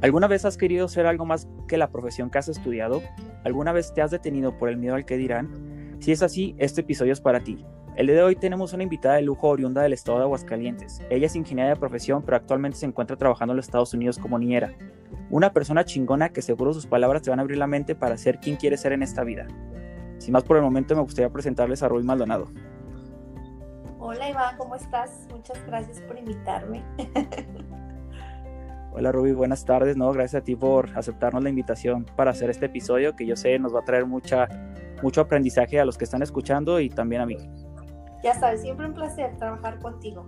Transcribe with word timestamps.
¿Alguna 0.00 0.28
vez 0.28 0.44
has 0.44 0.56
querido 0.56 0.86
ser 0.86 1.06
algo 1.06 1.26
más 1.26 1.48
que 1.66 1.76
la 1.76 1.90
profesión 1.90 2.30
que 2.30 2.38
has 2.38 2.48
estudiado? 2.48 3.02
¿Alguna 3.42 3.72
vez 3.72 3.92
te 3.92 4.00
has 4.00 4.12
detenido 4.12 4.56
por 4.56 4.68
el 4.68 4.76
miedo 4.76 4.94
al 4.94 5.04
que 5.04 5.16
dirán? 5.16 5.96
Si 5.98 6.12
es 6.12 6.22
así, 6.22 6.54
este 6.58 6.82
episodio 6.82 7.12
es 7.12 7.20
para 7.20 7.40
ti. 7.40 7.66
El 7.96 8.06
día 8.06 8.14
de 8.14 8.22
hoy 8.22 8.36
tenemos 8.36 8.72
una 8.72 8.84
invitada 8.84 9.16
de 9.16 9.22
lujo 9.22 9.48
oriunda 9.48 9.82
del 9.82 9.92
estado 9.92 10.18
de 10.18 10.24
Aguascalientes. 10.24 11.02
Ella 11.10 11.26
es 11.26 11.34
ingeniera 11.34 11.70
de 11.70 11.76
profesión, 11.76 12.22
pero 12.22 12.36
actualmente 12.36 12.78
se 12.78 12.86
encuentra 12.86 13.16
trabajando 13.16 13.54
en 13.54 13.56
los 13.56 13.66
Estados 13.66 13.92
Unidos 13.92 14.18
como 14.18 14.38
niñera. 14.38 14.72
Una 15.30 15.52
persona 15.52 15.84
chingona 15.84 16.28
que 16.28 16.42
seguro 16.42 16.72
sus 16.72 16.86
palabras 16.86 17.22
te 17.22 17.30
van 17.30 17.40
a 17.40 17.42
abrir 17.42 17.58
la 17.58 17.66
mente 17.66 17.96
para 17.96 18.16
ser 18.16 18.38
quien 18.38 18.54
quiere 18.54 18.76
ser 18.76 18.92
en 18.92 19.02
esta 19.02 19.24
vida. 19.24 19.48
Sin 20.18 20.32
más 20.32 20.44
por 20.44 20.58
el 20.58 20.62
momento, 20.62 20.94
me 20.94 21.02
gustaría 21.02 21.28
presentarles 21.28 21.82
a 21.82 21.88
Rubí 21.88 22.04
Maldonado. 22.04 22.46
Hola 23.98 24.30
Iván, 24.30 24.56
¿cómo 24.58 24.76
estás? 24.76 25.26
Muchas 25.32 25.60
gracias 25.66 26.00
por 26.02 26.16
invitarme. 26.16 26.84
Hola 28.98 29.12
Rubí, 29.12 29.30
buenas 29.30 29.64
tardes. 29.64 29.96
No, 29.96 30.10
gracias 30.10 30.42
a 30.42 30.44
ti 30.44 30.56
por 30.56 30.90
aceptarnos 30.98 31.40
la 31.44 31.48
invitación 31.50 32.04
para 32.16 32.32
hacer 32.32 32.50
este 32.50 32.66
episodio 32.66 33.14
que 33.14 33.26
yo 33.26 33.36
sé 33.36 33.56
nos 33.60 33.72
va 33.72 33.78
a 33.78 33.84
traer 33.84 34.06
mucha, 34.06 34.48
mucho 35.04 35.20
aprendizaje 35.20 35.78
a 35.78 35.84
los 35.84 35.96
que 35.96 36.02
están 36.02 36.20
escuchando 36.20 36.80
y 36.80 36.90
también 36.90 37.22
a 37.22 37.26
mí. 37.26 37.36
Ya 38.24 38.34
sabes, 38.34 38.62
siempre 38.62 38.86
un 38.86 38.94
placer 38.94 39.36
trabajar 39.36 39.78
contigo. 39.78 40.26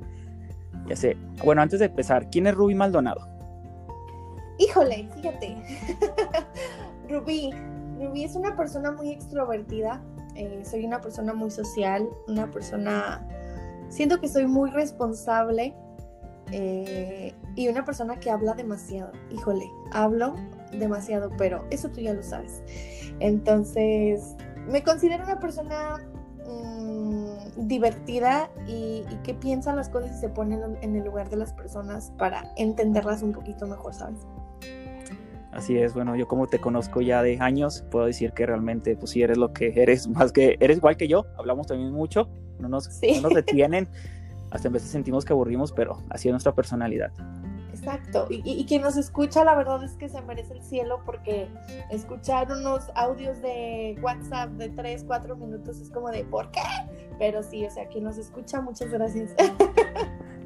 Ya 0.87 0.95
sé. 0.95 1.17
Bueno, 1.45 1.63
antes 1.63 1.81
de 1.81 1.87
empezar, 1.87 2.31
¿quién 2.31 2.47
es 2.47 2.55
Rubí 2.55 2.77
Maldonado? 2.77 3.27
Híjole, 4.61 5.09
fíjate. 5.17 5.57
Rubí. 7.11 7.51
Rubí 7.99 8.23
es 8.23 8.37
una 8.37 8.57
persona 8.57 8.93
muy 8.93 9.11
extrovertida. 9.11 10.01
Eh, 10.37 10.63
soy 10.65 10.85
una 10.85 11.01
persona 11.01 11.35
muy 11.35 11.51
social, 11.51 12.09
una 12.29 12.49
persona... 12.49 13.27
Siento 13.89 14.21
que 14.21 14.29
soy 14.29 14.47
muy 14.47 14.71
responsable 14.71 15.75
eh, 16.53 17.35
y 17.57 17.69
una 17.69 17.85
persona 17.85 18.19
que 18.19 18.31
habla 18.31 18.55
demasiado. 18.55 19.13
Híjole, 19.31 19.71
hablo 19.93 20.35
demasiado, 20.73 21.31
pero 21.37 21.65
eso 21.71 21.91
tú 21.91 22.01
ya 22.01 22.15
lo 22.15 22.23
sabes. 22.23 22.63
Entonces, 23.21 24.37
me 24.69 24.83
considero 24.83 25.25
una 25.25 25.39
persona 25.39 25.99
divertida 27.57 28.51
y, 28.67 29.05
que 29.23 29.35
piensa 29.35 29.75
las 29.75 29.89
cosas 29.89 30.17
y 30.17 30.21
se 30.21 30.29
pone 30.29 30.59
en 30.81 30.97
el 30.97 31.05
lugar 31.05 31.29
de 31.29 31.37
las 31.37 31.53
personas 31.53 32.13
para 32.19 32.53
entenderlas 32.57 33.23
un 33.23 33.33
poquito 33.33 33.67
mejor, 33.67 33.95
¿sabes? 33.95 34.27
Así 35.53 35.77
es, 35.77 35.95
bueno, 35.95 36.15
yo 36.17 36.29
como 36.29 36.47
te 36.47 36.61
conozco 36.61 37.01
ya 37.01 37.23
de 37.23 37.39
años, 37.41 37.85
puedo 37.91 38.07
decir 38.07 38.33
que 38.33 38.47
realmente, 38.47 38.97
pues 38.97 39.11
sí, 39.11 39.23
eres 39.23 39.37
lo 39.37 39.53
que 39.53 39.73
eres, 39.77 40.09
más 40.17 40.33
que, 40.33 40.57
eres 40.61 40.79
igual 40.79 40.97
que 40.97 41.09
yo, 41.09 41.27
hablamos 41.37 41.67
también 41.67 41.93
mucho, 41.93 42.29
no 42.59 42.69
nos, 42.69 42.89
no 43.03 43.21
nos 43.23 43.35
detienen, 43.35 43.89
hasta 44.51 44.69
en 44.69 44.75
veces 44.75 44.91
sentimos 44.91 45.25
que 45.25 45.33
aburrimos, 45.33 45.73
pero 45.73 46.03
así 46.11 46.29
es 46.29 46.33
nuestra 46.33 46.55
personalidad. 46.55 47.13
Exacto, 47.73 48.27
y, 48.29 48.65
quien 48.67 48.83
nos 48.83 48.97
escucha, 48.97 49.43
la 49.45 49.55
verdad 49.55 49.83
es 49.83 49.93
que 49.93 50.09
se 50.09 50.21
merece 50.23 50.53
el 50.55 50.63
cielo 50.63 51.01
porque 51.07 51.49
escuchar 51.91 52.53
unos 52.53 52.91
audios 52.95 53.41
de 53.41 53.97
WhatsApp 54.03 54.51
de 54.51 54.69
3, 54.69 55.05
4 55.07 55.37
minutos 55.37 55.81
es 55.81 55.89
como 55.89 56.11
de 56.11 56.25
¿por 56.25 56.51
qué? 56.51 56.61
Pero 57.19 57.43
sí, 57.43 57.65
o 57.65 57.71
sea, 57.71 57.89
quien 57.89 58.05
nos 58.05 58.19
escucha, 58.19 58.61
muchas 58.61 58.91
gracias. 58.91 59.35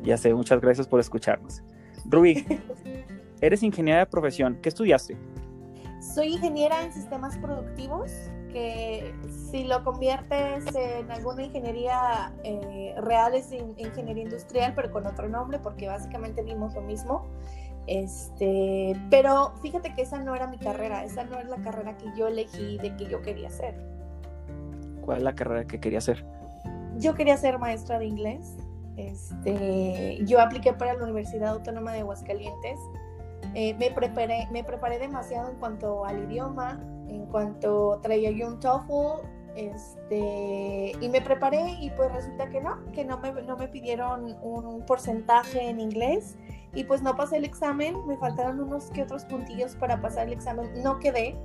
Ya 0.02 0.18
sé, 0.18 0.34
muchas 0.34 0.60
gracias 0.60 0.86
por 0.86 1.00
escucharnos. 1.00 1.62
Rubí, 2.04 2.46
eres 3.40 3.62
ingeniera 3.62 4.00
de 4.00 4.06
profesión, 4.06 4.58
¿qué 4.60 4.68
estudiaste? 4.68 5.16
Soy 6.14 6.34
ingeniera 6.34 6.82
en 6.82 6.92
sistemas 6.92 7.38
productivos 7.38 8.10
que 8.54 9.12
si 9.50 9.64
lo 9.64 9.82
conviertes 9.82 10.64
en 10.76 11.10
alguna 11.10 11.42
ingeniería 11.42 12.32
eh, 12.44 12.94
real 12.98 13.34
es 13.34 13.52
ingeniería 13.52 14.22
industrial, 14.22 14.72
pero 14.76 14.92
con 14.92 15.04
otro 15.06 15.28
nombre, 15.28 15.58
porque 15.58 15.88
básicamente 15.88 16.40
vimos 16.42 16.72
lo 16.74 16.80
mismo. 16.80 17.26
Este, 17.88 18.96
pero 19.10 19.54
fíjate 19.60 19.92
que 19.92 20.02
esa 20.02 20.20
no 20.20 20.36
era 20.36 20.46
mi 20.46 20.56
carrera, 20.56 21.04
esa 21.04 21.24
no 21.24 21.38
es 21.38 21.48
la 21.48 21.56
carrera 21.56 21.96
que 21.98 22.06
yo 22.16 22.28
elegí 22.28 22.78
de 22.78 22.94
que 22.96 23.06
yo 23.06 23.20
quería 23.22 23.48
hacer. 23.48 23.74
¿Cuál 25.02 25.18
es 25.18 25.24
la 25.24 25.34
carrera 25.34 25.64
que 25.64 25.80
quería 25.80 25.98
hacer? 25.98 26.24
Yo 26.96 27.14
quería 27.14 27.36
ser 27.36 27.58
maestra 27.58 27.98
de 27.98 28.06
inglés. 28.06 28.56
Este, 28.96 30.20
yo 30.24 30.40
apliqué 30.40 30.72
para 30.72 30.94
la 30.94 31.02
Universidad 31.02 31.54
Autónoma 31.54 31.92
de 31.92 32.00
Aguascalientes. 32.00 32.78
Eh, 33.54 33.74
me, 33.74 33.90
preparé, 33.90 34.48
me 34.50 34.64
preparé 34.64 34.98
demasiado 34.98 35.50
en 35.50 35.56
cuanto 35.56 36.04
al 36.04 36.24
idioma, 36.24 36.80
en 37.08 37.26
cuanto 37.26 38.00
traía 38.02 38.30
yo 38.30 38.48
un 38.48 38.58
TOEFL, 38.58 39.26
este, 39.56 40.92
y 41.00 41.08
me 41.08 41.20
preparé 41.20 41.76
y 41.80 41.90
pues 41.90 42.12
resulta 42.12 42.48
que 42.48 42.60
no, 42.60 42.84
que 42.92 43.04
no 43.04 43.18
me, 43.18 43.32
no 43.42 43.56
me 43.56 43.68
pidieron 43.68 44.36
un 44.42 44.84
porcentaje 44.84 45.68
en 45.68 45.78
inglés 45.78 46.36
y 46.74 46.84
pues 46.84 47.02
no 47.02 47.16
pasé 47.16 47.36
el 47.36 47.44
examen, 47.44 47.94
me 48.06 48.16
faltaron 48.16 48.60
unos 48.60 48.90
que 48.90 49.02
otros 49.02 49.24
puntillos 49.24 49.76
para 49.76 50.00
pasar 50.00 50.26
el 50.26 50.32
examen, 50.32 50.82
no 50.82 50.98
quedé. 50.98 51.36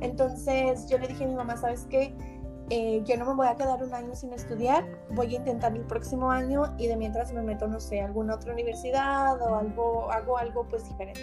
Entonces 0.00 0.88
yo 0.88 0.98
le 0.98 1.08
dije 1.08 1.24
a 1.24 1.26
mi 1.26 1.34
mamá, 1.34 1.56
¿sabes 1.56 1.86
qué? 1.90 2.14
Eh, 2.70 3.02
yo 3.04 3.16
no 3.16 3.26
me 3.26 3.34
voy 3.34 3.48
a 3.48 3.56
quedar 3.56 3.82
un 3.82 3.92
año 3.92 4.14
sin 4.14 4.32
estudiar, 4.32 4.84
voy 5.10 5.34
a 5.34 5.38
intentar 5.38 5.74
el 5.74 5.82
próximo 5.82 6.30
año 6.30 6.72
y 6.78 6.86
de 6.86 6.96
mientras 6.96 7.32
me 7.32 7.42
meto, 7.42 7.66
no 7.66 7.80
sé, 7.80 8.00
a 8.00 8.06
alguna 8.06 8.36
otra 8.36 8.52
universidad 8.52 9.42
o 9.42 9.56
algo, 9.56 10.10
hago 10.12 10.38
algo 10.38 10.68
pues 10.68 10.88
diferente. 10.88 11.20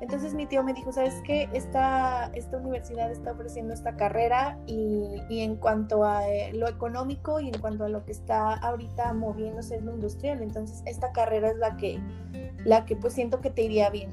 Entonces 0.00 0.34
mi 0.34 0.46
tío 0.46 0.62
me 0.62 0.74
dijo, 0.74 0.92
¿sabes 0.92 1.14
qué? 1.24 1.48
Esta, 1.54 2.26
esta 2.34 2.58
universidad 2.58 3.10
está 3.10 3.32
ofreciendo 3.32 3.72
esta 3.72 3.96
carrera 3.96 4.58
y, 4.66 5.22
en 5.30 5.56
cuanto 5.56 6.04
a 6.04 6.28
eh, 6.28 6.52
lo 6.52 6.68
económico 6.68 7.40
y 7.40 7.48
en 7.48 7.58
cuanto 7.60 7.84
a 7.84 7.88
lo 7.88 8.04
que 8.04 8.12
está 8.12 8.54
ahorita 8.54 9.12
moviéndose 9.14 9.76
en 9.76 9.86
lo 9.86 9.94
industrial, 9.94 10.42
entonces 10.42 10.82
esta 10.84 11.12
carrera 11.12 11.50
es 11.50 11.56
la 11.56 11.76
que, 11.76 11.98
la 12.64 12.84
que 12.84 12.94
pues 12.94 13.14
siento 13.14 13.40
que 13.40 13.50
te 13.50 13.62
iría 13.62 13.90
bien. 13.90 14.12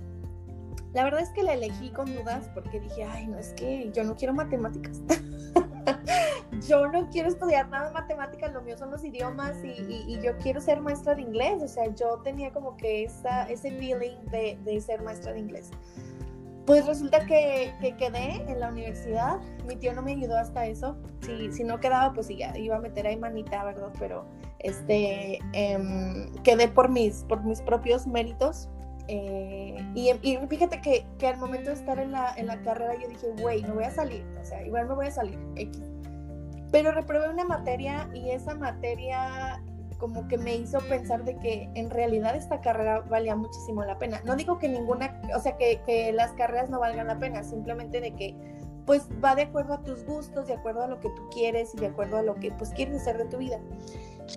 La 0.94 1.04
verdad 1.04 1.20
es 1.20 1.30
que 1.32 1.44
la 1.44 1.54
elegí 1.54 1.92
con 1.92 2.06
dudas 2.16 2.50
porque 2.54 2.80
dije, 2.80 3.04
ay, 3.04 3.28
no 3.28 3.38
es 3.38 3.54
que 3.54 3.92
yo 3.92 4.06
no 4.06 4.16
quiero 4.16 4.34
matemáticas. 4.34 5.02
yo 6.68 6.88
no 6.88 7.10
quiero 7.10 7.30
estudiar 7.30 7.70
nada 7.70 7.88
de 7.88 7.94
matemáticas, 7.94 8.54
lo 8.54 8.62
mío 8.62 8.78
son 8.78 8.92
los 8.92 9.04
idiomas 9.04 9.56
y, 9.64 10.20
yo 10.22 10.38
quiero 10.38 10.62
ser 10.62 10.82
maestra 10.82 11.16
de 11.16 11.22
inglés. 11.22 11.62
O 11.62 11.68
sea, 11.68 11.94
yo 11.94 12.22
tenía 12.24 12.52
como 12.52 12.78
que 12.78 13.04
esa, 13.04 13.44
ese 13.50 13.72
feeling 13.72 14.18
de, 14.32 14.82
ser 14.82 15.02
maestra 15.02 15.34
de 15.34 15.40
inglés. 15.40 15.72
Pues 16.66 16.86
resulta 16.88 17.26
que, 17.28 17.76
que, 17.80 17.96
quedé 17.96 18.44
en 18.52 18.60
la 18.60 18.70
universidad. 18.70 19.40
Mi 19.68 19.76
tío 19.76 19.94
no 19.94 20.02
me 20.02 20.14
ayudó 20.14 20.38
hasta 20.38 20.66
eso. 20.66 20.98
Si, 21.22 21.64
no 21.64 21.80
quedaba, 21.80 22.14
pues 22.14 22.28
ya 22.30 22.58
iba 22.58 22.78
a 22.78 22.80
meter 22.80 23.06
ahí 23.06 23.18
manita, 23.18 23.64
¿verdad? 23.64 23.92
Pero 24.00 24.26
este, 24.60 25.40
em, 25.54 26.34
quedé 26.44 26.68
por 26.68 26.90
mis 26.90 27.24
propios 27.66 28.08
méritos. 28.08 28.70
Eh, 29.08 29.78
y, 29.94 30.12
y, 30.22 30.38
fíjate 30.48 30.82
que, 30.82 31.06
que, 31.20 31.28
al 31.28 31.38
momento 31.38 31.70
de 31.70 31.76
estar 31.76 32.00
en 32.00 32.12
la, 32.12 32.34
en 32.36 32.48
la 32.48 32.62
carrera 32.62 32.96
yo 33.00 33.08
dije, 33.08 33.28
güey, 33.40 33.62
no 33.64 33.76
voy 33.76 33.84
a 33.84 33.92
salir. 33.92 34.26
O 34.42 34.46
sea, 34.46 34.66
igual 34.66 34.88
me 34.88 34.96
voy 34.96 35.08
a 35.08 35.12
salir. 35.12 35.40
X. 35.56 35.82
Pero 36.72 36.92
reprobé 36.92 37.30
una 37.30 37.46
materia 37.46 38.10
y 38.14 38.32
esa 38.32 38.56
materia 38.56 39.62
como 39.98 40.28
que 40.28 40.38
me 40.38 40.56
hizo 40.56 40.80
pensar 40.90 41.24
de 41.24 41.38
que 41.38 41.70
en 41.76 41.90
realidad 41.90 42.36
esta 42.36 42.60
carrera 42.60 43.00
valía 43.02 43.36
muchísimo 43.36 43.84
la 43.86 43.98
pena. 43.98 44.22
No 44.26 44.36
digo 44.36 44.58
que 44.60 44.68
ninguna, 44.68 45.22
o 45.36 45.40
sea, 45.40 45.56
que, 45.58 45.82
que 45.86 46.12
las 46.12 46.32
carreras 46.34 46.70
no 46.70 46.80
valgan 46.80 47.08
la 47.08 47.18
pena, 47.18 47.44
simplemente 47.44 48.02
de 48.02 48.12
que 48.14 48.36
pues 48.86 49.08
va 49.24 49.36
de 49.36 49.44
acuerdo 49.44 49.74
a 49.74 49.84
tus 49.84 50.06
gustos, 50.06 50.48
de 50.48 50.54
acuerdo 50.54 50.84
a 50.84 50.88
lo 50.88 51.00
que 51.00 51.10
tú 51.10 51.30
quieres 51.32 51.74
y 51.74 51.80
de 51.80 51.88
acuerdo 51.88 52.18
a 52.18 52.22
lo 52.22 52.36
que 52.36 52.52
pues 52.52 52.70
quieres 52.72 53.02
hacer 53.02 53.18
de 53.18 53.26
tu 53.26 53.38
vida. 53.38 53.60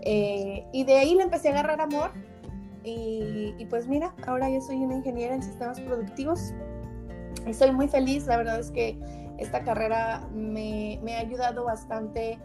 Eh, 0.02 0.66
y 0.72 0.84
de 0.84 0.98
ahí 0.98 1.14
le 1.14 1.22
empecé 1.22 1.48
a 1.48 1.52
agarrar 1.52 1.80
amor 1.80 2.12
y, 3.59 3.66
pues 3.66 3.87
mira, 3.87 4.15
ahora 4.26 4.49
yo 4.50 4.60
soy 4.60 4.76
una 4.76 4.94
ingeniera 4.97 5.34
en 5.34 5.43
sistemas 5.43 5.81
productivos. 5.81 6.54
Estoy 7.47 7.72
muy 7.72 7.88
feliz, 7.88 8.26
la 8.26 8.37
verdad 8.37 8.59
es 8.59 8.71
que 8.71 8.99
esta 9.38 9.62
carrera 9.62 10.28
me, 10.32 10.98
ha 11.16 11.21
ayudado 11.21 11.65
bastante 11.65 12.38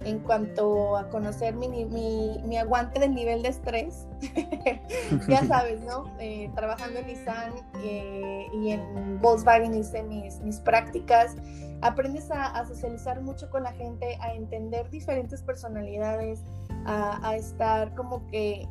en 0.00 0.18
cuanto 0.20 0.96
a 0.96 1.10
conocer 1.10 1.54
mi, 1.54 1.68
mi, 1.84 2.56
aguante 2.56 3.00
del 3.00 3.14
nivel 3.14 3.42
de 3.42 3.48
estrés. 3.48 4.06
ya 5.28 5.44
sabes, 5.46 5.80
¿no? 5.82 6.04
Eh, 6.18 6.50
trabajando 6.54 7.00
en 7.00 7.06
Nissan 7.06 7.52
eh, 7.84 8.46
y 8.54 8.70
en 8.70 9.20
Volkswagen 9.20 9.74
hice 9.74 10.02
mis, 10.02 10.40
mis 10.40 10.58
prácticas. 10.60 11.36
Aprendes 11.82 12.30
a, 12.30 12.64
socializar 12.66 13.22
mucho 13.22 13.48
con 13.50 13.62
la 13.62 13.72
gente, 13.72 14.16
a 14.20 14.34
entender 14.34 14.90
diferentes 14.90 15.42
personalidades, 15.42 16.44
a, 16.84 17.36
estar 17.36 17.94
como 17.94 18.26
que 18.26 18.66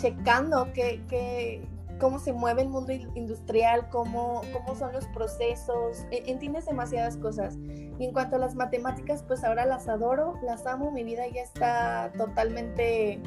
checando 0.00 0.72
qué, 0.72 1.02
qué, 1.08 1.66
cómo 1.98 2.18
se 2.18 2.32
mueve 2.32 2.62
el 2.62 2.68
mundo 2.68 2.92
industrial, 3.14 3.88
cómo, 3.90 4.42
cómo 4.52 4.74
son 4.74 4.92
los 4.92 5.06
procesos, 5.08 6.06
e, 6.10 6.22
entiendes 6.26 6.66
demasiadas 6.66 7.16
cosas. 7.16 7.56
Y 7.98 8.04
en 8.04 8.12
cuanto 8.12 8.36
a 8.36 8.38
las 8.38 8.54
matemáticas, 8.54 9.24
pues 9.24 9.44
ahora 9.44 9.66
las 9.66 9.88
adoro, 9.88 10.34
las 10.42 10.66
amo, 10.66 10.90
mi 10.90 11.04
vida 11.04 11.26
ya 11.28 11.42
está 11.42 12.12
totalmente 12.16 13.20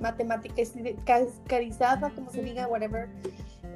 matematizada, 0.00 2.10
como 2.14 2.30
se 2.30 2.42
diga, 2.42 2.66
whatever. 2.66 3.08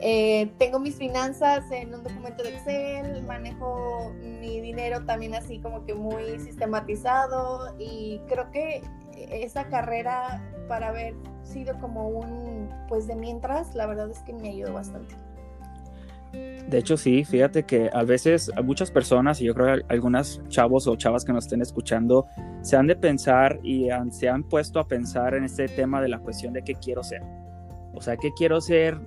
Eh, 0.02 0.50
tengo 0.58 0.78
mis 0.78 0.96
finanzas 0.96 1.70
en 1.70 1.94
un 1.94 2.02
documento 2.02 2.42
de 2.42 2.50
Excel, 2.50 3.22
manejo 3.24 4.12
mi 4.20 4.60
dinero 4.60 5.04
también 5.04 5.34
así 5.34 5.58
como 5.58 5.84
que 5.84 5.92
muy 5.92 6.38
sistematizado 6.38 7.74
y 7.78 8.18
creo 8.26 8.50
que 8.50 8.82
esa 9.30 9.68
carrera 9.68 10.42
para 10.68 10.88
haber 10.88 11.14
sido 11.42 11.78
como 11.78 12.08
un, 12.08 12.68
pues 12.88 13.06
de 13.06 13.16
mientras, 13.16 13.74
la 13.74 13.86
verdad 13.86 14.10
es 14.10 14.20
que 14.20 14.32
me 14.32 14.50
ayudó 14.50 14.74
bastante. 14.74 15.14
De 16.32 16.78
hecho, 16.78 16.96
sí, 16.96 17.24
fíjate 17.24 17.64
que 17.64 17.90
a 17.92 18.04
veces 18.04 18.52
a 18.56 18.62
muchas 18.62 18.92
personas, 18.92 19.40
y 19.40 19.46
yo 19.46 19.54
creo 19.54 19.78
que 19.78 19.84
algunas 19.88 20.40
chavos 20.48 20.86
o 20.86 20.94
chavas 20.94 21.24
que 21.24 21.32
nos 21.32 21.44
estén 21.44 21.60
escuchando, 21.60 22.26
se 22.62 22.76
han 22.76 22.86
de 22.86 22.94
pensar 22.94 23.58
y 23.64 23.88
se 24.10 24.28
han 24.28 24.44
puesto 24.44 24.78
a 24.78 24.86
pensar 24.86 25.34
en 25.34 25.44
este 25.44 25.66
tema 25.66 26.00
de 26.00 26.08
la 26.08 26.20
cuestión 26.20 26.52
de 26.52 26.62
qué 26.62 26.74
quiero 26.74 27.02
ser. 27.02 27.22
O 27.94 28.00
sea, 28.00 28.16
qué 28.16 28.30
quiero 28.36 28.60
ser 28.60 29.00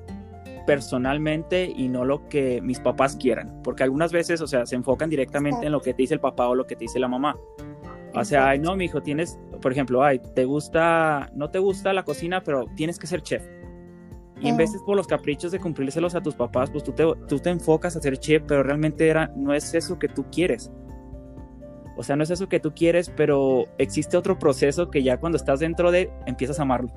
personalmente 0.65 1.71
y 1.73 1.87
no 1.87 2.03
lo 2.03 2.27
que 2.27 2.61
mis 2.61 2.79
papás 2.79 3.15
quieran. 3.15 3.61
Porque 3.63 3.83
algunas 3.83 4.11
veces, 4.11 4.41
o 4.41 4.47
sea, 4.47 4.65
se 4.65 4.75
enfocan 4.75 5.09
directamente 5.09 5.65
en 5.65 5.71
lo 5.71 5.81
que 5.81 5.93
te 5.93 6.03
dice 6.03 6.15
el 6.15 6.19
papá 6.19 6.47
o 6.49 6.55
lo 6.55 6.67
que 6.67 6.75
te 6.75 6.81
dice 6.81 6.99
la 6.99 7.07
mamá. 7.07 7.37
O 8.13 8.23
sea, 8.25 8.49
ay, 8.49 8.59
no, 8.59 8.75
mi 8.75 8.85
hijo, 8.85 9.01
tienes, 9.01 9.39
por 9.63 9.71
ejemplo, 9.71 10.03
ay, 10.03 10.19
te 10.35 10.43
gusta, 10.43 11.31
no 11.33 11.49
te 11.49 11.57
gusta 11.57 11.93
la 11.93 12.03
cocina, 12.03 12.43
pero 12.43 12.65
tienes 12.75 12.99
que 12.99 13.07
ser 13.07 13.23
chef. 13.23 13.41
Y 14.41 14.49
en 14.49 14.57
vez 14.57 14.73
de 14.73 14.79
por 14.79 14.97
los 14.97 15.07
caprichos 15.07 15.53
de 15.53 15.59
cumplírselos 15.59 16.15
a 16.15 16.21
tus 16.21 16.35
papás, 16.35 16.69
pues 16.69 16.83
tú 16.83 16.91
te, 16.91 17.05
tú 17.29 17.39
te 17.39 17.49
enfocas 17.49 17.95
a 17.95 18.01
ser 18.01 18.17
chef, 18.17 18.43
pero 18.45 18.61
realmente 18.61 19.07
era, 19.07 19.31
no 19.37 19.53
es 19.53 19.73
eso 19.73 19.97
que 19.97 20.09
tú 20.09 20.25
quieres. 20.29 20.69
O 21.95 22.03
sea, 22.03 22.17
no 22.17 22.23
es 22.23 22.29
eso 22.29 22.49
que 22.49 22.59
tú 22.59 22.73
quieres, 22.73 23.09
pero 23.15 23.65
existe 23.77 24.17
otro 24.17 24.37
proceso 24.37 24.91
que 24.91 25.01
ya 25.01 25.17
cuando 25.17 25.37
estás 25.37 25.61
dentro 25.61 25.91
de, 25.91 26.11
empiezas 26.25 26.59
a 26.59 26.63
amarlo. 26.63 26.89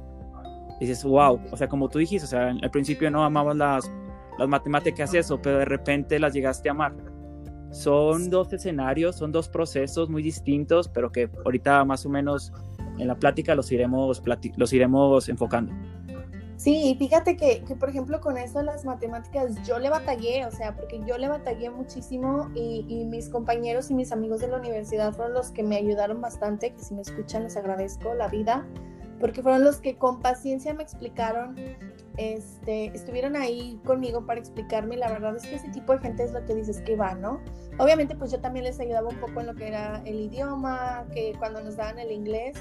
dices, 0.81 1.05
wow, 1.05 1.41
o 1.53 1.57
sea, 1.57 1.69
como 1.69 1.89
tú 1.89 2.01
dijiste, 2.01 2.25
o 2.25 2.29
sea, 2.29 2.49
al 2.49 2.71
principio 2.73 3.13
no 3.13 3.25
amabas 3.25 3.57
las, 3.57 3.93
las 4.39 4.49
matemáticas, 4.49 5.15
eso, 5.15 5.41
pero 5.41 5.59
de 5.59 5.67
repente 5.67 6.19
las 6.19 6.35
llegaste 6.35 6.69
a 6.69 6.73
amar 6.73 6.95
son 7.71 8.31
dos 8.31 8.53
escenarios, 8.53 9.17
son 9.17 9.33
dos 9.33 9.49
procesos 9.49 10.09
muy 10.09 10.23
distintos, 10.23 10.89
pero 10.89 11.11
que 11.11 11.31
ahorita 11.45 11.85
más 11.85 12.07
o 12.07 12.09
menos 12.09 12.53
en 12.99 13.09
la 13.09 13.15
plática 13.15 13.55
los 13.55 13.71
iremos, 13.73 14.23
los 14.57 14.73
iremos 14.73 15.29
enfocando. 15.29 15.73
Sí, 16.57 16.97
fíjate 16.99 17.37
que, 17.37 17.63
que, 17.65 17.77
por 17.77 17.91
ejemplo, 17.91 18.19
con 18.23 18.39
eso 18.39 18.63
las 18.63 18.87
matemáticas, 18.87 19.63
yo 19.67 19.79
le 19.79 19.91
batallé, 19.91 20.47
o 20.47 20.51
sea, 20.51 20.75
porque 20.75 21.01
yo 21.07 21.19
le 21.19 21.29
batallé 21.29 21.69
muchísimo 21.69 22.51
y, 22.55 22.87
y, 22.89 23.05
mis 23.05 23.29
compañeros 23.29 23.91
y 23.91 23.95
mis 23.95 24.11
amigos 24.11 24.41
de 24.41 24.49
la 24.49 24.57
universidad 24.57 25.13
fueron 25.13 25.35
los 25.35 25.51
que 25.51 25.63
me 25.63 25.77
ayudaron 25.77 26.23
bastante, 26.23 26.73
que 26.73 26.81
si 26.81 26.95
me 26.95 27.03
escuchan 27.03 27.43
les 27.43 27.59
agradezco 27.59 28.15
la 28.15 28.29
vida, 28.29 28.67
porque 29.21 29.43
fueron 29.43 29.65
los 29.65 29.83
que 29.83 29.97
con 29.97 30.21
paciencia 30.21 30.73
me 30.73 30.83
explicaron 30.83 31.57
este, 32.17 32.87
estuvieron 32.87 33.37
ahí 33.37 33.81
conmigo 33.85 34.25
para 34.27 34.41
explicarme. 34.41 34.97
La 34.97 35.11
verdad 35.11 35.37
es 35.37 35.47
que 35.47 35.57
ese 35.57 35.69
tipo 35.71 35.93
de 35.93 35.99
gente 35.99 36.25
es 36.25 36.33
lo 36.33 36.45
que 36.45 36.55
dices 36.55 36.81
que 36.83 36.97
va, 36.97 37.15
¿no? 37.15 37.41
Obviamente, 37.79 38.17
pues 38.17 38.31
yo 38.31 38.41
también 38.41 38.65
les 38.65 38.81
ayudaba 38.81 39.09
un 39.09 39.21
poco 39.21 39.41
en 39.41 39.47
lo 39.47 39.55
que 39.55 39.69
era 39.69 40.03
el 40.05 40.21
idioma, 40.21 41.07
que 41.13 41.35
cuando 41.39 41.63
nos 41.63 41.77
daban 41.77 41.99
el 41.99 42.11
inglés, 42.11 42.57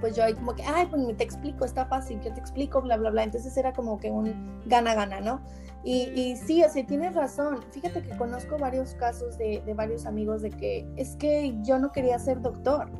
pues 0.00 0.14
yo 0.14 0.24
ahí 0.24 0.34
como 0.34 0.54
que, 0.54 0.62
ay, 0.62 0.86
pues 0.86 1.16
te 1.16 1.24
explico, 1.24 1.64
está 1.64 1.86
fácil, 1.86 2.20
yo 2.20 2.32
te 2.32 2.40
explico, 2.40 2.82
bla, 2.82 2.96
bla, 2.96 3.10
bla. 3.10 3.24
Entonces 3.24 3.56
era 3.56 3.72
como 3.72 3.98
que 3.98 4.10
un 4.10 4.60
gana-gana, 4.66 5.20
¿no? 5.20 5.40
Y, 5.84 6.10
y, 6.14 6.36
sí, 6.36 6.62
o 6.64 6.68
sea, 6.68 6.84
tienes 6.84 7.14
razón. 7.14 7.64
Fíjate 7.70 8.02
que 8.02 8.16
conozco 8.16 8.58
varios 8.58 8.94
casos 8.94 9.38
de, 9.38 9.62
de 9.64 9.74
varios 9.74 10.04
amigos 10.04 10.42
de 10.42 10.50
que 10.50 10.86
es 10.96 11.16
que 11.16 11.54
yo 11.62 11.78
no 11.78 11.92
quería 11.92 12.18
ser 12.18 12.40
doctor 12.42 12.90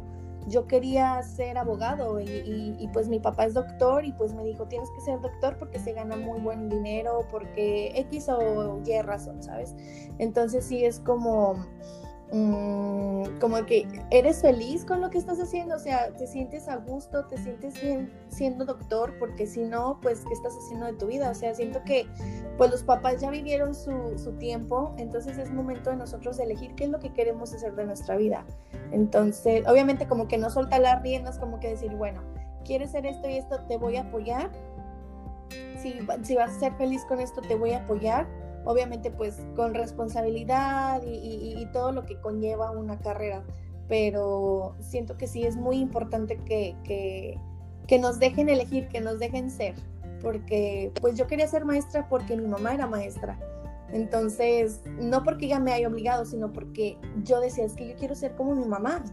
yo 0.47 0.67
quería 0.67 1.23
ser 1.23 1.59
abogado 1.59 2.21
y, 2.21 2.89
pues 2.93 3.09
mi 3.09 3.19
papá 3.19 3.47
es 3.47 3.55
doctor 3.55 4.05
y 4.05 4.13
pues 4.13 4.33
me 4.33 4.45
dijo, 4.45 4.67
tienes 4.67 4.89
que 4.91 5.01
ser 5.01 5.21
doctor 5.21 5.57
porque 5.59 5.79
se 5.79 5.93
gana 5.93 6.17
muy 6.17 6.41
buen 6.41 6.69
dinero, 6.69 7.27
porque 7.31 7.93
X 7.95 8.29
o 8.29 8.81
Y 8.85 9.03
razón, 9.03 9.43
¿sabes? 9.43 9.75
Entonces 10.19 10.65
sí 10.65 10.85
es 10.85 11.01
como 11.01 11.57
Mm, 12.33 13.39
como 13.39 13.65
que 13.67 13.87
eres 14.11 14.43
feliz 14.43 14.85
con 14.85 15.01
lo 15.01 15.11
que 15.11 15.19
estás 15.19 15.39
haciendo, 15.39 15.77
o 15.77 15.79
sea, 15.79 16.11
te 16.11 16.27
sientes 16.27 16.69
a 16.69 16.77
gusto, 16.77 17.25
te 17.27 17.39
sientes 17.39 17.81
bien 17.81 18.13
siendo 18.29 18.65
doctor, 18.65 19.17
porque 19.21 19.47
si 19.47 19.63
no, 19.63 20.01
pues, 20.03 20.25
¿qué 20.27 20.35
estás 20.35 20.53
haciendo 20.57 20.87
de 20.87 20.95
tu 20.95 21.07
vida? 21.07 21.31
O 21.31 21.35
sea, 21.35 21.55
siento 21.55 21.83
que, 21.85 22.09
pues, 22.59 22.71
los 22.71 22.83
papás 22.83 23.21
ya 23.21 23.31
vivieron 23.31 23.75
su, 23.77 24.19
su 24.19 24.33
tiempo, 24.33 24.93
entonces 24.99 25.39
es 25.39 25.53
momento 25.53 25.91
de 25.91 25.97
nosotros 25.97 26.41
elegir 26.41 26.75
qué 26.75 26.85
es 26.85 26.91
lo 26.91 26.99
que 26.99 27.13
queremos 27.13 27.53
hacer 27.55 27.77
de 27.77 27.87
nuestra 27.87 28.17
vida. 28.17 28.45
Entonces, 28.91 29.65
obviamente, 29.69 30.09
como 30.09 30.27
que 30.27 30.37
no 30.37 30.51
soltar 30.51 30.81
las 30.81 31.03
riendas, 31.03 31.39
como 31.39 31.61
que 31.61 31.69
decir, 31.69 31.95
bueno, 31.95 32.23
quieres 32.65 32.91
ser 32.91 33.07
esto 33.07 33.29
y 33.29 33.37
esto, 33.37 33.61
te 33.69 33.77
voy 33.77 33.97
a 33.97 34.03
apoyar. 34.03 34.51
Si, 35.81 36.01
si 36.23 36.35
vas 36.35 36.57
a 36.57 36.59
ser 36.59 36.73
feliz 36.75 37.05
con 37.05 37.21
esto, 37.21 37.41
te 37.41 37.55
voy 37.55 37.71
a 37.71 37.85
apoyar 37.85 38.27
obviamente 38.67 39.11
pues 39.11 39.41
con 39.55 39.73
responsabilidad 39.73 41.03
y, 41.07 41.67
todo 41.73 41.93
lo 41.93 42.05
que 42.05 42.21
conlleva 42.21 42.71
una 42.71 42.99
carrera, 42.99 43.43
pero 43.89 44.75
siento 44.81 45.17
que 45.17 45.27
sí 45.27 45.45
es 45.45 45.57
muy 45.57 45.79
importante 45.79 46.37
que, 46.39 46.77
que, 46.85 47.99
nos 47.99 48.19
dejen 48.19 48.49
elegir, 48.49 48.89
que 48.89 49.01
nos 49.01 49.19
dejen 49.19 49.51
ser, 49.51 49.75
porque 50.21 50.93
pues 51.01 51.17
yo 51.17 51.27
quería 51.27 51.47
ser 51.47 51.65
maestra 51.65 52.09
porque 52.09 52.37
mi 52.37 52.47
mamá 52.47 52.75
era 52.75 52.87
maestra. 52.87 53.39
Entonces, 53.93 54.81
no 54.99 55.23
porque 55.23 55.47
ella 55.47 55.61
me 55.61 55.73
haya 55.73 55.87
obligado, 55.87 56.25
sino 56.25 56.53
porque 56.53 56.99
yo 57.23 57.41
decía, 57.41 57.65
es 57.65 57.75
que 57.75 57.89
yo 57.89 57.95
quiero 57.97 58.17
ser 58.17 58.35
como 58.35 58.55
mi 58.57 58.67
mamá 58.67 59.05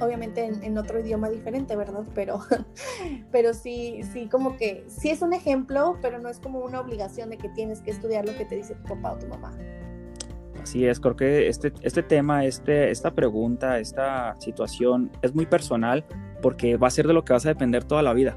obviamente 0.00 0.44
en, 0.44 0.78
otro 0.78 1.00
idioma 1.00 1.28
diferente, 1.28 1.76
¿verdad? 1.76 2.04
Pero, 2.14 2.40
pero 3.32 3.54
sí, 3.54 4.00
sí, 4.12 4.28
como 4.28 4.56
que 4.56 4.84
sí 4.88 5.10
es 5.10 5.22
un 5.22 5.32
ejemplo, 5.32 5.98
pero 6.02 6.18
no 6.18 6.28
es 6.28 6.38
como 6.38 6.60
una 6.60 6.80
obligación 6.80 7.30
de 7.30 7.38
que 7.38 7.48
tienes 7.50 7.80
que 7.80 7.90
estudiar 7.90 8.26
lo 8.26 8.36
que 8.36 8.44
te 8.44 8.56
dice 8.56 8.74
tu 8.74 8.84
papá 8.84 9.12
o 9.12 9.18
tu 9.18 9.26
mamá. 9.26 9.56
Así 10.62 10.86
es, 10.86 10.98
creo 10.98 11.14
que 11.14 11.48
este, 11.48 11.72
este 11.82 12.02
tema, 12.02 12.44
este, 12.44 12.90
esta 12.90 13.12
pregunta, 13.12 13.78
esta 13.78 14.34
situación 14.40 15.12
es 15.22 15.34
muy 15.34 15.46
personal 15.46 16.04
porque 16.42 16.76
va 16.76 16.88
a 16.88 16.90
ser 16.90 17.06
de 17.06 17.12
lo 17.12 17.24
que 17.24 17.32
vas 17.32 17.46
a 17.46 17.50
depender 17.50 17.84
toda 17.84 18.02
la 18.02 18.12
vida. 18.12 18.36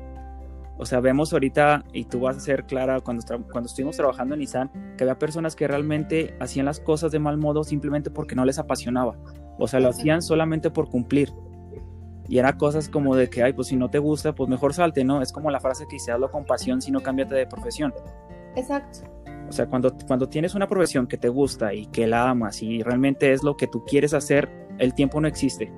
O 0.77 0.85
sea, 0.85 1.01
vemos 1.01 1.33
ahorita, 1.33 1.83
y 1.91 2.05
tú 2.05 2.21
vas 2.21 2.37
a 2.37 2.39
ser 2.39 2.63
clara, 2.63 3.01
cuando, 3.01 3.25
cuando 3.51 3.67
estuvimos 3.67 3.97
trabajando 3.97 4.35
en 4.35 4.39
Nissan, 4.39 4.95
que 4.95 5.03
había 5.03 5.19
personas 5.19 5.53
que 5.53 5.67
realmente 5.67 6.33
hacían 6.39 6.67
las 6.67 6.79
cosas 6.79 7.11
de 7.11 7.19
mal 7.19 7.37
modo 7.37 7.65
simplemente 7.65 8.09
porque 8.09 8.33
no 8.33 8.45
les 8.45 8.59
apasionaba. 8.59 9.17
O 9.59 9.67
sea, 9.67 9.79
lo 9.79 9.89
hacían 9.89 10.21
solamente 10.21 10.71
por 10.71 10.89
cumplir. 10.89 11.31
Y 12.27 12.37
era 12.37 12.57
cosas 12.57 12.89
como 12.89 13.15
de 13.15 13.29
que, 13.29 13.43
ay, 13.43 13.53
pues 13.53 13.67
si 13.67 13.75
no 13.75 13.89
te 13.89 13.99
gusta, 13.99 14.33
pues 14.33 14.49
mejor 14.49 14.73
salte, 14.73 15.03
¿no? 15.03 15.21
Es 15.21 15.31
como 15.31 15.51
la 15.51 15.59
frase 15.59 15.85
que 15.87 15.95
dice, 15.95 16.11
hazlo 16.11 16.31
con 16.31 16.45
pasión, 16.45 16.81
si 16.81 16.91
no 16.91 17.01
cámbiate 17.01 17.35
de 17.35 17.45
profesión. 17.45 17.93
Exacto. 18.55 18.99
O 19.49 19.51
sea, 19.51 19.65
cuando, 19.65 19.95
cuando 20.07 20.29
tienes 20.29 20.53
una 20.53 20.67
profesión 20.67 21.07
que 21.07 21.17
te 21.17 21.27
gusta 21.27 21.73
y 21.73 21.87
que 21.87 22.05
la 22.05 22.29
amas 22.29 22.61
y 22.61 22.83
realmente 22.83 23.33
es 23.33 23.43
lo 23.43 23.57
que 23.57 23.67
tú 23.67 23.83
quieres 23.83 24.13
hacer, 24.13 24.47
el 24.77 24.93
tiempo 24.93 25.19
no 25.19 25.27
existe. 25.27 25.71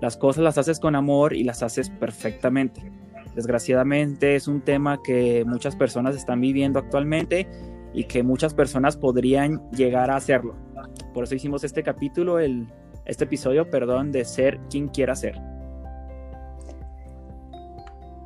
Las 0.00 0.16
cosas 0.16 0.44
las 0.44 0.58
haces 0.58 0.78
con 0.78 0.94
amor 0.94 1.32
y 1.32 1.42
las 1.42 1.62
haces 1.62 1.88
perfectamente. 1.88 2.92
Desgraciadamente 3.34 4.36
es 4.36 4.46
un 4.46 4.60
tema 4.60 5.00
que 5.02 5.44
muchas 5.46 5.74
personas 5.74 6.16
están 6.16 6.40
viviendo 6.40 6.78
actualmente 6.78 7.48
y 7.94 8.04
que 8.04 8.22
muchas 8.22 8.52
personas 8.52 8.96
podrían 8.96 9.70
llegar 9.70 10.10
a 10.10 10.16
hacerlo. 10.16 10.54
Por 11.14 11.24
eso 11.24 11.34
hicimos 11.34 11.64
este 11.64 11.82
capítulo, 11.82 12.38
el, 12.38 12.68
este 13.08 13.24
episodio, 13.24 13.68
perdón, 13.68 14.12
de 14.12 14.24
ser 14.24 14.60
quien 14.70 14.88
quiera 14.88 15.16
ser. 15.16 15.40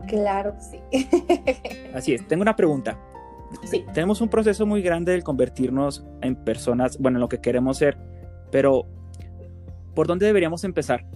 Claro, 0.06 0.54
sí. 0.58 0.80
Así 1.94 2.14
es. 2.14 2.26
Tengo 2.28 2.42
una 2.42 2.56
pregunta. 2.56 2.98
Sí. 3.64 3.84
Tenemos 3.94 4.20
un 4.20 4.28
proceso 4.28 4.66
muy 4.66 4.82
grande 4.82 5.12
de 5.12 5.22
convertirnos 5.22 6.04
en 6.20 6.36
personas, 6.36 6.98
bueno, 6.98 7.18
en 7.18 7.20
lo 7.20 7.28
que 7.28 7.40
queremos 7.40 7.78
ser, 7.78 7.96
pero 8.50 8.86
¿por 9.94 10.06
dónde 10.06 10.26
deberíamos 10.26 10.64
empezar? 10.64 11.06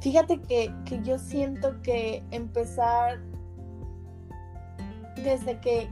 Fíjate 0.00 0.40
que, 0.40 0.72
yo 1.04 1.18
siento 1.18 1.80
que 1.82 2.24
empezar 2.32 3.20
desde 5.16 5.60
que, 5.60 5.88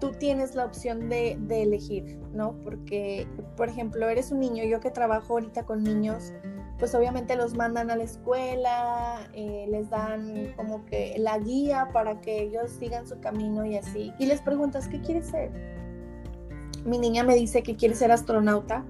tú 0.00 0.12
tienes 0.12 0.54
la 0.54 0.64
opción 0.64 1.08
de, 1.08 1.38
elegir, 1.50 2.18
¿no? 2.32 2.54
Porque, 2.62 3.26
por 3.56 3.68
ejemplo, 3.68 4.08
eres 4.08 4.30
un 4.30 4.40
niño, 4.40 4.64
yo 4.64 4.80
que 4.80 4.90
trabajo 4.90 5.34
ahorita 5.34 5.64
con 5.64 5.82
niños, 5.82 6.32
pues 6.78 6.94
obviamente 6.94 7.34
los 7.36 7.54
mandan 7.54 7.90
a 7.90 7.96
la 7.96 8.04
escuela, 8.04 9.28
eh, 9.32 9.66
les 9.68 9.90
dan 9.90 10.52
como 10.56 10.84
que 10.86 11.16
la 11.18 11.38
guía 11.38 11.88
para 11.92 12.20
que 12.20 12.42
ellos 12.42 12.70
sigan 12.78 13.06
su 13.06 13.18
camino 13.20 13.64
y 13.64 13.76
así. 13.76 14.12
Y 14.18 14.26
les 14.26 14.40
preguntas, 14.40 14.88
¿qué 14.88 15.00
quieres 15.00 15.26
ser? 15.26 15.50
Mi 16.84 16.98
niña 16.98 17.24
me 17.24 17.34
dice 17.34 17.62
que 17.62 17.76
quiere 17.76 17.94
ser 17.94 18.12
astronauta. 18.12 18.84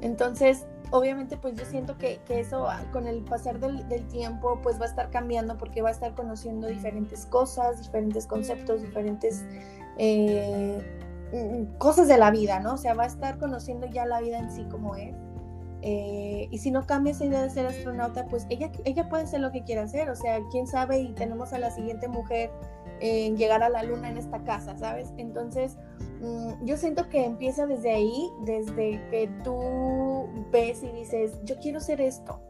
Entonces, 0.00 0.66
obviamente, 0.92 1.36
pues 1.36 1.54
yo 1.56 1.64
siento 1.64 1.96
que, 1.98 2.20
eso 2.28 2.68
con 2.92 3.06
el 3.06 3.22
pasar 3.22 3.58
del, 3.58 4.06
tiempo, 4.08 4.60
pues 4.62 4.80
va 4.80 4.84
a 4.84 4.88
estar 4.88 5.10
cambiando 5.10 5.56
porque 5.58 5.82
va 5.82 5.88
a 5.88 5.92
estar 5.92 6.14
conociendo 6.14 6.68
diferentes 6.68 7.26
cosas, 7.26 7.78
diferentes 7.78 8.26
conceptos, 8.26 8.82
diferentes... 8.82 9.44
Eh, 9.98 10.82
mm, 11.32 11.78
cosas 11.78 12.08
de 12.08 12.18
la 12.18 12.30
vida, 12.30 12.60
¿no? 12.60 12.74
O 12.74 12.76
sea, 12.76 12.94
va 12.94 13.04
a 13.04 13.06
estar 13.06 13.38
conociendo 13.38 13.86
ya 13.86 14.06
la 14.06 14.20
vida 14.20 14.38
en 14.38 14.50
sí 14.50 14.64
como 14.70 14.96
es. 14.96 15.14
Eh, 15.84 16.46
y 16.50 16.58
si 16.58 16.70
no 16.70 16.86
cambia 16.86 17.10
esa 17.10 17.24
idea 17.24 17.42
de 17.42 17.50
ser 17.50 17.66
astronauta, 17.66 18.26
pues 18.26 18.46
ella, 18.50 18.70
ella 18.84 19.08
puede 19.08 19.26
ser 19.26 19.40
lo 19.40 19.50
que 19.50 19.62
quiera 19.62 19.82
hacer. 19.82 20.10
O 20.10 20.16
sea, 20.16 20.38
quién 20.50 20.66
sabe 20.66 21.00
y 21.00 21.12
tenemos 21.12 21.52
a 21.52 21.58
la 21.58 21.70
siguiente 21.70 22.08
mujer 22.08 22.50
en 23.00 23.36
llegar 23.36 23.64
a 23.64 23.68
la 23.68 23.82
luna 23.82 24.08
en 24.08 24.16
esta 24.16 24.44
casa, 24.44 24.76
¿sabes? 24.78 25.12
Entonces, 25.16 25.76
mm, 26.20 26.64
yo 26.64 26.76
siento 26.76 27.08
que 27.08 27.24
empieza 27.24 27.66
desde 27.66 27.92
ahí, 27.92 28.30
desde 28.44 29.02
que 29.10 29.28
tú 29.42 30.28
ves 30.52 30.84
y 30.84 30.92
dices, 30.92 31.32
yo 31.44 31.56
quiero 31.58 31.80
ser 31.80 32.00
esto. 32.00 32.40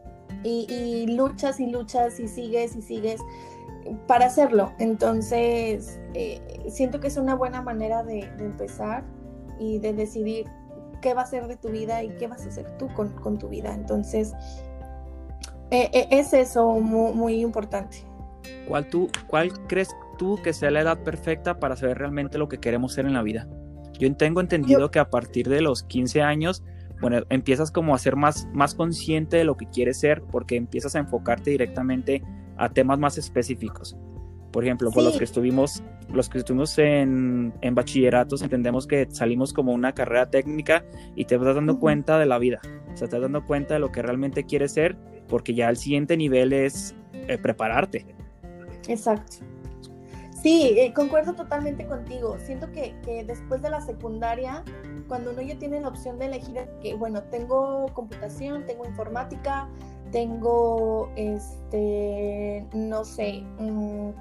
y, 0.45 1.07
luchas 1.07 1.61
y 1.61 1.67
luchas 1.67 2.19
y 2.19 2.27
sigues 2.27 2.75
y 2.75 2.81
sigues 2.81 3.21
para 4.07 4.25
hacerlo. 4.25 4.73
Entonces, 4.79 5.99
eh, 6.13 6.41
siento 6.69 6.99
que 6.99 7.07
es 7.07 7.17
una 7.17 7.35
buena 7.35 7.61
manera 7.61 8.03
de, 8.03 8.21
empezar 8.39 9.03
y 9.59 9.79
de 9.79 9.93
decidir 9.93 10.47
qué 11.01 11.13
va 11.13 11.23
a 11.23 11.25
ser 11.25 11.47
de 11.47 11.57
tu 11.57 11.69
vida 11.69 12.03
y 12.03 12.09
qué 12.15 12.27
vas 12.27 12.45
a 12.45 12.49
hacer 12.49 12.77
tú 12.77 12.87
con, 12.93 13.37
tu 13.37 13.49
vida. 13.49 13.73
Entonces, 13.73 14.33
eh, 15.71 15.89
eh, 15.93 16.07
es 16.11 16.33
eso 16.33 16.71
muy, 16.79 17.41
importante. 17.41 17.97
¿Cuál, 18.67 18.87
tú, 18.87 19.09
¿Cuál 19.27 19.51
crees 19.67 19.89
tú 20.17 20.39
que 20.43 20.53
sea 20.53 20.71
la 20.71 20.81
edad 20.81 20.99
perfecta 20.99 21.59
para 21.59 21.75
saber 21.75 21.97
realmente 21.97 22.37
lo 22.37 22.47
que 22.47 22.59
queremos 22.59 22.93
ser 22.93 23.05
en 23.05 23.13
la 23.13 23.23
vida? 23.23 23.47
Yo 23.99 24.13
tengo 24.15 24.41
entendido 24.41 24.89
que 24.91 24.99
a 24.99 25.09
partir 25.09 25.47
de 25.49 25.61
los 25.61 25.83
15 25.83 26.21
años 26.21 26.63
bueno, 27.03 27.21
empiezas 27.29 27.69
como 27.69 27.93
a 27.93 27.97
ser 27.97 28.15
más, 28.15 28.47
más 28.53 28.75
consciente 28.75 29.35
de 29.35 29.43
lo 29.43 29.57
que 29.57 29.65
quieres 29.65 29.99
ser 29.99 30.21
porque 30.21 30.55
empiezas 30.55 30.95
a 30.95 30.99
enfocarte 30.99 31.51
directamente 31.51 32.23
a 32.57 32.69
temas 32.69 32.99
más 32.99 33.17
específicos. 33.17 33.97
Por 34.51 34.63
ejemplo, 34.63 34.91
por 34.91 35.03
los 35.03 35.17
que 35.17 35.23
estuvimos, 35.23 35.83
los 36.09 36.29
que 36.29 36.37
estuvimos 36.37 36.77
en, 36.77 37.53
en, 37.61 37.73
bachilleratos, 37.75 38.43
entendemos 38.43 38.85
que 38.85 39.07
salimos 39.09 39.51
como 39.51 39.73
una 39.73 39.93
carrera 39.93 40.29
técnica 40.29 40.85
y 41.15 41.25
te 41.25 41.37
vas 41.37 41.55
dando 41.55 41.79
cuenta 41.79 42.19
de 42.19 42.27
la 42.27 42.37
vida. 42.37 42.61
O 42.93 42.97
sea, 42.97 43.07
te 43.07 43.15
vas 43.15 43.23
dando 43.23 43.45
cuenta 43.45 43.73
de 43.73 43.79
lo 43.79 43.91
que 43.91 44.03
realmente 44.03 44.43
quieres 44.43 44.73
ser, 44.73 44.95
porque 45.27 45.55
ya 45.55 45.69
el 45.69 45.77
siguiente 45.77 46.15
nivel 46.17 46.53
es 46.53 46.95
eh, 47.13 47.39
prepararte. 47.39 48.05
Exacto. 48.87 49.37
Sí, 50.43 50.75
eh, 50.77 50.93
concuerdo 50.93 51.33
totalmente 51.33 51.87
contigo. 51.87 52.37
Siento 52.37 52.71
que, 52.71 52.93
que, 53.03 53.23
después 53.23 53.61
de 53.61 53.69
la 53.69 53.81
secundaria, 53.81 54.63
cuando 55.07 55.31
uno 55.31 55.41
ya 55.41 55.57
tiene 55.57 55.79
la 55.79 55.87
opción 55.87 56.19
de 56.19 56.25
elegir 56.25 56.59
que, 56.81 56.93
bueno, 56.95 57.23
tengo 57.23 57.85
computación, 57.93 58.65
tengo 58.65 58.85
informática, 58.85 59.69
tengo, 60.13 61.11
este, 61.15 62.65
no 62.71 63.03
sé, 63.03 63.43
mm, 63.57 64.11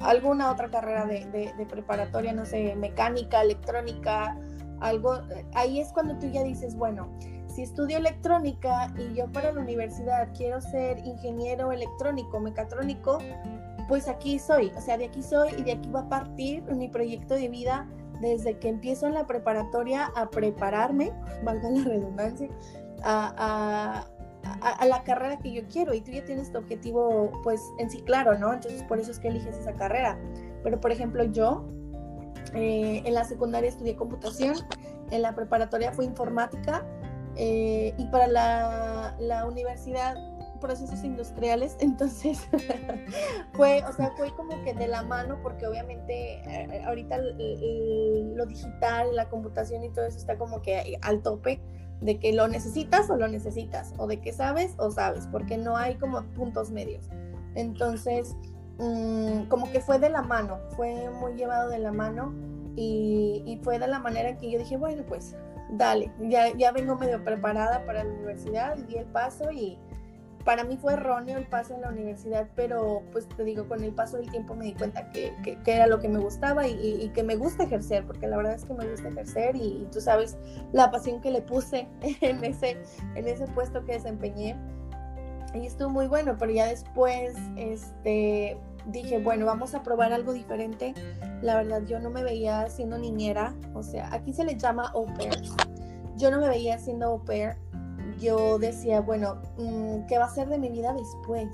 alguna 0.00 0.52
otra 0.52 0.70
carrera 0.70 1.06
de, 1.06 1.24
de, 1.56 1.66
preparatoria, 1.66 2.34
no 2.34 2.44
sé, 2.44 2.76
mecánica, 2.76 3.40
electrónica, 3.40 4.36
algo, 4.80 5.18
ahí 5.54 5.80
es 5.80 5.92
cuando 5.92 6.18
tú 6.18 6.28
ya 6.28 6.44
dices, 6.44 6.76
bueno, 6.76 7.08
si 7.48 7.62
estudio 7.62 7.96
electrónica 7.96 8.92
y 8.98 9.14
yo 9.14 9.32
para 9.32 9.50
la 9.50 9.60
universidad 9.60 10.28
quiero 10.36 10.60
ser 10.60 10.98
ingeniero 10.98 11.72
electrónico, 11.72 12.38
mecatrónico, 12.38 13.18
pues 13.88 14.08
aquí 14.08 14.38
soy, 14.38 14.72
o 14.76 14.80
sea, 14.80 14.98
de 14.98 15.06
aquí 15.06 15.22
soy 15.22 15.54
y 15.56 15.62
de 15.62 15.72
aquí 15.72 15.88
va 15.88 16.00
a 16.00 16.08
partir 16.08 16.62
mi 16.74 16.88
proyecto 16.88 17.34
de 17.34 17.48
vida 17.48 17.88
desde 18.20 18.58
que 18.58 18.68
empiezo 18.68 19.06
en 19.06 19.14
la 19.14 19.26
preparatoria 19.26 20.10
a 20.16 20.28
prepararme, 20.28 21.12
valga 21.44 21.70
la 21.70 21.84
redundancia, 21.84 22.48
a, 23.02 24.04
la 24.86 25.02
carrera 25.04 25.38
que 25.38 25.52
yo 25.52 25.62
quiero 25.68 25.94
y 25.94 26.00
tú 26.00 26.10
ya 26.12 26.24
tienes 26.24 26.52
tu 26.52 26.58
objetivo 26.58 27.30
pues 27.42 27.60
en 27.78 27.90
sí 27.90 28.02
claro, 28.02 28.38
¿no? 28.38 28.52
Entonces 28.52 28.82
por 28.84 28.98
eso 28.98 29.10
es 29.10 29.18
que 29.18 29.28
eliges 29.28 29.56
esa 29.56 29.72
carrera. 29.74 30.18
Pero 30.62 30.80
por 30.80 30.92
ejemplo 30.92 31.24
yo 31.24 31.66
eh, 32.54 33.02
en 33.04 33.14
la 33.14 33.24
secundaria 33.24 33.68
estudié 33.68 33.96
computación, 33.96 34.56
en 35.10 35.22
la 35.22 35.34
preparatoria 35.34 35.92
fue 35.92 36.04
informática 36.04 36.84
eh, 37.36 37.94
y 37.96 38.06
para 38.06 38.26
la, 38.26 39.16
la 39.18 39.46
universidad 39.46 40.16
procesos 40.64 41.04
industriales, 41.04 41.76
entonces 41.80 42.48
fue, 43.52 43.84
o 43.84 43.92
sea, 43.92 44.12
fue 44.16 44.34
como 44.34 44.64
que 44.64 44.72
de 44.72 44.88
la 44.88 45.02
mano, 45.02 45.38
porque 45.42 45.66
obviamente 45.66 46.40
eh, 46.46 46.82
ahorita 46.86 47.18
lo 47.18 48.46
digital, 48.46 49.14
la 49.14 49.28
computación 49.28 49.84
y 49.84 49.90
todo 49.90 50.06
eso 50.06 50.16
está 50.16 50.38
como 50.38 50.62
que 50.62 50.98
al 51.02 51.22
tope 51.22 51.60
de 52.00 52.18
que 52.18 52.32
lo 52.32 52.48
necesitas 52.48 53.08
o 53.10 53.16
lo 53.16 53.28
necesitas, 53.28 53.94
o 53.98 54.06
de 54.06 54.20
que 54.20 54.32
sabes 54.32 54.74
o 54.78 54.90
sabes, 54.90 55.26
porque 55.26 55.56
no 55.56 55.76
hay 55.76 55.96
como 55.96 56.22
puntos 56.34 56.70
medios. 56.70 57.08
Entonces, 57.54 58.36
mm, 58.78 59.44
como 59.48 59.70
que 59.70 59.80
fue 59.80 59.98
de 59.98 60.10
la 60.10 60.22
mano, 60.22 60.58
fue 60.76 61.10
muy 61.10 61.34
llevado 61.34 61.70
de 61.70 61.78
la 61.78 61.92
mano 61.92 62.34
y, 62.76 63.60
fue 63.62 63.78
de 63.78 63.86
la 63.86 63.98
manera 63.98 64.36
que 64.36 64.50
yo 64.50 64.58
dije, 64.58 64.76
bueno, 64.76 65.04
pues 65.06 65.36
dale, 65.70 66.12
ya, 66.20 66.54
ya 66.56 66.72
vengo 66.72 66.96
medio 66.96 67.22
preparada 67.24 67.84
para 67.86 68.04
la 68.04 68.10
universidad, 68.10 68.76
di 68.76 68.96
el 68.96 69.06
paso 69.06 69.50
y, 69.50 69.78
para 70.44 70.64
mí 70.64 70.76
fue 70.76 70.92
erróneo 70.92 71.38
el 71.38 71.46
paso 71.46 71.74
en 71.74 71.80
la 71.80 71.88
universidad, 71.88 72.48
pero 72.54 73.02
pues 73.12 73.28
te 73.28 73.44
digo, 73.44 73.66
con 73.66 73.82
el 73.82 73.92
paso 73.92 74.18
del 74.18 74.30
tiempo 74.30 74.54
me 74.54 74.66
di 74.66 74.74
cuenta 74.74 75.10
que, 75.10 75.32
era 75.66 75.86
lo 75.86 76.00
que 76.00 76.08
me 76.08 76.18
gustaba 76.18 76.66
y, 76.68 77.10
que 77.14 77.22
me 77.22 77.36
gusta 77.36 77.64
ejercer, 77.64 78.06
porque 78.06 78.26
la 78.26 78.36
verdad 78.36 78.54
es 78.54 78.64
que 78.64 78.74
me 78.74 78.88
gusta 78.88 79.08
ejercer 79.08 79.56
y, 79.56 79.88
tú 79.90 80.00
sabes 80.00 80.36
la 80.72 80.90
pasión 80.90 81.20
que 81.20 81.30
le 81.30 81.40
puse 81.40 81.88
en 82.20 82.44
ese, 82.44 82.76
en 83.14 83.26
ese 83.26 83.46
puesto 83.48 83.84
que 83.84 83.92
desempeñé. 83.92 84.56
Y 85.54 85.66
estuvo 85.66 85.88
muy 85.88 86.08
bueno, 86.08 86.36
pero 86.36 86.50
ya 86.50 86.66
después 86.66 87.36
este, 87.56 88.58
dije, 88.86 89.18
bueno, 89.20 89.46
vamos 89.46 89.74
a 89.74 89.82
probar 89.82 90.12
algo 90.12 90.32
diferente. 90.32 90.94
La 91.42 91.56
verdad, 91.56 91.82
yo 91.86 92.00
no 92.00 92.10
me 92.10 92.24
veía 92.24 92.68
siendo 92.68 92.98
niñera, 92.98 93.54
o 93.72 93.82
sea, 93.82 94.12
aquí 94.12 94.32
se 94.32 94.44
le 94.44 94.56
llama 94.56 94.90
au 94.94 95.06
pair. 95.14 95.40
Yo 96.16 96.30
no 96.30 96.40
me 96.40 96.48
veía 96.48 96.78
siendo 96.78 97.06
au 97.06 97.24
pair 97.24 97.56
yo 98.18 98.58
decía, 98.58 99.00
bueno, 99.00 99.40
mm, 99.58 100.06
¿qué 100.06 100.18
va 100.18 100.26
a 100.26 100.30
ser 100.30 100.48
de 100.48 100.58
mi 100.58 100.70
vida 100.70 100.92
después? 100.92 101.48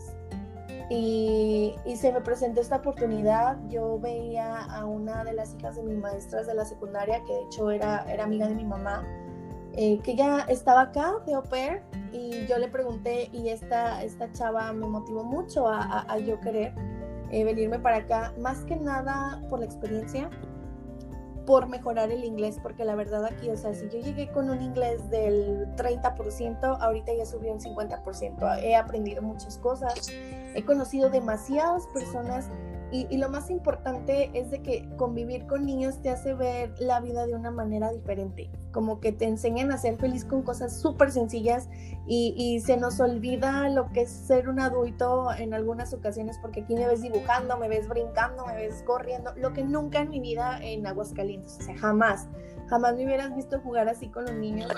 Y, 0.91 1.75
se 1.95 2.13
me 2.13 2.21
presentó 2.21 2.61
esta 2.61 2.77
oportunidad. 2.77 3.59
Yo 3.69 3.99
veía 4.01 4.65
a 4.65 4.85
una 4.87 5.23
de 5.23 5.35
las 5.35 5.55
hijas 5.55 5.77
de 5.77 5.83
mis 5.83 5.97
maestras 5.99 6.47
de 6.47 6.55
la 6.55 6.65
secundaria, 6.65 7.23
que 7.27 7.33
de 7.33 7.43
hecho 7.43 7.71
era, 7.71 8.05
era 8.11 8.25
amiga 8.25 8.49
de 8.49 8.55
mi 8.55 8.65
mamá, 8.65 9.05
eh, 9.75 10.01
que 10.03 10.17
ya 10.17 10.41
estaba 10.49 10.83
acá 10.83 11.15
de 11.27 11.35
au 11.35 11.43
pair, 11.45 11.83
y 12.13 12.47
yo 12.47 12.59
le 12.59 12.69
pregunté, 12.69 13.29
y 13.33 13.51
esta, 13.51 14.03
esta 14.03 14.33
chava 14.33 14.73
me 14.73 14.87
motivó 14.87 15.23
mucho 15.23 15.69
a, 15.69 16.19
yo 16.19 16.41
querer 16.41 16.75
eh, 17.31 17.45
venirme 17.45 17.79
para 17.79 17.99
acá, 17.99 18.35
más 18.39 18.65
que 18.65 18.75
nada 18.75 19.41
por 19.49 19.61
la 19.61 19.67
experiencia, 19.67 20.29
por 21.51 21.67
mejorar 21.67 22.13
el 22.13 22.23
inglés, 22.23 22.61
porque 22.63 22.85
la 22.85 22.95
verdad 22.95 23.25
aquí, 23.25 23.51
o 23.51 23.57
sea, 23.57 23.75
si 23.75 23.89
yo 23.89 23.99
llegué 23.99 24.31
con 24.31 24.51
un 24.51 24.63
inglés 24.63 25.11
del 25.11 25.67
30%, 25.75 26.79
ahorita 26.81 27.13
ya 27.13 27.27
subió 27.27 27.53
un 27.53 27.59
50%. 27.59 28.63
He 28.63 28.77
aprendido 28.77 29.21
muchas 29.21 29.59
cosas, 29.59 30.11
he 30.55 30.65
conocido 30.65 31.11
demasiadas 31.11 31.89
personas 31.89 32.49
y, 32.93 33.17
lo 33.17 33.29
más 33.29 33.51
importante 33.51 34.31
es 34.35 34.51
de 34.51 34.63
que 34.63 34.89
convivir 34.97 35.47
con 35.47 35.65
niños 35.65 36.01
te 36.03 36.11
hace 36.11 36.35
ver 36.35 36.75
la 36.81 37.01
vida 37.01 37.27
de 37.27 37.35
una 37.35 37.51
manera 37.51 37.91
diferente, 37.93 38.51
como 38.73 39.01
que 39.01 39.13
te 39.13 39.27
enseñan 39.27 39.71
a 39.71 39.79
ser 39.79 39.97
feliz 39.97 40.25
con 40.25 40.43
cosas 40.43 40.81
súper 40.81 41.13
sencillas 41.13 41.69
y, 42.07 42.61
se 42.61 42.77
nos 42.77 43.01
olvida 43.01 43.69
lo 43.69 43.91
que 43.93 44.03
es 44.03 44.11
ser 44.11 44.49
un 44.49 44.61
adulto 44.61 45.29
en 45.33 45.55
algunas 45.55 45.93
ocasiones 45.95 46.39
porque 46.39 46.63
aquí 46.63 46.75
me 46.75 46.87
ves 46.87 47.03
dibujando, 47.03 47.57
me 47.59 47.69
ves 47.69 47.89
brincando, 47.89 48.45
me 48.47 48.55
ves 48.55 48.83
corriendo, 48.85 49.33
lo 49.37 49.53
que 49.53 49.63
nunca 49.63 50.01
en 50.01 50.11
mi 50.11 50.21
vida 50.21 50.59
en 50.61 50.87
Aguascalientes, 50.87 51.59
o 51.61 51.63
sea, 51.63 51.79
jamás, 51.79 52.29
jamás 52.69 52.97
me 52.97 53.05
hubieras 53.05 53.35
visto 53.35 53.61
jugar 53.61 53.89
así 53.89 54.09
con 54.09 54.25
los 54.25 54.35
niños. 54.35 54.71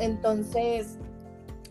Entonces, 0.00 0.98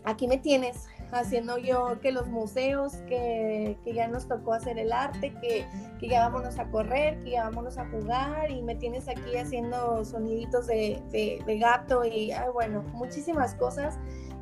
aquí 0.04 0.26
me 0.26 0.38
tienes 0.38 0.86
haciendo 1.12 1.58
yo 1.58 2.00
que 2.00 2.12
los 2.12 2.28
museos, 2.28 2.94
que, 3.08 3.76
ya 3.84 4.08
nos 4.08 4.28
tocó 4.28 4.52
hacer 4.52 4.78
el 4.78 4.92
arte, 4.92 5.32
que, 5.40 5.66
ya 6.06 6.28
vámonos 6.28 6.58
a 6.58 6.70
correr, 6.70 7.22
que 7.22 7.30
ya 7.30 7.44
vámonos 7.44 7.78
a 7.78 7.88
jugar 7.88 8.50
y 8.50 8.62
me 8.62 8.74
tienes 8.74 9.08
aquí 9.08 9.36
haciendo 9.36 10.04
soniditos 10.04 10.66
de, 10.66 11.42
gato 11.60 12.04
y 12.04 12.32
bueno, 12.52 12.82
muchísimas 12.92 13.54
cosas. 13.54 13.98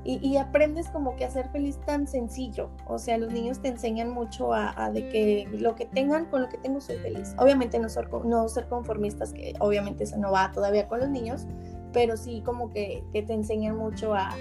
Y, 0.06 0.36
aprendes 0.36 0.90
como 0.90 1.16
que 1.16 1.24
a 1.24 1.30
ser 1.30 1.48
feliz 1.48 1.78
tan 1.86 2.06
sencillo. 2.06 2.68
O 2.86 2.98
sea, 2.98 3.16
los 3.16 3.32
niños 3.32 3.62
te 3.62 3.68
enseñan 3.68 4.10
mucho 4.10 4.52
a, 4.52 4.90
de 4.92 5.08
que 5.08 5.48
lo 5.50 5.74
que 5.74 5.86
tengan, 5.86 6.26
con 6.26 6.42
lo 6.42 6.50
que 6.50 6.58
tengo 6.58 6.82
soy 6.82 6.96
feliz. 6.98 7.34
Obviamente 7.38 7.78
no 7.78 7.88
ser, 7.88 8.10
no 8.12 8.46
ser 8.48 8.68
conformistas, 8.68 9.32
que 9.32 9.54
obviamente 9.60 10.04
eso 10.04 10.18
no 10.18 10.30
va 10.30 10.52
todavía 10.52 10.88
con 10.88 11.00
los 11.00 11.08
niños, 11.08 11.46
pero 11.94 12.16
sí 12.16 12.42
como 12.44 12.70
que, 12.70 13.02
te 13.12 13.32
enseñan 13.32 13.78
mucho 13.78 14.12
a, 14.14 14.36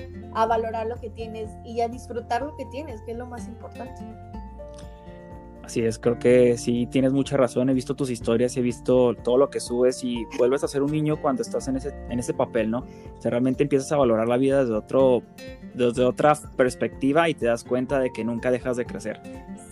valorar 0.47 0.87
lo 0.87 0.99
que 0.99 1.09
tienes 1.11 1.51
y 1.63 1.79
a 1.79 1.87
disfrutar 1.87 2.41
lo 2.41 2.57
que 2.57 2.65
tienes, 2.65 3.01
que 3.03 3.11
es 3.11 3.17
lo 3.17 3.27
más 3.27 3.47
importante. 3.47 4.01
Así 5.63 5.79
es, 5.81 5.97
creo 5.97 6.19
que 6.19 6.57
sí 6.57 6.87
tienes 6.91 7.13
mucha 7.13 7.37
razón. 7.37 7.69
He 7.69 7.73
visto 7.73 7.95
tus 7.95 8.09
historias, 8.09 8.57
he 8.57 8.61
visto 8.61 9.15
todo 9.15 9.37
lo 9.37 9.49
que 9.49 9.61
subes 9.61 10.03
y 10.03 10.25
vuelves 10.37 10.63
a 10.65 10.67
ser 10.67 10.83
un 10.83 10.91
niño 10.91 11.21
cuando 11.21 11.41
estás 11.41 11.69
en 11.69 11.77
ese, 11.77 11.95
en 12.09 12.19
ese 12.19 12.33
papel, 12.33 12.69
¿no? 12.69 12.79
O 12.79 13.21
sea, 13.21 13.31
realmente 13.31 13.63
empiezas 13.63 13.89
a 13.93 13.97
valorar 13.97 14.27
la 14.27 14.35
vida 14.35 14.59
desde, 14.59 14.73
otro, 14.73 15.23
desde 15.73 16.03
otra 16.03 16.37
perspectiva 16.57 17.29
y 17.29 17.33
te 17.33 17.45
das 17.45 17.63
cuenta 17.63 17.99
de 17.99 18.11
que 18.11 18.25
nunca 18.25 18.51
dejas 18.51 18.75
de 18.75 18.85
crecer. 18.85 19.21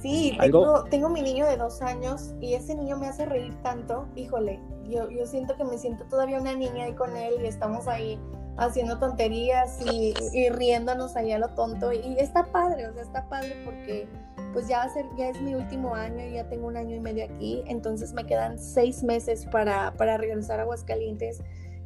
Sí, 0.01 0.37
tengo, 0.39 0.85
tengo 0.85 1.09
mi 1.09 1.21
niño 1.21 1.45
de 1.45 1.57
dos 1.57 1.81
años 1.81 2.35
y 2.39 2.53
ese 2.53 2.73
niño 2.73 2.97
me 2.97 3.07
hace 3.07 3.25
reír 3.25 3.53
tanto, 3.61 4.07
híjole, 4.15 4.61
yo, 4.89 5.09
yo 5.09 5.25
siento 5.25 5.57
que 5.57 5.65
me 5.65 5.77
siento 5.77 6.05
todavía 6.05 6.39
una 6.39 6.53
niña 6.53 6.85
ahí 6.85 6.93
con 6.93 7.17
él 7.17 7.33
y 7.43 7.47
estamos 7.47 7.89
ahí 7.89 8.17
haciendo 8.57 8.99
tonterías 8.99 9.79
y, 9.85 10.13
riéndonos 10.49 11.15
ahí 11.15 11.31
a 11.31 11.39
lo 11.39 11.49
tonto 11.49 11.91
y, 11.91 12.15
está 12.17 12.45
padre, 12.51 12.87
o 12.87 12.93
sea, 12.93 13.01
está 13.03 13.27
padre 13.27 13.55
porque 13.65 14.07
pues 14.53 14.67
ya 14.67 14.79
va 14.79 14.83
a 14.83 14.89
ser, 14.89 15.05
ya 15.17 15.29
es 15.29 15.41
mi 15.41 15.55
último 15.55 15.95
año, 15.95 16.25
ya 16.27 16.47
tengo 16.49 16.67
un 16.67 16.77
año 16.77 16.95
y 16.95 16.99
medio 16.99 17.25
aquí, 17.25 17.63
entonces 17.67 18.13
me 18.13 18.25
quedan 18.25 18.59
seis 18.59 19.03
meses 19.03 19.45
para, 19.45 19.93
para 19.93 20.17
regresar 20.17 20.59
a 20.59 20.63
Aguascalientes 20.63 21.41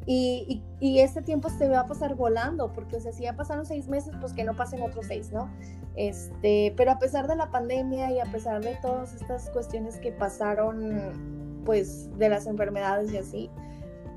Y, 0.05 0.62
y, 0.79 1.00
este 1.00 1.22
tiempo 1.22 1.50
se 1.50 1.67
va 1.67 1.81
a 1.81 1.88
pasar 1.88 2.15
volando, 2.15 2.72
porque 2.74 2.98
o 2.98 3.00
sea, 3.00 3.12
si 3.12 3.24
ya 3.24 3.36
pasaron 3.36 3.65
seis 3.65 3.88
meses, 3.88 4.13
pues 4.19 4.34
que 4.34 4.43
no 4.43 4.55
pasen 4.55 4.81
otros 4.81 5.07
seis, 5.07 5.31
¿no? 5.31 5.50
Este, 5.95 6.74
pero 6.75 6.91
a 6.91 7.00
pesar 7.00 7.27
de 7.27 7.36
la 7.36 7.50
pandemia 7.50 8.12
y 8.12 8.19
a 8.19 8.25
pesar 8.25 8.63
de 8.63 8.75
todas 8.81 9.13
estas 9.15 9.50
cuestiones 9.50 9.98
que 9.98 10.12
pasaron, 10.12 11.62
pues, 11.65 12.15
de 12.17 12.29
las 12.29 12.45
enfermedades 12.45 13.12
y 13.13 13.17
así, 13.17 13.50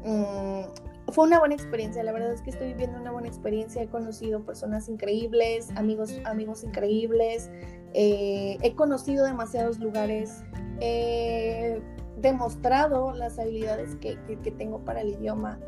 mm, 0.05 0.88
fue 1.12 1.26
una 1.26 1.38
buena 1.38 1.55
experiencia. 1.55 2.02
La 2.02 2.12
verdad 2.12 2.33
es 2.33 2.43
que 2.43 2.50
estoy 2.50 2.69
viviendo 2.69 3.00
una 3.00 3.12
buena 3.12 3.28
experiencia. 3.28 3.83
He 3.83 3.88
conocido 3.88 4.45
personas 4.45 4.88
increíbles, 4.88 5.71
amigos, 5.76 6.12
amigos 6.25 6.64
increíbles. 6.64 7.50
Eh, 7.95 8.59
he 8.62 8.75
conocido 8.75 9.25
demasiados 9.25 9.78
lugares. 9.78 10.42
He 10.80 11.80
demostrado 12.16 13.12
las 13.12 13.38
habilidades 13.38 13.97
que, 13.97 14.18
que 14.42 14.50
tengo 14.50 14.85
para 14.85 15.00
el 15.00 15.11
idioma. 15.11 15.59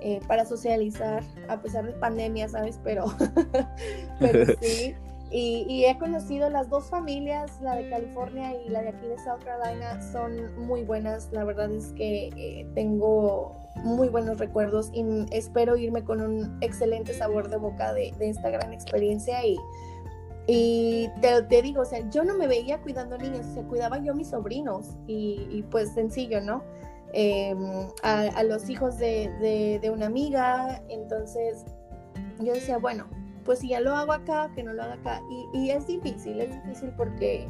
Eh, 0.00 0.20
para 0.28 0.44
socializar, 0.44 1.24
a 1.48 1.62
pesar 1.62 1.86
de 1.86 1.92
pandemia, 1.92 2.48
¿sabes? 2.48 2.78
Pero, 2.84 3.06
pero 4.20 4.44
sí. 4.60 4.94
Y, 5.30 5.84
he 5.84 5.98
conocido 5.98 6.48
las 6.50 6.70
dos 6.70 6.84
familias, 6.84 7.60
la 7.60 7.74
de 7.74 7.90
California 7.90 8.54
y 8.54 8.68
la 8.68 8.82
de 8.82 8.90
aquí 8.90 9.06
de 9.06 9.18
South 9.18 9.42
Carolina, 9.44 10.00
son 10.12 10.66
muy 10.66 10.84
buenas. 10.84 11.30
La 11.32 11.44
verdad 11.44 11.72
es 11.72 11.92
que 11.94 12.28
eh, 12.36 12.66
tengo 12.74 13.56
muy 13.76 14.08
buenos 14.08 14.38
recuerdos 14.38 14.90
y 14.94 15.04
espero 15.32 15.76
irme 15.76 16.04
con 16.04 16.20
un 16.20 16.56
excelente 16.60 17.12
sabor 17.12 17.48
de 17.48 17.56
boca 17.56 17.92
de, 17.92 18.14
esta 18.20 18.50
gran 18.50 18.72
experiencia. 18.72 19.44
Y, 19.44 19.56
y 20.46 21.08
te, 21.20 21.62
digo, 21.62 21.82
o 21.82 21.84
sea, 21.84 22.08
yo 22.10 22.24
no 22.24 22.36
me 22.36 22.46
veía 22.46 22.78
cuidando 22.80 23.18
niños, 23.18 23.46
o 23.46 23.54
sea, 23.54 23.62
cuidaba 23.64 23.98
yo 23.98 24.12
a 24.12 24.14
mis 24.14 24.28
sobrinos 24.28 24.96
y, 25.06 25.64
pues 25.70 25.92
sencillo, 25.92 26.40
¿no? 26.40 26.62
Em, 27.12 27.88
a, 28.02 28.42
los 28.42 28.68
hijos 28.68 28.98
de, 28.98 29.78
de, 29.82 29.90
una 29.90 30.06
amiga. 30.06 30.82
Entonces 30.88 31.64
yo 32.38 32.52
decía, 32.52 32.78
bueno, 32.78 33.06
pues 33.44 33.60
si 33.60 33.68
ya 33.68 33.80
lo 33.80 33.96
hago 33.96 34.12
acá, 34.12 34.50
que 34.54 34.62
no 34.62 34.72
lo 34.72 34.82
haga 34.82 34.94
acá. 34.94 35.22
Y, 35.52 35.58
y 35.58 35.70
es 35.70 35.86
difícil, 35.86 36.40
es 36.40 36.50
difícil 36.50 36.92
porque 36.96 37.48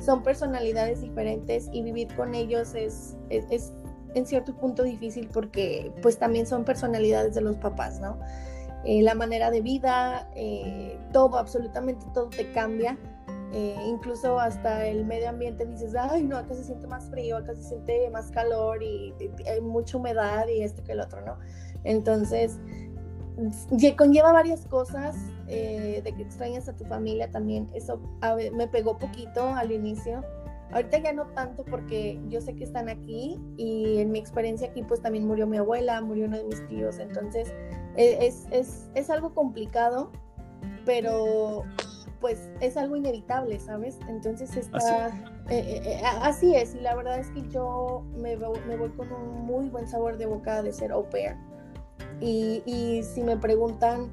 son 0.00 0.22
personalidades 0.22 1.00
diferentes 1.00 1.68
y 1.72 1.82
vivir 1.82 2.08
con 2.14 2.34
ellos 2.34 2.74
es, 2.74 3.16
es, 3.30 3.72
en 4.14 4.26
cierto 4.26 4.54
punto 4.54 4.84
difícil 4.84 5.28
porque 5.32 5.92
pues 6.02 6.18
también 6.18 6.46
son 6.46 6.64
personalidades 6.64 7.34
de 7.34 7.40
los 7.40 7.56
papás, 7.56 8.00
¿no? 8.00 8.18
Eh, 8.88 9.02
la 9.02 9.14
manera 9.14 9.50
de 9.50 9.60
vida, 9.60 10.30
eh, 10.34 10.98
todo, 11.12 11.36
absolutamente 11.36 12.06
todo 12.14 12.30
te 12.30 12.50
cambia. 12.52 12.96
Eh, 13.52 13.76
incluso 13.86 14.40
hasta 14.40 14.86
el 14.86 15.04
medio 15.04 15.28
ambiente 15.28 15.66
dices, 15.66 15.94
ay, 15.94 16.22
no, 16.24 16.38
acá 16.38 16.54
se 16.54 16.64
siente 16.64 16.86
más 16.86 17.10
frío, 17.10 17.36
acá 17.36 17.54
se 17.54 17.64
siente 17.64 18.08
más 18.08 18.30
calor 18.30 18.82
y, 18.82 19.12
hay 19.46 19.60
mucha 19.60 19.98
humedad 19.98 20.46
y 20.48 20.62
esto 20.62 20.82
que 20.84 20.92
el 20.92 21.00
otro, 21.00 21.20
¿no? 21.20 21.36
Entonces, 21.84 22.58
conlleva 23.98 24.32
varias 24.32 24.64
cosas 24.64 25.16
de 25.46 26.14
que 26.16 26.22
extrañas 26.22 26.66
a 26.70 26.74
tu 26.74 26.86
familia 26.86 27.30
también. 27.30 27.68
Eso 27.74 28.00
me 28.54 28.68
pegó 28.68 28.96
poquito 28.96 29.48
al 29.48 29.70
inicio. 29.70 30.24
Ahorita 30.72 30.98
ya 30.98 31.12
no 31.12 31.26
tanto 31.28 31.62
porque 31.64 32.18
yo 32.28 32.40
sé 32.40 32.54
que 32.54 32.64
están 32.64 32.88
aquí 32.88 33.38
y 33.58 33.98
en 33.98 34.12
mi 34.12 34.18
experiencia 34.18 34.68
aquí 34.68 34.82
pues 34.82 35.02
también 35.02 35.26
murió 35.26 35.46
mi 35.46 35.58
abuela, 35.58 36.00
murió 36.00 36.24
uno 36.26 36.38
de 36.38 36.44
mis 36.44 36.66
tíos, 36.68 36.98
entonces 36.98 37.52
es, 37.98 38.46
es, 38.50 38.90
es 38.94 39.10
algo 39.10 39.34
complicado, 39.34 40.10
pero 40.84 41.64
pues 42.20 42.50
es 42.60 42.76
algo 42.76 42.96
inevitable, 42.96 43.58
¿sabes? 43.60 43.98
Entonces 44.08 44.56
está... 44.56 45.06
Así. 45.06 45.16
Eh, 45.50 45.58
eh, 45.58 45.82
eh, 45.84 46.00
así 46.04 46.54
es, 46.54 46.74
y 46.74 46.80
la 46.80 46.94
verdad 46.94 47.18
es 47.18 47.30
que 47.30 47.42
yo 47.48 48.04
me, 48.16 48.36
me, 48.36 48.76
voy 48.76 48.90
con 48.90 49.10
un 49.12 49.46
muy 49.46 49.68
buen 49.68 49.86
sabor 49.86 50.18
de 50.18 50.26
boca 50.26 50.62
de 50.62 50.72
ser 50.72 50.92
au 50.92 51.08
pair. 51.08 51.36
Y, 52.20 52.62
y, 52.66 53.02
si 53.02 53.22
me 53.22 53.36
preguntan 53.36 54.10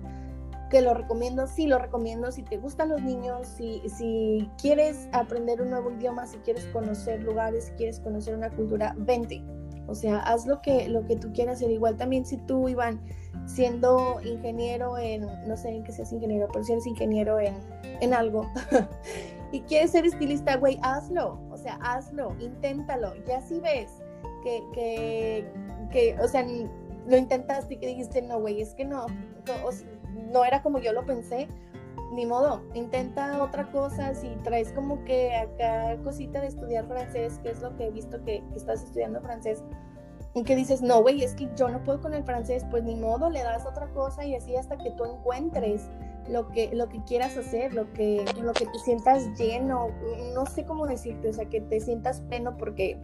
que 0.70 0.82
lo 0.82 0.94
recomiendo, 0.94 1.48
sí 1.48 1.68
lo 1.68 1.80
recomiendo. 1.80 2.32
Si 2.32 2.44
te 2.44 2.58
gustan 2.58 2.90
los 2.90 3.02
niños, 3.02 3.48
si, 3.48 3.82
si 3.90 4.50
quieres 4.62 5.10
aprender 5.12 5.62
un 5.62 5.72
nuevo 5.72 5.92
idioma, 5.92 6.26
si 6.26 6.38
quieres 6.38 6.66
conocer 6.68 7.24
lugares, 7.24 7.66
si 7.66 7.72
quieres 7.74 8.00
conocer 8.00 8.36
una 8.36 8.50
cultura, 8.50 8.96
vente. 8.98 9.44
O 9.88 9.96
sea, 9.96 10.20
haz 10.20 10.46
lo 10.46 10.62
que, 10.62 10.88
lo 10.88 11.06
que 11.06 11.16
tú 11.16 11.32
quieras 11.34 11.58
hacer. 11.58 11.72
Igual 11.72 11.98
también 11.98 12.26
si 12.26 12.38
tú, 12.38 12.70
Iván, 12.70 13.02
siendo 13.46 14.20
ingeniero 14.24 14.98
en, 14.98 15.28
no 15.48 15.58
sé 15.58 15.70
en 15.70 15.84
qué 15.84 15.92
seas 15.92 16.12
ingeniero, 16.12 16.48
pero 16.52 16.64
si 16.64 16.74
eres 16.74 16.88
ingeniero 16.88 17.40
en, 17.40 17.56
en 18.02 18.14
algo 18.14 18.50
y 19.52 19.62
quieres 19.62 19.92
ser 19.92 20.06
estilista, 20.06 20.58
güey, 20.58 20.80
hazlo, 20.82 21.40
o 21.52 21.58
sea, 21.58 21.76
hazlo, 21.82 22.36
inténtalo, 22.40 23.14
ya 23.26 23.42
si 23.42 23.60
ves 23.60 23.92
que, 24.44 24.64
que, 24.74 25.46
que 25.92 26.18
o 26.22 26.28
sea, 26.28 26.46
lo 27.08 27.18
intentaste 27.18 27.76
y 27.76 27.78
que 27.78 27.88
dijiste, 27.88 28.22
no, 28.22 28.40
güey, 28.40 28.62
es 28.62 28.74
que 28.74 28.86
no, 28.86 29.08
no, 29.08 29.70
no 30.32 30.46
era 30.46 30.62
como 30.62 30.80
yo 30.80 30.94
lo 30.94 31.06
pensé, 31.06 31.48
ni 32.14 32.26
modo, 32.26 32.62
intenta 32.74 33.44
otra 33.44 33.70
cosa, 33.72 34.14
si 34.14 34.30
traes 34.44 34.72
como 34.72 35.04
que 35.04 35.36
acá 35.36 35.98
cosita 36.04 36.42
de 36.42 36.48
estudiar 36.48 36.88
francés, 36.88 37.40
que 37.44 37.50
es 37.50 37.62
lo 37.62 37.76
que 37.76 37.88
he 37.88 37.92
visto 37.92 38.24
que 38.24 38.44
estás 38.56 38.84
estudiando 38.84 39.22
francés, 39.22 39.64
y 40.36 40.44
que 40.44 40.56
dices, 40.56 40.82
no, 40.82 41.02
güey, 41.02 41.24
es 41.24 41.34
que 41.34 41.50
yo 41.56 41.70
no 41.70 41.82
puedo 41.84 42.02
con 42.02 42.14
el 42.14 42.24
francés, 42.26 42.66
pues 42.70 42.84
ni 42.84 42.96
modo, 42.96 43.30
le 43.30 43.42
das 43.42 43.66
otra 43.66 43.88
cosa 43.94 44.26
y 44.26 44.36
así 44.36 44.56
hasta 44.58 44.78
que 44.78 44.92
tú 44.92 45.06
encuentres 45.06 45.90
lo 46.30 46.50
que, 46.50 46.76
lo 46.76 46.90
que 46.90 47.02
quieras 47.06 47.38
hacer, 47.38 47.74
lo 47.74 47.92
que, 47.94 48.26
lo 48.42 48.52
que 48.52 48.66
te 48.66 48.80
sientas 48.80 49.24
lleno, 49.40 49.88
no 50.34 50.46
sé 50.46 50.66
cómo 50.66 50.88
decirte, 50.88 51.30
o 51.30 51.34
sea, 51.34 51.46
que 51.46 51.62
te 51.62 51.80
sientas 51.80 52.20
pleno 52.20 52.58
porque, 52.58 53.00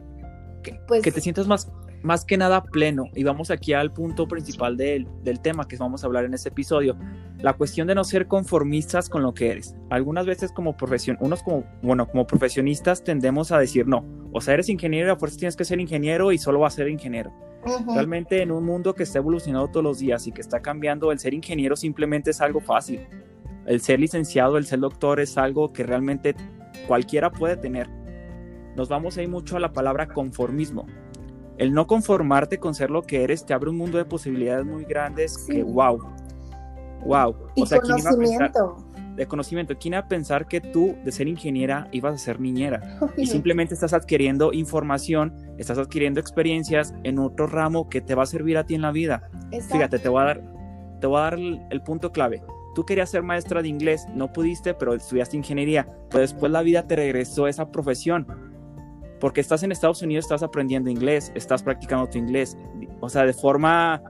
pues... 0.87 1.03
Que 1.03 1.11
te 1.13 1.21
sientas 1.21 1.47
más, 1.47 1.71
más 2.03 2.25
que 2.25 2.37
nada 2.37 2.63
pleno. 2.63 3.05
Y 3.15 3.23
vamos 3.23 3.51
aquí 3.51 3.73
al 3.73 3.91
punto 3.91 4.27
principal 4.27 4.77
del, 4.77 5.07
del 5.23 5.39
tema 5.39 5.67
que 5.67 5.77
vamos 5.77 6.03
a 6.03 6.07
hablar 6.07 6.25
en 6.25 6.33
este 6.33 6.49
episodio. 6.49 6.97
La 7.39 7.53
cuestión 7.53 7.87
de 7.87 7.95
no 7.95 8.03
ser 8.03 8.27
conformistas 8.27 9.09
con 9.09 9.23
lo 9.23 9.33
que 9.33 9.51
eres. 9.51 9.75
Algunas 9.89 10.25
veces 10.25 10.51
como 10.51 10.77
profesión, 10.77 11.17
unos 11.19 11.43
como, 11.43 11.63
bueno, 11.81 12.07
como 12.07 12.27
profesionistas 12.27 13.03
tendemos 13.03 13.51
a 13.51 13.59
decir 13.59 13.87
no. 13.87 14.05
O 14.31 14.41
sea, 14.41 14.53
eres 14.53 14.69
ingeniero 14.69 15.09
y 15.09 15.11
a 15.11 15.15
fuerza 15.15 15.37
tienes 15.37 15.55
que 15.55 15.65
ser 15.65 15.79
ingeniero 15.79 16.31
y 16.31 16.37
solo 16.37 16.59
vas 16.59 16.73
a 16.73 16.77
ser 16.77 16.89
ingeniero. 16.89 17.31
Realmente 17.93 18.41
en 18.41 18.51
un 18.51 18.63
mundo 18.63 18.95
que 18.95 19.03
está 19.03 19.19
evolucionando 19.19 19.67
todos 19.67 19.83
los 19.83 19.99
días 19.99 20.25
y 20.25 20.31
que 20.31 20.41
está 20.41 20.61
cambiando, 20.61 21.11
el 21.11 21.19
ser 21.19 21.33
ingeniero 21.33 21.75
simplemente 21.75 22.31
es 22.31 22.41
algo 22.41 22.59
fácil. 22.59 23.01
El 23.67 23.81
ser 23.81 23.99
licenciado, 23.99 24.57
el 24.57 24.65
ser 24.65 24.79
doctor 24.79 25.19
es 25.19 25.37
algo 25.37 25.71
que 25.71 25.83
realmente 25.83 26.35
cualquiera 26.87 27.31
puede 27.31 27.57
tener. 27.57 27.87
Nos 28.75 28.89
vamos 28.89 29.17
a 29.17 29.21
ir 29.21 29.29
mucho 29.29 29.57
a 29.57 29.59
la 29.59 29.73
palabra 29.73 30.07
conformismo 30.07 30.87
el 31.57 31.73
no 31.73 31.87
conformarte 31.87 32.59
con 32.59 32.73
ser 32.73 32.89
lo 32.89 33.03
que 33.03 33.23
eres 33.23 33.45
te 33.45 33.53
abre 33.53 33.69
un 33.69 33.77
mundo 33.77 33.97
de 33.97 34.05
posibilidades 34.05 34.65
muy 34.65 34.85
grandes 34.85 35.37
que 35.47 35.63
wow. 35.63 35.99
Wow. 37.05 37.35
Y 37.55 37.63
o 37.63 37.65
sea, 37.65 37.79
conocimiento. 37.79 38.77
de 39.15 39.27
conocimiento. 39.27 39.75
¿Quién 39.77 39.93
iba 39.95 40.01
a 40.01 40.07
pensar 40.07 40.47
que 40.47 40.61
tú, 40.61 40.95
de 41.03 41.11
ser 41.11 41.27
ingeniera, 41.27 41.87
ibas 41.91 42.13
a 42.13 42.17
ser 42.17 42.39
niñera? 42.39 42.99
Y 43.17 43.25
simplemente 43.27 43.73
estás 43.73 43.93
adquiriendo 43.93 44.53
información, 44.53 45.33
estás 45.57 45.77
adquiriendo 45.77 46.19
experiencias 46.19 46.93
en 47.03 47.19
otro 47.19 47.47
ramo 47.47 47.89
que 47.89 48.01
te 48.01 48.15
va 48.15 48.23
a 48.23 48.27
servir 48.27 48.57
a 48.57 48.65
ti 48.65 48.75
en 48.75 48.81
la 48.81 48.91
vida. 48.91 49.29
Fíjate, 49.71 49.99
te 49.99 50.09
voy 50.09 50.21
a 50.21 50.25
dar, 50.25 50.41
te 50.99 51.07
voy 51.07 51.17
a 51.17 51.21
dar 51.21 51.33
el, 51.33 51.61
el 51.71 51.81
punto 51.81 52.11
clave. 52.11 52.43
Tú 52.75 52.85
querías 52.85 53.09
ser 53.09 53.23
maestra 53.23 53.61
de 53.61 53.67
inglés, 53.67 54.05
no 54.13 54.31
pudiste, 54.31 54.73
pero 54.73 54.93
estudiaste 54.93 55.35
ingeniería. 55.35 55.87
Pero 56.09 56.21
después 56.21 56.51
la 56.51 56.61
vida 56.61 56.87
te 56.87 56.95
regresó 56.95 57.47
esa 57.47 57.71
profesión 57.71 58.50
porque 59.21 59.39
estás 59.39 59.63
en 59.63 59.71
Estados 59.71 60.01
Unidos, 60.01 60.25
estás 60.25 60.43
aprendiendo 60.43 60.89
inglés, 60.89 61.31
estás 61.35 61.63
practicando 61.63 62.09
tu 62.09 62.17
inglés, 62.17 62.57
o 62.99 63.07
sea, 63.07 63.23
de 63.23 63.33
forma, 63.33 64.01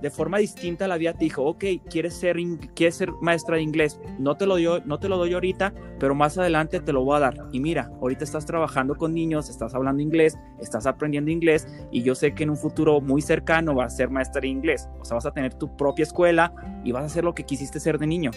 de 0.00 0.10
forma 0.10 0.38
distinta 0.38 0.88
la 0.88 0.96
vida 0.96 1.12
te 1.12 1.24
dijo, 1.26 1.44
ok, 1.44 1.64
quieres 1.88 2.14
ser, 2.14 2.38
quieres 2.74 2.96
ser 2.96 3.12
maestra 3.20 3.56
de 3.56 3.62
inglés, 3.62 4.00
no 4.18 4.34
te, 4.34 4.46
lo 4.46 4.54
doy, 4.58 4.82
no 4.86 4.98
te 4.98 5.10
lo 5.10 5.18
doy 5.18 5.34
ahorita, 5.34 5.74
pero 6.00 6.14
más 6.14 6.38
adelante 6.38 6.80
te 6.80 6.94
lo 6.94 7.04
voy 7.04 7.18
a 7.18 7.20
dar. 7.20 7.34
Y 7.52 7.60
mira, 7.60 7.92
ahorita 8.00 8.24
estás 8.24 8.46
trabajando 8.46 8.96
con 8.96 9.12
niños, 9.12 9.50
estás 9.50 9.74
hablando 9.74 10.02
inglés, 10.02 10.38
estás 10.60 10.86
aprendiendo 10.86 11.30
inglés, 11.30 11.68
y 11.90 12.02
yo 12.02 12.14
sé 12.14 12.34
que 12.34 12.44
en 12.44 12.50
un 12.50 12.56
futuro 12.56 13.02
muy 13.02 13.20
cercano 13.20 13.74
vas 13.74 13.92
a 13.92 13.96
ser 13.98 14.08
maestra 14.08 14.40
de 14.40 14.48
inglés, 14.48 14.88
o 14.98 15.04
sea, 15.04 15.16
vas 15.16 15.26
a 15.26 15.32
tener 15.32 15.52
tu 15.54 15.76
propia 15.76 16.04
escuela 16.04 16.54
y 16.84 16.92
vas 16.92 17.02
a 17.02 17.06
hacer 17.06 17.22
lo 17.22 17.34
que 17.34 17.44
quisiste 17.44 17.78
ser 17.78 17.98
de 17.98 18.06
niño. 18.06 18.30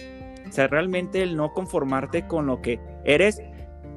O 0.46 0.52
sea, 0.52 0.68
realmente 0.68 1.22
el 1.22 1.36
no 1.36 1.52
conformarte 1.52 2.26
con 2.26 2.46
lo 2.46 2.62
que 2.62 2.78
eres 3.04 3.42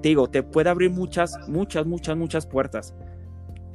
te 0.02 0.10
digo, 0.10 0.30
te 0.30 0.44
puede 0.44 0.70
abrir 0.70 0.92
muchas, 0.92 1.38
muchas, 1.48 1.86
muchas, 1.86 2.18
muchas 2.18 2.46
puertas. 2.46 2.96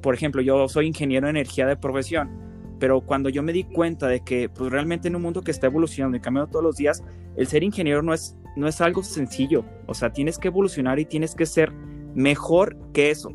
Por 0.00 0.14
ejemplo, 0.14 0.42
yo 0.42 0.68
soy 0.68 0.86
ingeniero 0.86 1.26
de 1.26 1.30
energía 1.30 1.66
de 1.66 1.76
profesión, 1.76 2.30
pero 2.78 3.00
cuando 3.00 3.28
yo 3.28 3.42
me 3.42 3.52
di 3.52 3.64
cuenta 3.64 4.06
de 4.08 4.20
que 4.20 4.48
pues 4.48 4.70
realmente 4.70 5.08
en 5.08 5.16
un 5.16 5.22
mundo 5.22 5.42
que 5.42 5.50
está 5.50 5.66
evolucionando 5.66 6.16
y 6.16 6.20
cambiando 6.20 6.50
todos 6.50 6.64
los 6.64 6.76
días, 6.76 7.02
el 7.36 7.46
ser 7.46 7.62
ingeniero 7.62 8.02
no 8.02 8.14
es, 8.14 8.36
no 8.56 8.68
es 8.68 8.80
algo 8.80 9.02
sencillo. 9.02 9.64
O 9.86 9.94
sea, 9.94 10.12
tienes 10.12 10.38
que 10.38 10.48
evolucionar 10.48 10.98
y 10.98 11.04
tienes 11.04 11.34
que 11.34 11.46
ser 11.46 11.72
mejor 12.14 12.76
que 12.92 13.10
eso. 13.10 13.30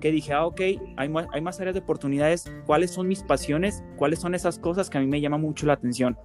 Que 0.00 0.10
dije, 0.10 0.32
ah, 0.32 0.46
ok, 0.46 0.60
hay 0.96 1.08
más, 1.08 1.26
hay 1.32 1.40
más 1.40 1.60
áreas 1.60 1.74
de 1.74 1.80
oportunidades. 1.80 2.52
¿Cuáles 2.66 2.90
son 2.90 3.08
mis 3.08 3.22
pasiones? 3.22 3.82
¿Cuáles 3.96 4.18
son 4.18 4.34
esas 4.34 4.58
cosas 4.58 4.90
que 4.90 4.98
a 4.98 5.00
mí 5.00 5.06
me 5.06 5.20
llaman 5.20 5.40
mucho 5.40 5.66
la 5.66 5.74
atención? 5.74 6.16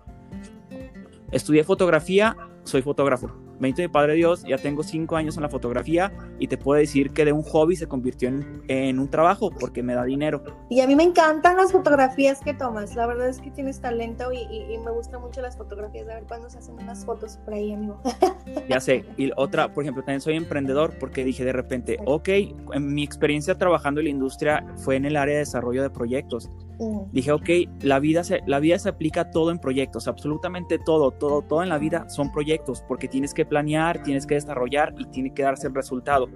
Estudié 1.32 1.64
fotografía, 1.64 2.36
soy 2.64 2.82
fotógrafo 2.82 3.51
bendito 3.62 3.82
mi 3.82 3.88
Padre 3.88 4.15
Dios, 4.15 4.43
ya 4.43 4.58
tengo 4.58 4.84
cinco 4.84 5.15
años 5.15 5.38
en 5.38 5.43
la 5.43 5.50
fotografía 5.50 6.12
y 6.39 6.47
te 6.47 6.58
puedo 6.58 6.80
decir 6.80 7.12
que 7.12 7.26
de 7.26 7.32
un 7.32 7.43
hobby 7.43 7.76
se 7.76 7.88
convirtió 7.88 8.30
en, 8.30 8.63
en, 8.67 9.00
un 9.00 9.10
trabajo 9.10 9.52
porque 9.52 9.84
me 9.84 9.93
da 9.93 10.04
dinero. 10.04 10.43
Y 10.69 10.82
a 10.82 10.88
mí 10.88 10.95
me 10.95 11.04
encantan 11.04 11.58
las 11.58 11.71
fotografías 11.71 12.41
que 12.41 12.54
tomas, 12.54 12.95
la 12.95 13.06
verdad 13.06 13.30
es 13.30 13.39
que 13.39 13.52
tienes 13.52 13.80
talento 13.80 14.32
y, 14.32 14.39
y, 14.39 14.74
y 14.74 14.78
me 14.80 14.91
gustan 14.91 15.21
mucho 15.21 15.41
las 15.41 15.58
fotografías, 15.58 16.10
a 16.10 16.15
ver 16.15 16.24
cuándo 16.28 16.50
se 16.50 16.58
hacen 16.58 16.76
unas 16.76 17.06
fotos 17.06 17.38
por 17.45 17.54
ahí, 17.54 17.74
amigo. 17.74 18.02
ya 18.69 18.80
sé, 18.80 19.06
y 19.17 19.32
otra, 19.36 19.74
por 19.74 19.84
ejemplo, 19.84 20.04
también 20.04 20.21
soy 20.21 20.36
emprendedor 20.36 20.97
porque 21.00 21.24
dije 21.24 21.45
de 21.45 21.54
repente, 21.54 22.00
ok, 22.06 22.30
en 22.74 22.93
mi 22.93 23.04
experiencia 23.04 23.58
trabajando 23.58 24.02
en 24.02 24.06
la 24.06 24.12
industria 24.12 24.65
fue 24.78 24.95
en 24.95 25.06
el 25.06 25.15
área 25.15 25.36
de 25.36 25.39
desarrollo 25.39 25.84
de 25.84 25.89
proyectos. 25.89 26.50
Mm. 26.82 27.12
Dije, 27.12 27.32
ok, 27.32 27.50
la 27.82 28.00
vida, 28.00 28.24
se, 28.24 28.41
la 28.48 28.60
vida 28.60 28.80
se 28.80 28.89
aplica 28.89 29.30
todo 29.30 29.52
en 29.52 29.60
proyectos, 29.60 30.08
absolutamente 30.08 30.80
todo, 30.80 31.12
todo, 31.12 31.44
todo 31.44 31.62
en 31.62 31.70
la 31.70 31.78
vida 31.78 32.10
son 32.10 32.32
proyectos, 32.32 32.84
porque 32.88 33.08
tienes 33.08 33.36
que 33.36 33.46
planear, 33.46 34.02
tienes 34.02 34.26
que 34.26 34.34
desarrollar 34.34 34.96
y 34.98 35.06
tiene 35.06 35.32
que 35.32 35.44
darse 35.44 35.67
el 35.67 35.76
resultado. 35.76 36.28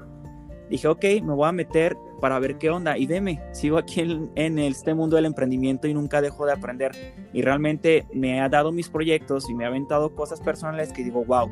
Dije, 0.69 0.87
ok, 0.87 1.03
me 1.23 1.33
voy 1.33 1.47
a 1.47 1.51
meter 1.51 1.97
para 2.21 2.37
ver 2.37 2.57
qué 2.57 2.69
onda 2.69 2.95
y 2.97 3.07
veme, 3.07 3.41
sigo 3.53 3.77
aquí 3.77 4.01
en, 4.01 4.31
en, 4.35 4.59
este 4.59 4.93
mundo 4.93 5.15
del 5.15 5.25
emprendimiento 5.25 5.87
y 5.87 5.93
nunca 5.95 6.21
dejo 6.21 6.45
de 6.45 6.53
aprender. 6.53 6.91
Y 7.33 7.41
realmente 7.41 8.05
me 8.13 8.39
ha 8.39 8.49
dado 8.49 8.71
mis 8.71 8.89
proyectos 8.89 9.49
y 9.49 9.55
me 9.55 9.65
ha 9.65 9.67
aventado 9.67 10.13
cosas 10.13 10.41
personales 10.41 10.93
que 10.93 11.03
digo, 11.03 11.25
wow, 11.25 11.49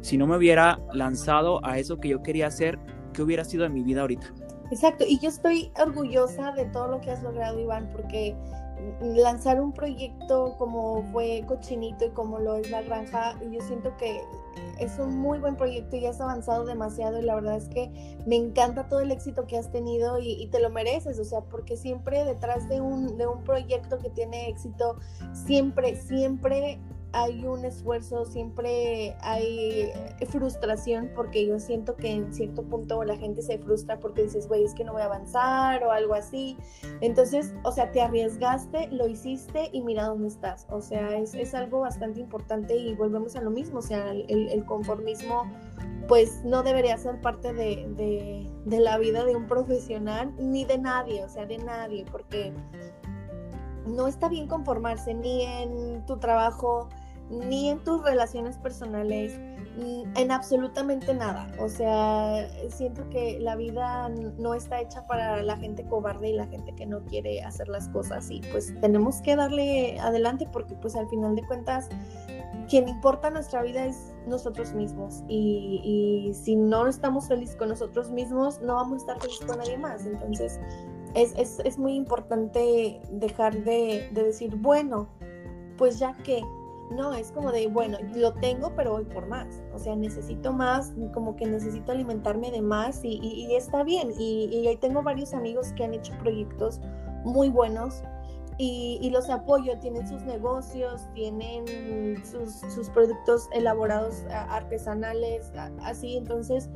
si 0.00 0.16
no 0.16 0.26
me 0.26 0.36
hubiera 0.36 0.78
lanzado 0.94 1.64
a 1.64 1.78
eso 1.78 1.98
que 1.98 2.08
yo 2.08 2.22
quería 2.22 2.46
hacer, 2.46 2.78
¿qué 3.12 3.22
hubiera 3.22 3.44
sido 3.44 3.64
de 3.64 3.70
mi 3.70 3.82
vida 3.82 4.00
ahorita? 4.00 4.32
Exacto, 4.70 5.04
y 5.06 5.18
yo 5.18 5.28
estoy 5.28 5.72
orgullosa 5.80 6.52
de 6.52 6.66
todo 6.66 6.88
lo 6.88 7.00
que 7.00 7.10
has 7.10 7.22
logrado, 7.22 7.58
Iván, 7.58 7.90
porque 7.92 8.36
lanzar 9.00 9.60
un 9.60 9.72
proyecto 9.72 10.54
como 10.58 11.02
fue 11.12 11.44
Cochinito 11.46 12.06
y 12.06 12.10
como 12.10 12.38
lo 12.38 12.56
es 12.56 12.70
La 12.70 12.82
Granja, 12.82 13.38
yo 13.50 13.60
siento 13.60 13.96
que 13.96 14.20
es 14.78 14.98
un 14.98 15.18
muy 15.18 15.38
buen 15.38 15.56
proyecto 15.56 15.96
y 15.96 16.06
has 16.06 16.20
avanzado 16.20 16.64
demasiado 16.64 17.18
y 17.18 17.22
la 17.22 17.34
verdad 17.34 17.56
es 17.56 17.68
que 17.68 17.90
me 18.26 18.36
encanta 18.36 18.88
todo 18.88 19.00
el 19.00 19.10
éxito 19.10 19.46
que 19.46 19.58
has 19.58 19.70
tenido 19.70 20.18
y, 20.18 20.32
y 20.32 20.46
te 20.48 20.60
lo 20.60 20.70
mereces, 20.70 21.18
o 21.18 21.24
sea, 21.24 21.42
porque 21.42 21.76
siempre 21.76 22.24
detrás 22.24 22.68
de 22.68 22.80
un, 22.80 23.18
de 23.18 23.26
un 23.26 23.42
proyecto 23.42 23.98
que 23.98 24.10
tiene 24.10 24.48
éxito, 24.48 24.96
siempre, 25.32 25.96
siempre 25.96 26.80
hay 27.12 27.44
un 27.44 27.64
esfuerzo, 27.64 28.24
siempre 28.24 29.16
hay 29.20 29.90
frustración, 30.28 31.10
porque 31.14 31.46
yo 31.46 31.58
siento 31.58 31.96
que 31.96 32.10
en 32.10 32.32
cierto 32.32 32.62
punto 32.62 33.02
la 33.04 33.16
gente 33.16 33.42
se 33.42 33.58
frustra 33.58 33.98
porque 33.98 34.22
dices, 34.22 34.48
güey, 34.48 34.64
es 34.64 34.74
que 34.74 34.84
no 34.84 34.92
voy 34.92 35.02
a 35.02 35.06
avanzar 35.06 35.82
o 35.84 35.90
algo 35.90 36.14
así. 36.14 36.56
Entonces, 37.00 37.54
o 37.64 37.72
sea, 37.72 37.90
te 37.90 38.00
arriesgaste, 38.00 38.88
lo 38.88 39.08
hiciste 39.08 39.70
y 39.72 39.82
mira 39.82 40.04
dónde 40.04 40.28
estás. 40.28 40.66
O 40.70 40.80
sea, 40.80 41.16
es, 41.16 41.34
es 41.34 41.54
algo 41.54 41.80
bastante 41.80 42.20
importante 42.20 42.76
y 42.76 42.94
volvemos 42.94 43.36
a 43.36 43.40
lo 43.40 43.50
mismo, 43.50 43.78
o 43.78 43.82
sea, 43.82 44.10
el, 44.10 44.48
el 44.48 44.64
conformismo 44.64 45.44
pues 46.08 46.44
no 46.44 46.64
debería 46.64 46.96
ser 46.98 47.20
parte 47.20 47.52
de, 47.52 47.86
de, 47.96 48.50
de 48.64 48.80
la 48.80 48.98
vida 48.98 49.24
de 49.24 49.36
un 49.36 49.46
profesional 49.46 50.32
ni 50.38 50.64
de 50.64 50.76
nadie, 50.76 51.22
o 51.24 51.28
sea, 51.28 51.46
de 51.46 51.58
nadie, 51.58 52.04
porque 52.10 52.52
no 53.86 54.08
está 54.08 54.28
bien 54.28 54.48
conformarse 54.48 55.14
ni 55.14 55.42
en 55.42 56.04
tu 56.06 56.18
trabajo, 56.18 56.88
ni 57.30 57.70
en 57.70 57.82
tus 57.84 58.02
relaciones 58.02 58.58
personales, 58.58 59.38
en 60.16 60.30
absolutamente 60.30 61.14
nada. 61.14 61.46
O 61.58 61.68
sea, 61.68 62.46
siento 62.68 63.08
que 63.08 63.38
la 63.40 63.56
vida 63.56 64.08
no 64.38 64.54
está 64.54 64.80
hecha 64.80 65.06
para 65.06 65.42
la 65.42 65.56
gente 65.56 65.84
cobarde 65.84 66.30
y 66.30 66.32
la 66.34 66.46
gente 66.46 66.74
que 66.74 66.86
no 66.86 67.04
quiere 67.04 67.42
hacer 67.42 67.68
las 67.68 67.88
cosas 67.88 68.30
y 68.30 68.40
pues 68.52 68.74
tenemos 68.80 69.22
que 69.22 69.36
darle 69.36 69.98
adelante 70.00 70.48
porque 70.52 70.74
pues 70.74 70.96
al 70.96 71.08
final 71.08 71.36
de 71.36 71.46
cuentas 71.46 71.88
quien 72.68 72.88
importa 72.88 73.30
nuestra 73.30 73.62
vida 73.62 73.86
es 73.86 74.12
nosotros 74.26 74.74
mismos 74.74 75.22
y, 75.28 75.80
y 75.82 76.34
si 76.34 76.56
no 76.56 76.86
estamos 76.86 77.28
felices 77.28 77.56
con 77.56 77.68
nosotros 77.68 78.10
mismos 78.10 78.60
no 78.60 78.74
vamos 78.74 78.94
a 78.94 78.96
estar 78.98 79.20
felices 79.20 79.46
con 79.46 79.58
nadie 79.58 79.78
más. 79.78 80.04
Entonces 80.04 80.60
es, 81.14 81.34
es, 81.36 81.60
es 81.64 81.78
muy 81.78 81.94
importante 81.94 83.00
dejar 83.10 83.54
de, 83.64 84.08
de 84.12 84.22
decir, 84.24 84.54
bueno, 84.56 85.08
pues 85.76 85.98
ya 85.98 86.14
que 86.18 86.42
no, 86.90 87.14
es 87.14 87.30
como 87.30 87.52
de, 87.52 87.68
bueno, 87.68 87.98
lo 88.14 88.32
tengo, 88.34 88.74
pero 88.74 88.92
voy 88.92 89.04
por 89.04 89.26
más. 89.26 89.62
O 89.72 89.78
sea, 89.78 89.94
necesito 89.94 90.52
más, 90.52 90.92
como 91.14 91.36
que 91.36 91.46
necesito 91.46 91.92
alimentarme 91.92 92.50
de 92.50 92.62
más 92.62 93.00
y, 93.04 93.54
está 93.54 93.84
bien. 93.84 94.12
Y, 94.18 94.66
ahí 94.66 94.76
tengo 94.76 95.02
varios 95.02 95.32
amigos 95.32 95.72
que 95.74 95.84
han 95.84 95.94
hecho 95.94 96.12
proyectos 96.18 96.80
muy 97.24 97.48
buenos 97.48 98.02
y, 98.58 99.08
los 99.10 99.30
apoyo. 99.30 99.78
Tienen 99.78 100.06
sus 100.08 100.22
negocios, 100.22 101.06
tienen 101.14 102.24
sus, 102.24 102.54
sus 102.74 102.90
productos 102.90 103.48
elaborados 103.52 104.24
artesanales, 104.30 105.52
así. 105.82 106.16
Entonces, 106.16 106.68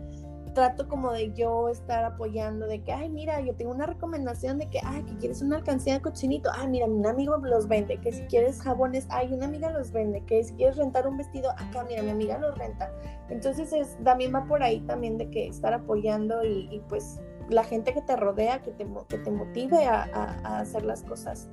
trato 0.55 0.89
como 0.89 1.13
de 1.13 1.33
yo 1.35 1.69
estar 1.69 2.05
apoyando, 2.05 2.67
de 2.67 2.83
que, 2.83 2.93
ay, 2.93 3.11
mira, 3.11 3.41
yo 3.41 3.55
tengo 3.55 3.73
una 3.73 3.87
recomendación 3.87 4.59
de 4.59 4.71
que, 4.71 4.81
ay, 4.85 5.03
que 5.03 5.17
quieres 5.17 5.43
una 5.43 5.57
alcancía 5.57 5.95
de 5.95 6.01
cochinito, 6.01 6.51
ay, 6.55 6.69
mira, 6.69 6.87
mi 6.87 7.07
amigo 7.07 7.37
los 7.39 7.69
vende, 7.69 7.99
que 7.99 8.13
si 8.13 8.23
quieres 8.23 8.63
jabones, 8.63 9.07
ay, 9.11 9.33
una 9.33 9.47
amiga 9.47 9.71
los 9.71 9.93
vende, 9.93 10.25
que 10.25 10.43
si 10.45 10.55
quieres 10.55 10.77
rentar 10.77 11.07
un 11.07 11.17
vestido, 11.17 11.51
acá, 11.51 11.85
mira, 11.87 12.03
mi 12.03 12.11
amiga 12.11 12.39
los 12.39 12.57
renta. 12.57 12.91
Entonces, 13.29 13.73
es, 13.73 13.99
también 14.03 14.35
va 14.35 14.47
por 14.47 14.63
ahí 14.63 14.81
también 14.81 15.19
de 15.19 15.29
que 15.31 15.47
estar 15.47 15.75
apoyando 15.75 16.45
y, 16.45 16.83
pues 16.89 17.21
la 17.51 17.65
gente 17.65 17.93
que 17.93 18.01
te 18.01 18.17
rodea, 18.17 18.63
que 18.63 18.71
te, 18.71 18.87
que 19.09 19.19
te 19.19 19.31
motive 19.31 19.85
a 19.85 20.61
hacer 20.61 20.83
las 20.85 21.03
cosas 21.03 21.51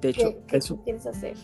de 0.00 0.10
hecho, 0.10 0.34
¿Qué, 0.46 0.58
quieres 0.84 1.06
hacer? 1.06 1.36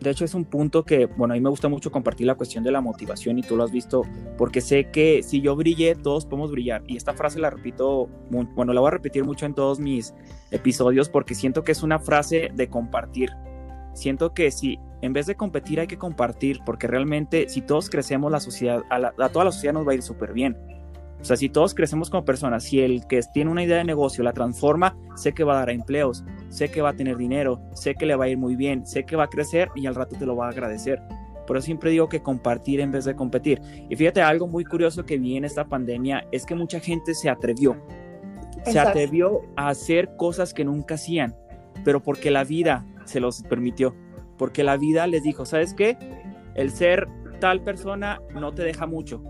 De 0.00 0.10
hecho, 0.10 0.24
es 0.24 0.34
un 0.34 0.44
punto 0.44 0.84
que, 0.84 1.06
bueno, 1.06 1.34
a 1.34 1.36
mí 1.36 1.40
me 1.40 1.50
gusta 1.50 1.68
mucho 1.68 1.90
compartir 1.90 2.26
la 2.26 2.34
cuestión 2.34 2.64
de 2.64 2.70
la 2.70 2.80
motivación 2.80 3.38
y 3.38 3.42
tú 3.42 3.56
lo 3.56 3.64
has 3.64 3.70
visto, 3.70 4.02
porque 4.38 4.60
sé 4.60 4.90
que 4.90 5.22
si 5.22 5.40
yo 5.42 5.54
brillé, 5.54 5.94
todos 5.94 6.24
podemos 6.24 6.50
brillar. 6.50 6.82
Y 6.86 6.96
esta 6.96 7.12
frase 7.12 7.38
la 7.38 7.50
repito, 7.50 8.08
bueno, 8.30 8.72
la 8.72 8.80
voy 8.80 8.88
a 8.88 8.92
repetir 8.92 9.24
mucho 9.24 9.44
en 9.44 9.54
todos 9.54 9.80
mis 9.80 10.14
episodios 10.50 11.08
porque 11.10 11.34
siento 11.34 11.62
que 11.62 11.72
es 11.72 11.82
una 11.82 11.98
frase 11.98 12.50
de 12.54 12.68
compartir. 12.68 13.30
Siento 13.92 14.32
que 14.32 14.50
si 14.50 14.78
en 15.02 15.12
vez 15.12 15.26
de 15.26 15.34
competir 15.34 15.80
hay 15.80 15.86
que 15.86 15.98
compartir, 15.98 16.60
porque 16.64 16.86
realmente 16.86 17.48
si 17.48 17.60
todos 17.60 17.90
crecemos, 17.90 18.32
la 18.32 18.40
sociedad, 18.40 18.82
a, 18.88 19.12
a 19.18 19.28
toda 19.28 19.44
la 19.44 19.52
sociedad 19.52 19.74
nos 19.74 19.86
va 19.86 19.92
a 19.92 19.94
ir 19.94 20.02
súper 20.02 20.32
bien. 20.32 20.56
O 21.20 21.24
sea, 21.24 21.36
si 21.36 21.50
todos 21.50 21.74
crecemos 21.74 22.08
como 22.08 22.24
personas, 22.24 22.64
si 22.64 22.80
el 22.80 23.06
que 23.06 23.20
tiene 23.32 23.50
una 23.50 23.62
idea 23.62 23.76
de 23.76 23.84
negocio 23.84 24.24
la 24.24 24.32
transforma, 24.32 24.96
sé 25.16 25.32
que 25.32 25.44
va 25.44 25.54
a 25.54 25.58
dar 25.60 25.70
empleos, 25.70 26.24
sé 26.48 26.70
que 26.70 26.80
va 26.80 26.90
a 26.90 26.94
tener 26.94 27.16
dinero, 27.16 27.60
sé 27.74 27.94
que 27.94 28.06
le 28.06 28.16
va 28.16 28.24
a 28.24 28.28
ir 28.28 28.38
muy 28.38 28.56
bien, 28.56 28.86
sé 28.86 29.04
que 29.04 29.16
va 29.16 29.24
a 29.24 29.28
crecer 29.28 29.68
y 29.74 29.86
al 29.86 29.94
rato 29.94 30.16
te 30.18 30.24
lo 30.24 30.34
va 30.34 30.46
a 30.46 30.50
agradecer. 30.50 31.00
Por 31.46 31.56
eso 31.56 31.66
siempre 31.66 31.90
digo 31.90 32.08
que 32.08 32.22
compartir 32.22 32.80
en 32.80 32.90
vez 32.90 33.04
de 33.04 33.14
competir. 33.14 33.60
Y 33.90 33.96
fíjate, 33.96 34.22
algo 34.22 34.46
muy 34.46 34.64
curioso 34.64 35.04
que 35.04 35.18
vi 35.18 35.36
en 35.36 35.44
esta 35.44 35.66
pandemia 35.66 36.26
es 36.32 36.46
que 36.46 36.54
mucha 36.54 36.80
gente 36.80 37.14
se 37.14 37.28
atrevió. 37.28 37.76
Se 38.64 38.78
atrevió 38.78 39.40
a 39.56 39.68
hacer 39.68 40.16
cosas 40.16 40.54
que 40.54 40.64
nunca 40.64 40.94
hacían, 40.94 41.34
pero 41.84 42.02
porque 42.02 42.30
la 42.30 42.44
vida 42.44 42.86
se 43.04 43.20
los 43.20 43.42
permitió. 43.42 43.94
Porque 44.38 44.64
la 44.64 44.76
vida 44.76 45.06
les 45.06 45.22
dijo, 45.22 45.44
¿sabes 45.44 45.74
qué? 45.74 45.98
El 46.54 46.70
ser 46.70 47.08
tal 47.40 47.62
persona 47.62 48.20
no 48.32 48.52
te 48.52 48.62
deja 48.62 48.86
mucho 48.86 49.22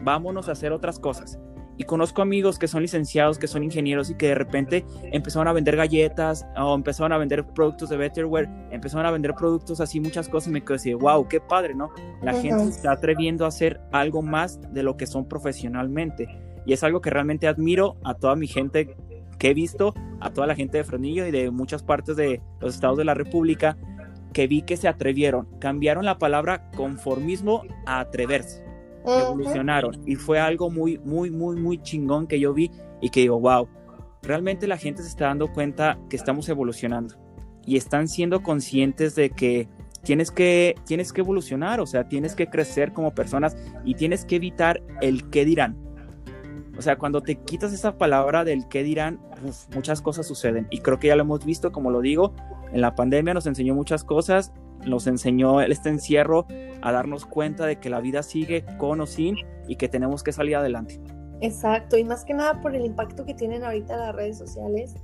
vámonos 0.00 0.48
a 0.48 0.52
hacer 0.52 0.72
otras 0.72 0.98
cosas. 0.98 1.38
Y 1.76 1.84
conozco 1.84 2.22
amigos 2.22 2.58
que 2.58 2.68
son 2.68 2.82
licenciados, 2.82 3.38
que 3.38 3.48
son 3.48 3.64
ingenieros 3.64 4.08
y 4.08 4.14
que 4.14 4.28
de 4.28 4.34
repente 4.36 4.84
empezaron 5.10 5.48
a 5.48 5.52
vender 5.52 5.76
galletas 5.76 6.46
o 6.56 6.74
empezaron 6.74 7.12
a 7.12 7.18
vender 7.18 7.44
productos 7.44 7.88
de 7.88 7.96
Betterware, 7.96 8.48
empezaron 8.70 9.06
a 9.06 9.10
vender 9.10 9.34
productos 9.34 9.80
así, 9.80 9.98
muchas 9.98 10.28
cosas 10.28 10.48
y 10.48 10.52
me 10.52 10.62
quedé 10.62 10.76
así, 10.76 10.94
wow, 10.94 11.26
qué 11.26 11.40
padre, 11.40 11.74
¿no? 11.74 11.90
La 12.22 12.32
gente 12.34 12.64
está 12.64 12.92
atreviendo 12.92 13.44
a 13.44 13.48
hacer 13.48 13.80
algo 13.90 14.22
más 14.22 14.60
de 14.72 14.84
lo 14.84 14.96
que 14.96 15.06
son 15.06 15.28
profesionalmente. 15.28 16.28
Y 16.64 16.72
es 16.72 16.84
algo 16.84 17.00
que 17.00 17.10
realmente 17.10 17.48
admiro 17.48 17.96
a 18.04 18.14
toda 18.14 18.36
mi 18.36 18.46
gente 18.46 18.96
que 19.38 19.50
he 19.50 19.54
visto, 19.54 19.94
a 20.20 20.32
toda 20.32 20.46
la 20.46 20.54
gente 20.54 20.78
de 20.78 20.84
Frenillo 20.84 21.26
y 21.26 21.32
de 21.32 21.50
muchas 21.50 21.82
partes 21.82 22.16
de 22.16 22.40
los 22.60 22.74
estados 22.74 22.96
de 22.98 23.04
la 23.04 23.14
República, 23.14 23.76
que 24.32 24.46
vi 24.46 24.62
que 24.62 24.76
se 24.76 24.88
atrevieron, 24.88 25.48
cambiaron 25.58 26.04
la 26.04 26.18
palabra 26.18 26.70
conformismo 26.76 27.62
a 27.84 28.00
atreverse 28.00 28.63
evolucionaron 29.04 30.02
y 30.06 30.16
fue 30.16 30.40
algo 30.40 30.70
muy, 30.70 30.98
muy, 30.98 31.30
muy, 31.30 31.56
muy 31.56 31.82
chingón 31.82 32.26
que 32.26 32.40
yo 32.40 32.54
vi 32.54 32.70
y 33.00 33.10
que 33.10 33.20
digo, 33.20 33.38
wow, 33.38 33.68
realmente 34.22 34.66
la 34.66 34.78
gente 34.78 35.02
se 35.02 35.08
está 35.08 35.26
dando 35.26 35.52
cuenta 35.52 35.98
que 36.08 36.16
estamos 36.16 36.48
evolucionando 36.48 37.14
y 37.66 37.76
están 37.76 38.08
siendo 38.08 38.42
conscientes 38.42 39.14
de 39.14 39.30
que 39.30 39.68
tienes 40.02 40.30
que, 40.30 40.74
tienes 40.84 41.12
que 41.12 41.22
evolucionar, 41.22 41.80
o 41.80 41.86
sea, 41.86 42.08
tienes 42.08 42.34
que 42.34 42.48
crecer 42.48 42.92
como 42.92 43.14
personas 43.14 43.56
y 43.84 43.94
tienes 43.94 44.24
que 44.24 44.36
evitar 44.36 44.82
el 45.00 45.28
qué 45.30 45.44
dirán. 45.44 45.76
O 46.76 46.82
sea, 46.82 46.96
cuando 46.96 47.20
te 47.20 47.36
quitas 47.36 47.72
esa 47.72 47.96
palabra 47.96 48.44
del 48.44 48.68
qué 48.68 48.82
dirán, 48.82 49.20
muchas 49.74 50.02
cosas 50.02 50.26
suceden. 50.26 50.66
Y 50.70 50.78
creo 50.78 50.98
que 50.98 51.08
ya 51.08 51.16
lo 51.16 51.22
hemos 51.22 51.44
visto, 51.44 51.70
como 51.70 51.90
lo 51.90 52.00
digo, 52.00 52.34
en 52.72 52.80
la 52.80 52.94
pandemia 52.94 53.32
nos 53.32 53.46
enseñó 53.46 53.74
muchas 53.74 54.02
cosas 54.02 54.52
nos 54.86 55.06
enseñó 55.06 55.60
este 55.60 55.88
encierro 55.88 56.46
a 56.82 56.92
darnos 56.92 57.26
cuenta 57.26 57.66
de 57.66 57.76
que 57.76 57.90
la 57.90 58.00
vida 58.00 58.22
sigue 58.22 58.64
con 58.78 59.00
o 59.00 59.06
sin 59.06 59.36
y 59.66 59.76
que 59.76 59.88
tenemos 59.88 60.22
que 60.22 60.32
salir 60.32 60.56
adelante. 60.56 61.00
Exacto, 61.40 61.96
y 61.96 62.04
más 62.04 62.24
que 62.24 62.34
nada 62.34 62.60
por 62.60 62.74
el 62.74 62.84
impacto 62.84 63.24
que 63.24 63.34
tienen 63.34 63.64
ahorita 63.64 63.96
las 63.96 64.14
redes 64.14 64.38
sociales, 64.38 64.94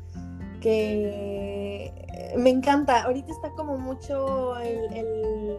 que 0.60 1.92
me 2.36 2.50
encanta. 2.50 3.02
Ahorita 3.02 3.32
está 3.32 3.50
como 3.56 3.78
mucho 3.78 4.58
el, 4.58 5.58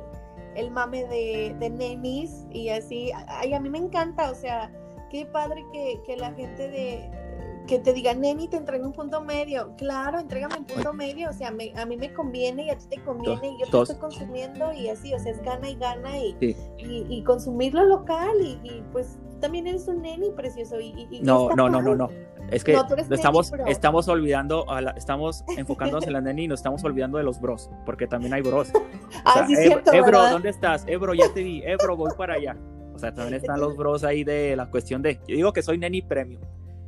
el 0.56 0.72
mame 0.72 1.06
de, 1.06 1.56
de 1.60 1.70
nenis 1.70 2.46
y 2.52 2.70
así. 2.70 3.12
Ay, 3.28 3.54
a 3.54 3.60
mí 3.60 3.70
me 3.70 3.80
encanta, 3.80 4.32
o 4.32 4.36
sea, 4.36 4.72
qué 5.10 5.26
padre 5.26 5.64
que, 5.72 6.02
que 6.06 6.18
la 6.18 6.34
gente 6.34 6.70
de, 6.70 7.10
que 7.68 7.80
te 7.80 7.94
diga, 7.94 8.14
neni, 8.14 8.48
te 8.48 8.58
entrego 8.58 8.86
un 8.86 8.94
punto 8.94 9.22
medio. 9.22 9.74
Claro, 9.78 10.20
entrégame 10.20 10.58
un 10.58 10.66
punto 10.66 10.94
medio. 10.94 11.30
O 11.30 11.34
sea, 11.34 11.50
a 11.50 11.86
mí 11.86 11.98
me 11.98 12.14
conviene 12.14 12.66
y 12.66 12.70
a 12.70 12.78
ti 12.78 12.86
te 12.90 13.04
conviene 13.04 13.50
y 13.50 13.60
yo 13.60 13.68
te 13.70 13.82
estoy 13.82 14.00
consumiendo 14.00 14.72
y 14.74 14.90
así, 14.90 15.14
o 15.14 15.20
sea, 15.20 15.32
es 15.32 15.42
gana 15.42 15.70
y 15.70 15.76
gana 15.76 16.18
y, 16.18 16.56
y, 16.78 17.24
consumir 17.24 17.74
local 17.74 18.36
y, 18.42 18.84
pues 18.92 19.18
también 19.40 19.68
eres 19.68 19.88
un 19.88 20.02
neni 20.02 20.32
precioso. 20.32 20.80
Y, 20.80 21.22
no, 21.24 21.50
no, 21.56 21.70
no, 21.70 21.82
no, 21.82 21.96
no. 21.96 22.10
Es 22.52 22.64
que 22.64 22.78
estamos, 23.10 23.54
estamos 23.68 24.08
olvidando, 24.08 24.70
a 24.70 24.82
la, 24.82 24.92
estamos 24.92 25.44
enfocándonos 25.58 26.06
en 26.06 26.14
la 26.14 26.22
neni 26.22 26.44
y 26.44 26.48
nos 26.48 26.60
estamos 26.60 26.84
olvidando 26.84 27.18
de 27.18 27.24
los 27.24 27.40
bros, 27.40 27.70
porque 27.86 28.08
también 28.08 28.34
hay 28.34 28.42
bros. 28.42 28.70
ah, 29.26 29.46
sí, 29.48 29.56
cierto, 29.56 29.94
Ebro, 29.94 30.30
¿dónde 30.30 30.50
estás? 30.50 30.84
Ebro, 30.88 31.14
ya 31.14 31.32
te 31.34 31.44
vi. 31.44 31.64
Ebro, 31.64 31.96
voy 31.96 32.12
para 32.18 32.34
allá. 32.36 32.58
O 32.94 33.00
sea, 33.00 33.14
también 33.14 33.36
están 33.36 33.60
los 33.60 33.78
bros 33.78 34.04
ahí 34.04 34.24
de 34.24 34.56
la 34.56 34.70
cuestión 34.70 35.02
de, 35.02 35.16
yo 35.28 35.36
digo 35.36 35.54
que 35.54 35.62
soy 35.62 35.78
neni 35.78 36.02
premium 36.02 36.42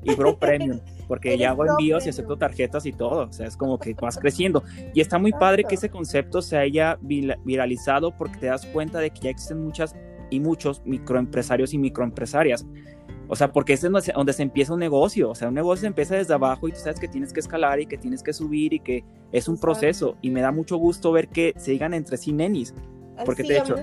y 0.03 0.15
Bro 0.15 0.37
Premium, 0.37 0.79
porque 1.07 1.37
ya 1.37 1.51
hago 1.51 1.65
envíos 1.65 2.05
y 2.05 2.09
acepto 2.09 2.37
tarjetas 2.37 2.85
y 2.85 2.93
todo, 2.93 3.27
o 3.27 3.33
sea, 3.33 3.47
es 3.47 3.57
como 3.57 3.79
que 3.79 3.93
vas 3.93 4.17
creciendo. 4.17 4.63
Y 4.93 5.01
está 5.01 5.17
muy 5.17 5.31
padre 5.31 5.63
que 5.63 5.75
ese 5.75 5.89
concepto 5.89 6.41
se 6.41 6.57
haya 6.57 6.97
viralizado 7.01 8.15
porque 8.15 8.37
te 8.37 8.45
das 8.47 8.65
cuenta 8.67 8.99
de 8.99 9.09
que 9.11 9.21
ya 9.21 9.29
existen 9.29 9.63
muchas 9.63 9.95
y 10.29 10.39
muchos 10.39 10.81
microempresarios 10.85 11.73
y 11.73 11.77
microempresarias. 11.77 12.65
O 13.27 13.35
sea, 13.35 13.51
porque 13.51 13.73
es 13.73 13.81
donde 13.81 14.33
se 14.33 14.43
empieza 14.43 14.73
un 14.73 14.79
negocio. 14.79 15.29
O 15.29 15.35
sea, 15.35 15.47
un 15.47 15.53
negocio 15.53 15.87
empieza 15.87 16.15
desde 16.15 16.33
abajo 16.33 16.67
y 16.67 16.71
tú 16.71 16.79
sabes 16.79 16.99
que 16.99 17.07
tienes 17.07 17.31
que 17.31 17.39
escalar 17.39 17.79
y 17.79 17.85
que 17.85 17.97
tienes 17.97 18.21
que 18.21 18.33
subir 18.33 18.73
y 18.73 18.79
que 18.79 19.03
es 19.31 19.47
un 19.47 19.57
proceso. 19.57 20.17
Y 20.21 20.29
me 20.29 20.41
da 20.41 20.51
mucho 20.51 20.77
gusto 20.77 21.11
ver 21.11 21.29
que 21.29 21.53
se 21.57 21.71
digan 21.71 21.93
entre 21.93 22.17
sí 22.17 22.33
nenis. 22.33 22.73
Porque 23.25 23.43
te 23.43 23.53
he 23.53 23.59
hecho. 23.59 23.75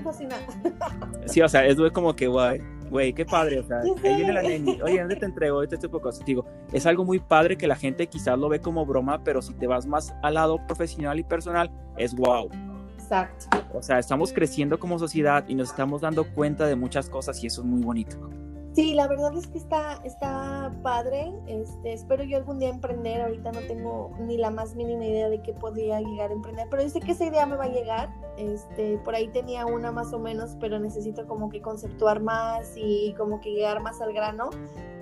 Sí, 1.25 1.41
o 1.41 1.49
sea, 1.49 1.65
es 1.65 1.77
como 1.91 2.15
que, 2.15 2.27
guay 2.27 2.61
güey, 2.91 3.13
qué 3.13 3.25
padre, 3.25 3.59
o 3.59 3.63
sea, 3.63 3.79
ahí 3.79 4.15
viene 4.17 4.33
la 4.33 4.41
neni, 4.43 4.81
oye, 4.81 4.99
¿dónde 4.99 5.15
te 5.15 5.25
entrego? 5.25 5.63
Este 5.63 5.77
tipo 5.77 5.97
de 5.97 6.03
cosas. 6.03 6.25
Digo, 6.25 6.45
es 6.73 6.85
algo 6.85 7.05
muy 7.05 7.19
padre 7.19 7.57
que 7.57 7.65
la 7.65 7.77
gente 7.77 8.07
quizás 8.07 8.37
lo 8.37 8.49
ve 8.49 8.59
como 8.59 8.85
broma, 8.85 9.23
pero 9.23 9.41
si 9.41 9.53
te 9.53 9.65
vas 9.65 9.87
más 9.87 10.13
al 10.21 10.33
lado 10.33 10.59
profesional 10.67 11.17
y 11.17 11.23
personal, 11.23 11.71
es 11.97 12.13
wow. 12.13 12.49
Exacto. 12.97 13.47
O 13.73 13.81
sea, 13.81 13.97
estamos 13.97 14.33
creciendo 14.33 14.77
como 14.77 14.99
sociedad 14.99 15.45
y 15.47 15.55
nos 15.55 15.69
estamos 15.69 16.01
dando 16.01 16.25
cuenta 16.33 16.67
de 16.67 16.75
muchas 16.75 17.09
cosas 17.09 17.41
y 17.43 17.47
eso 17.47 17.61
es 17.61 17.67
muy 17.67 17.81
bonito. 17.81 18.17
Sí, 18.73 18.93
la 18.93 19.07
verdad 19.07 19.35
es 19.35 19.47
que 19.47 19.57
está, 19.57 19.95
está 20.05 20.73
padre. 20.81 21.33
Este, 21.45 21.91
espero 21.91 22.23
yo 22.23 22.37
algún 22.37 22.57
día 22.57 22.69
emprender. 22.69 23.21
Ahorita 23.21 23.51
no 23.51 23.59
tengo 23.61 24.11
ni 24.19 24.37
la 24.37 24.49
más 24.49 24.75
mínima 24.75 25.05
idea 25.05 25.29
de 25.29 25.41
qué 25.41 25.53
podría 25.53 25.99
llegar 25.99 26.29
a 26.29 26.33
emprender, 26.33 26.67
pero 26.69 26.81
yo 26.81 26.89
sé 26.89 27.01
que 27.01 27.11
esa 27.11 27.25
idea 27.25 27.45
me 27.45 27.57
va 27.57 27.65
a 27.65 27.69
llegar. 27.69 28.13
Este, 28.37 28.97
por 28.99 29.13
ahí 29.13 29.27
tenía 29.27 29.65
una 29.65 29.91
más 29.91 30.13
o 30.13 30.19
menos, 30.19 30.55
pero 30.61 30.79
necesito 30.79 31.27
como 31.27 31.49
que 31.49 31.61
conceptuar 31.61 32.21
más 32.21 32.71
y 32.77 33.13
como 33.17 33.41
que 33.41 33.51
llegar 33.51 33.81
más 33.81 33.99
al 33.99 34.13
grano. 34.13 34.51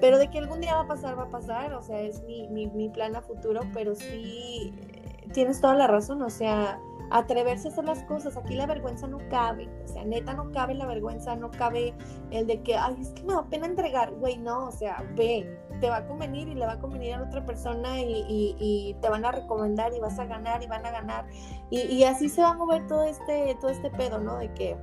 Pero 0.02 0.18
de 0.18 0.32
que 0.32 0.40
algún 0.40 0.62
día 0.62 0.74
va 0.74 0.82
a 0.82 0.88
pasar, 0.88 1.20
va 1.20 1.24
a 1.24 1.30
pasar. 1.30 1.74
O 1.74 1.84
sea, 1.84 2.02
es 2.02 2.24
mi, 2.24 2.48
mi, 2.48 2.68
mi 2.68 2.90
plan 2.90 3.16
a 3.16 3.22
futuro, 3.22 3.62
pero 3.72 3.94
sí 3.94 4.74
eh, 4.94 5.28
tienes 5.32 5.62
toda 5.62 5.76
la 5.76 5.86
razón. 5.86 6.24
O 6.24 6.30
sea, 6.32 6.80
atreverse 7.12 7.68
a 7.68 7.72
hacer 7.72 7.86
las 7.86 8.04
cosas. 8.04 8.38
Aquí 8.38 8.56
la 8.56 8.66
vergüenza 8.66 9.08
no 9.08 9.20
cabe, 9.30 9.70
o 9.84 9.88
sea, 9.88 10.04
neta 10.06 10.34
no 10.34 10.52
cabe 10.52 10.74
la 10.76 10.86
vergüenza, 10.86 11.36
no 11.36 11.52
cabe 11.52 11.94
el 12.32 12.48
de 12.48 12.62
que, 12.62 12.76
ay, 12.76 12.96
es 13.00 13.10
que 13.10 13.24
me 13.24 13.34
da 13.34 13.48
pena 13.50 13.66
entregar, 13.66 14.12
güey, 14.12 14.38
no, 14.38 14.68
o 14.68 14.72
sea, 14.72 15.04
ve, 15.16 15.60
te 15.80 15.90
va 15.90 15.98
a 15.98 16.08
convenir 16.08 16.48
y 16.48 16.56
le 16.56 16.66
va 16.66 16.74
a 16.74 16.80
convenir 16.80 17.16
a 17.16 17.24
otra 17.24 17.46
persona 17.46 18.02
y, 18.02 18.96
te 19.02 19.10
van 19.10 19.26
a 19.26 19.32
recomendar 19.32 19.94
y 19.94 20.00
vas 20.00 20.20
a 20.20 20.26
ganar 20.26 20.64
y 20.64 20.68
van 20.68 20.86
a 20.86 20.92
ganar. 20.92 21.26
Y, 21.70 21.82
y 21.82 22.04
así 22.04 22.30
se 22.30 22.42
va 22.42 22.50
a 22.50 22.54
mover 22.54 22.86
todo 22.88 23.04
este, 23.04 23.56
todo 23.62 23.70
este 23.70 23.90
pedo, 23.92 24.20
¿no? 24.20 24.38
De 24.38 24.54
que 24.54 24.76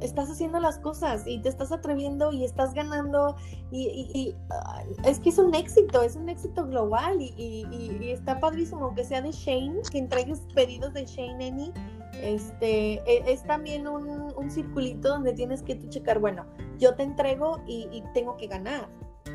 estás 0.00 0.30
haciendo 0.30 0.60
las 0.60 0.78
cosas 0.78 1.26
y 1.26 1.40
te 1.40 1.48
estás 1.48 1.72
atreviendo 1.72 2.32
y 2.32 2.44
estás 2.44 2.74
ganando 2.74 3.36
y, 3.70 4.34
ah, 4.50 4.82
es 5.04 5.20
que 5.20 5.30
es 5.30 5.38
un 5.38 5.54
éxito, 5.54 6.02
es 6.02 6.16
un 6.16 6.28
éxito 6.28 6.66
global 6.66 7.20
y, 7.20 7.66
está 8.10 8.40
padrísimo 8.40 8.94
que 8.94 9.04
sea 9.04 9.22
de 9.22 9.32
Shane, 9.32 9.80
que 9.90 9.98
entregues 9.98 10.40
pedidos 10.54 10.92
de 10.94 11.04
Shane 11.04 11.48
Any. 11.48 11.72
Este, 12.22 12.94
e, 13.10 13.32
es, 13.32 13.44
también 13.44 13.86
un, 13.86 14.32
un, 14.36 14.50
circulito 14.50 15.08
donde 15.08 15.32
tienes 15.32 15.62
que 15.62 15.76
tú 15.76 15.88
checar, 15.88 16.18
bueno, 16.18 16.44
yo 16.78 16.94
te 16.94 17.02
entrego 17.02 17.62
y, 17.66 18.02
tengo 18.14 18.36
que 18.36 18.46
ganar. 18.46 18.88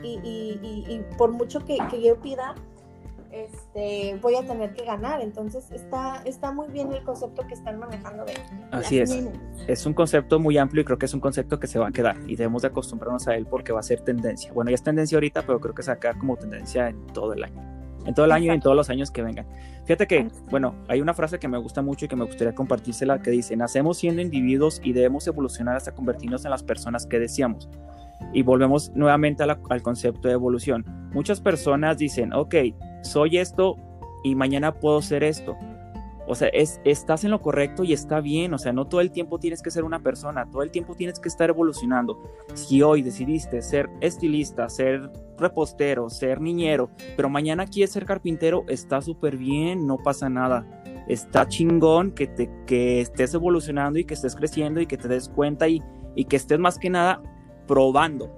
Y, 0.04 1.02
por 1.18 1.32
mucho 1.32 1.64
que, 1.64 1.78
que 1.90 2.02
yo 2.02 2.20
pida, 2.20 2.54
este, 3.36 4.18
voy 4.22 4.36
a 4.36 4.46
tener 4.46 4.74
que 4.74 4.86
ganar. 4.86 5.22
Entonces 5.22 5.70
está, 5.72 6.22
está 6.26 6.52
muy 6.52 6.68
bien 6.70 6.92
el 6.94 7.04
concepto 7.04 7.46
que 7.46 7.54
están 7.54 7.80
manejando 7.80 8.26
de... 8.26 8.34
Así 8.72 9.00
es. 9.00 9.24
Es 9.68 9.86
un 9.86 9.94
concepto 9.94 10.40
muy 10.40 10.58
amplio 10.58 10.82
y 10.82 10.86
creo 10.86 10.98
que 10.98 11.06
es 11.06 11.14
un 11.14 11.20
concepto 11.20 11.60
que 11.60 11.68
se 11.68 11.80
va 11.80 11.88
a 11.90 11.92
quedar 11.92 12.18
y 12.28 12.36
debemos 12.36 12.62
de 12.62 12.70
acostumbrarnos 12.70 13.28
a 13.28 13.36
él 13.36 13.46
porque 13.46 13.74
va 13.74 13.80
a 13.80 13.84
ser 13.84 14.02
tendencia. 14.02 14.54
Bueno, 14.54 14.72
ya 14.72 14.76
es 14.76 14.84
tendencia 14.84 15.18
ahorita, 15.18 15.46
pero 15.46 15.60
creo 15.60 15.76
que 15.76 15.84
se 15.84 15.92
va 15.92 15.96
a 15.96 16.00
quedar 16.00 16.18
como 16.18 16.38
tendencia 16.38 16.90
en 16.90 17.08
todo 17.08 17.34
el 17.34 17.44
año. 17.44 17.62
En 18.06 18.14
todo 18.14 18.26
el 18.26 18.32
año 18.32 18.52
y 18.52 18.56
en 18.56 18.62
todos 18.62 18.76
los 18.76 18.90
años 18.90 19.10
que 19.10 19.24
vengan. 19.24 19.48
Fíjate 19.86 20.08
que, 20.08 20.28
bueno, 20.50 20.76
hay 20.88 21.02
una 21.02 21.14
frase 21.14 21.40
que 21.40 21.48
me 21.48 21.58
gusta 21.58 21.82
mucho 21.82 22.06
y 22.06 22.08
que 22.08 22.16
me 22.16 22.26
gustaría 22.26 22.54
compartírsela 22.54 23.22
que 23.22 23.32
dice, 23.32 23.56
nacemos 23.56 23.98
siendo 23.98 24.22
individuos 24.22 24.80
y 24.84 24.94
debemos 24.94 25.28
evolucionar 25.28 25.76
hasta 25.76 25.94
convertirnos 25.94 26.46
en 26.46 26.52
las 26.52 26.64
personas 26.64 27.08
que 27.08 27.20
deseamos. 27.20 27.68
Y 28.32 28.44
volvemos 28.44 28.92
nuevamente 28.96 29.44
al 29.44 29.82
concepto 29.82 30.28
de 30.28 30.36
evolución. 30.36 30.86
Muchas 31.14 31.42
personas 31.42 31.98
dicen, 31.98 32.34
ok, 32.34 32.56
soy 33.06 33.38
esto 33.38 33.76
y 34.24 34.36
mañana 34.36 34.74
puedo 34.74 35.02
ser 35.02 35.24
esto. 35.24 35.56
O 36.28 36.34
sea, 36.34 36.48
es, 36.48 36.82
estás 36.84 37.24
en 37.24 37.32
lo 37.32 37.42
correcto 37.42 37.84
y 37.84 37.94
está 37.94 38.20
bien. 38.20 38.54
O 38.54 38.58
sea, 38.58 38.74
no 38.74 38.86
todo 38.86 39.02
el 39.02 39.12
tiempo 39.12 39.40
tienes 39.40 39.62
que 39.62 39.72
ser 39.72 39.84
una 39.84 40.00
persona, 40.02 40.50
todo 40.50 40.64
el 40.64 40.72
tiempo 40.72 40.96
tienes 40.96 41.20
que 41.20 41.30
estar 41.30 41.50
evolucionando. 41.50 42.20
Si 42.54 42.82
hoy 42.82 43.02
decidiste 43.02 43.62
ser 43.62 43.90
estilista, 44.02 44.68
ser 44.70 45.12
repostero, 45.38 46.10
ser 46.10 46.42
niñero, 46.42 46.90
pero 47.16 47.30
mañana 47.30 47.68
quieres 47.68 47.92
ser 47.92 48.06
carpintero, 48.06 48.64
está 48.68 49.02
súper 49.02 49.38
bien, 49.38 49.86
no 49.86 49.98
pasa 49.98 50.30
nada. 50.30 50.66
Está 51.08 51.48
chingón 51.48 52.12
que, 52.12 52.26
te, 52.26 52.50
que 52.66 53.02
estés 53.02 53.34
evolucionando 53.36 54.00
y 54.00 54.06
que 54.06 54.16
estés 54.16 54.36
creciendo 54.36 54.82
y 54.82 54.88
que 54.88 54.98
te 54.98 55.08
des 55.08 55.30
cuenta 55.30 55.68
y, 55.68 55.84
y 56.16 56.26
que 56.26 56.38
estés 56.38 56.58
más 56.58 56.80
que 56.80 56.90
nada 56.90 57.22
probando, 57.68 58.36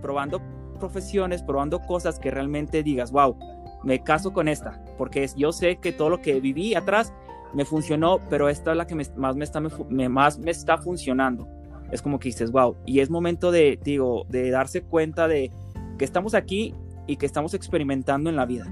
probando 0.00 0.40
profesiones, 0.78 1.42
probando 1.42 1.80
cosas 1.80 2.20
que 2.20 2.30
realmente 2.30 2.84
digas, 2.84 3.10
wow, 3.10 3.36
me 3.84 4.02
caso 4.02 4.32
con 4.32 4.48
esta, 4.48 4.82
porque 4.96 5.28
yo 5.36 5.52
sé 5.52 5.76
que 5.76 5.92
todo 5.92 6.08
lo 6.08 6.20
que 6.20 6.40
viví 6.40 6.74
atrás 6.74 7.12
me 7.52 7.64
funcionó, 7.64 8.18
pero 8.28 8.48
esta 8.48 8.72
es 8.72 8.76
la 8.76 8.86
que 8.86 8.94
más, 8.94 9.36
me 9.36 9.44
está, 9.44 9.60
más 9.60 10.38
me 10.38 10.50
está 10.50 10.78
funcionando. 10.78 11.46
Es 11.92 12.02
como 12.02 12.18
que 12.18 12.28
dices, 12.28 12.50
wow, 12.50 12.76
y 12.86 13.00
es 13.00 13.10
momento 13.10 13.52
de, 13.52 13.78
digo, 13.82 14.26
de 14.28 14.50
darse 14.50 14.82
cuenta 14.82 15.28
de 15.28 15.52
que 15.98 16.04
estamos 16.04 16.34
aquí 16.34 16.74
y 17.06 17.16
que 17.16 17.26
estamos 17.26 17.54
experimentando 17.54 18.30
en 18.30 18.36
la 18.36 18.46
vida. 18.46 18.66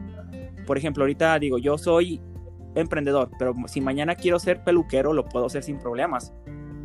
Por 0.66 0.78
ejemplo, 0.78 1.04
ahorita 1.04 1.38
digo, 1.38 1.58
yo 1.58 1.78
soy 1.78 2.20
emprendedor, 2.74 3.30
pero 3.38 3.54
si 3.66 3.80
mañana 3.80 4.14
quiero 4.14 4.38
ser 4.38 4.64
peluquero, 4.64 5.12
lo 5.12 5.26
puedo 5.26 5.46
hacer 5.46 5.62
sin 5.62 5.78
problemas. 5.78 6.32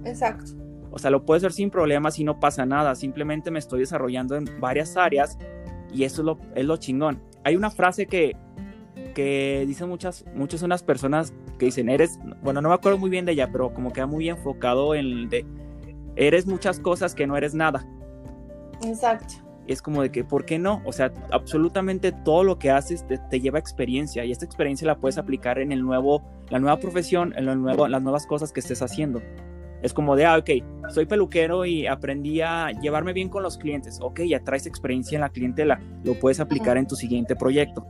Exacto. 0.04 0.52
O 0.92 1.00
sea, 1.00 1.12
lo 1.12 1.26
puedo 1.26 1.38
hacer 1.38 1.54
sin 1.54 1.70
problemas 1.70 2.20
y 2.20 2.24
no 2.24 2.40
pasa 2.40 2.66
nada. 2.66 2.94
Simplemente 2.96 3.52
me 3.52 3.60
estoy 3.60 3.80
desarrollando 3.80 4.36
en 4.36 4.46
varias 4.60 4.98
áreas 4.98 5.38
y 5.94 6.04
eso 6.04 6.22
es 6.22 6.26
lo, 6.26 6.40
es 6.54 6.66
lo 6.66 6.78
chingón 6.78 7.22
hay 7.48 7.56
una 7.56 7.72
frase 7.72 8.08
que, 8.08 8.36
que 9.16 9.64
dicen 9.66 9.88
muchas, 9.88 10.26
muchas 10.36 10.64
unas 10.64 10.84
personas 10.84 11.34
que 11.58 11.68
dicen, 11.68 11.88
eres, 11.88 12.20
bueno, 12.42 12.60
no 12.62 12.68
me 12.68 12.76
acuerdo 12.76 12.98
muy 12.98 13.10
bien 13.10 13.24
de 13.24 13.32
ella, 13.32 13.50
pero 13.54 13.74
como 13.74 13.94
que 13.94 14.06
muy 14.06 14.28
enfocado 14.28 14.94
en 14.96 15.30
de, 15.30 15.46
eres 16.18 16.46
muchas 16.46 16.82
cosas 16.82 17.16
que 17.16 17.26
no 17.26 17.38
eres 17.38 17.54
nada. 17.54 17.88
Exacto. 18.84 19.36
Y 19.66 19.72
es 19.72 19.82
como 19.82 20.02
de 20.02 20.12
que, 20.12 20.26
¿por 20.26 20.44
qué 20.44 20.60
no? 20.60 20.82
O 20.86 20.92
sea, 20.92 21.14
absolutamente 21.32 22.12
todo 22.12 22.44
lo 22.44 22.60
que 22.60 22.70
haces 22.70 23.06
te, 23.08 23.40
lleva 23.40 23.60
experiencia 23.60 24.26
y 24.26 24.34
esta 24.34 24.44
experiencia 24.44 24.86
la 24.86 24.98
puedes 24.98 25.18
aplicar 25.18 25.58
en 25.58 25.72
el 25.72 25.84
nuevo, 25.84 26.24
la 26.50 26.60
nueva 26.60 26.78
profesión, 26.82 27.34
en 27.38 27.46
lo 27.46 27.56
nuevo, 27.56 27.88
las 27.88 28.02
nuevas 28.02 28.28
cosas 28.28 28.52
que 28.52 28.60
estés 28.60 28.82
haciendo. 28.82 29.22
Es 29.82 29.94
como 29.94 30.16
de, 30.16 30.26
ah, 30.26 30.38
ok, 30.38 30.50
soy 30.90 31.06
peluquero 31.06 31.66
y 31.66 31.88
aprendí 31.88 32.42
a 32.42 32.72
llevarme 32.72 33.14
bien 33.14 33.30
con 33.30 33.44
los 33.44 33.58
clientes. 33.58 34.00
Ok, 34.02 34.22
ya 34.22 34.40
traes 34.40 34.66
experiencia 34.66 35.16
en 35.16 35.22
la 35.22 35.30
clientela, 35.30 35.80
lo 36.04 36.16
puedes 36.16 36.40
aplicar 36.40 36.78
en 36.78 36.88
tu 36.88 36.96
siguiente 36.96 37.36
proyecto. 37.36 37.86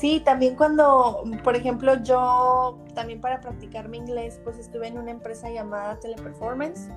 Sí, 0.00 0.22
también 0.24 0.56
cuando, 0.56 1.24
por 1.44 1.56
ejemplo, 1.56 2.02
yo 2.02 2.78
también 2.94 3.20
para 3.20 3.40
practicar 3.40 3.88
mi 3.90 3.98
inglés, 3.98 4.40
pues 4.42 4.58
estuve 4.58 4.88
en 4.88 4.96
una 4.96 5.10
empresa 5.10 5.50
llamada 5.50 6.00
Teleperformance. 6.00 6.88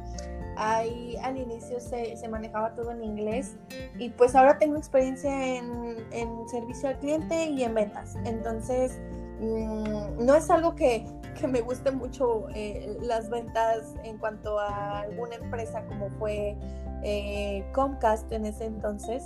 Ahí 0.55 1.17
al 1.21 1.37
inicio 1.37 1.81
se, 1.81 2.15
manejaba 2.29 2.75
todo 2.75 2.91
en 2.91 3.03
inglés 3.03 3.57
y 3.99 4.09
pues 4.09 4.35
ahora 4.35 4.57
tengo 4.57 4.77
experiencia 4.77 5.57
en, 5.57 5.97
en 6.11 6.47
servicio 6.47 6.87
al 6.87 6.99
cliente 6.99 7.47
y 7.47 7.63
en 7.63 7.73
ventas. 7.73 8.15
Entonces, 8.23 9.01
mm, 9.43 10.25
no 10.25 10.35
es 10.35 10.49
algo 10.49 10.75
que, 10.75 11.05
que 11.39 11.47
me 11.47 11.61
guste 11.61 11.91
mucho 11.91 12.47
eh, 12.55 12.97
las 13.01 13.29
ventas 13.29 13.93
en 14.03 14.17
cuanto 14.17 14.59
a 14.59 15.01
alguna 15.01 15.35
empresa 15.35 15.85
como 15.85 16.09
fue 16.11 16.57
eh, 17.03 17.65
Comcast 17.73 18.31
en 18.31 18.45
ese 18.45 18.65
entonces. 18.65 19.25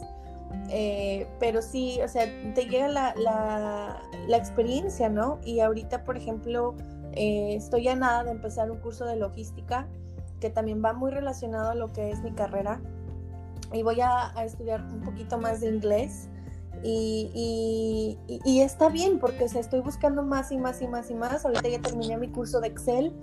Eh, 0.70 1.28
pero 1.40 1.62
sí, 1.62 2.00
o 2.02 2.08
sea, 2.08 2.26
te 2.54 2.66
llega 2.66 2.88
la, 2.88 3.14
la, 3.16 4.38
experiencia, 4.38 5.10
¿no? 5.10 5.40
Y 5.44 5.60
ahorita, 5.60 6.06
por 6.06 6.16
ejemplo, 6.16 6.74
estoy 7.12 7.88
a 7.90 7.96
nada 7.96 8.24
de 8.24 8.32
empezar 8.32 8.72
un 8.72 8.78
curso 8.78 9.06
de 9.06 9.18
logística 9.18 9.88
que 10.40 10.50
también 10.50 10.82
va 10.84 10.94
muy 10.94 11.12
relacionado 11.12 11.72
a 11.72 11.76
lo 11.76 11.92
que 11.92 12.12
es 12.12 12.22
mi 12.22 12.32
carrera 12.32 12.80
y 13.74 13.84
voy 13.84 14.00
a, 14.02 14.34
estudiar 14.44 14.82
un 14.82 15.02
poquito 15.02 15.38
más 15.38 15.62
de 15.62 15.70
inglés. 15.70 16.30
Y, 16.84 18.18
está 18.62 18.90
bien 18.90 19.20
porque 19.20 19.46
estoy 19.46 19.82
buscando 19.82 20.24
más 20.24 20.52
y 20.52 20.58
más 20.58 20.82
y 20.82 20.88
más 20.88 21.10
y 21.10 21.16
más. 21.16 21.46
Ahorita 21.46 21.68
ya 21.68 21.82
terminé 21.82 22.18
mi 22.18 22.30
curso 22.30 22.60
de 22.60 22.68
Excel 22.68 23.14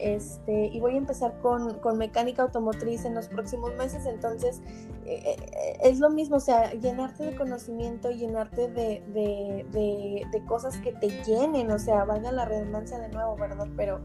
este, 0.00 0.66
y 0.68 0.80
voy 0.80 0.94
a 0.94 0.96
empezar 0.96 1.38
con, 1.40 1.78
con, 1.80 1.98
mecánica 1.98 2.42
automotriz 2.42 3.04
en 3.04 3.14
los 3.14 3.28
próximos 3.28 3.74
meses, 3.74 4.06
entonces 4.06 4.62
eh, 5.04 5.36
eh, 5.36 5.78
es 5.82 6.00
lo 6.00 6.08
mismo, 6.08 6.36
o 6.36 6.40
sea, 6.40 6.72
llenarte 6.72 7.24
de 7.24 7.36
conocimiento, 7.36 8.10
llenarte 8.10 8.68
de, 8.68 9.02
de, 9.12 10.26
de, 10.30 10.44
cosas 10.46 10.78
que 10.78 10.92
te 10.92 11.08
llenen, 11.24 11.70
o 11.70 11.78
sea, 11.78 12.04
valga 12.04 12.32
la 12.32 12.46
redundancia 12.46 12.98
de 12.98 13.10
nuevo, 13.10 13.36
¿verdad? 13.36 13.68
Pero 13.76 14.00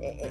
eh, 0.00 0.30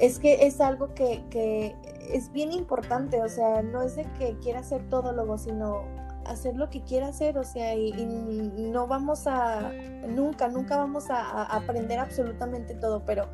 es 0.00 0.20
que 0.20 0.46
es 0.46 0.60
algo 0.60 0.94
que, 0.94 1.24
que, 1.28 1.74
es 2.12 2.30
bien 2.30 2.52
importante, 2.52 3.20
o 3.20 3.28
sea, 3.28 3.62
no 3.62 3.82
es 3.82 3.96
de 3.96 4.04
que 4.18 4.38
quiera 4.38 4.62
ser 4.62 4.88
todólogo, 4.88 5.38
sino 5.38 5.82
hacer 6.26 6.56
lo 6.56 6.68
que 6.70 6.82
quiera 6.82 7.08
hacer, 7.08 7.38
o 7.38 7.44
sea, 7.44 7.74
y, 7.74 7.92
no 8.04 8.86
vamos 8.86 9.26
a, 9.26 9.72
nunca, 10.08 10.48
nunca 10.48 10.76
vamos 10.76 11.10
a 11.10 11.44
aprender 11.44 11.98
absolutamente 11.98 12.74
todo, 12.74 13.04
pero 13.04 13.28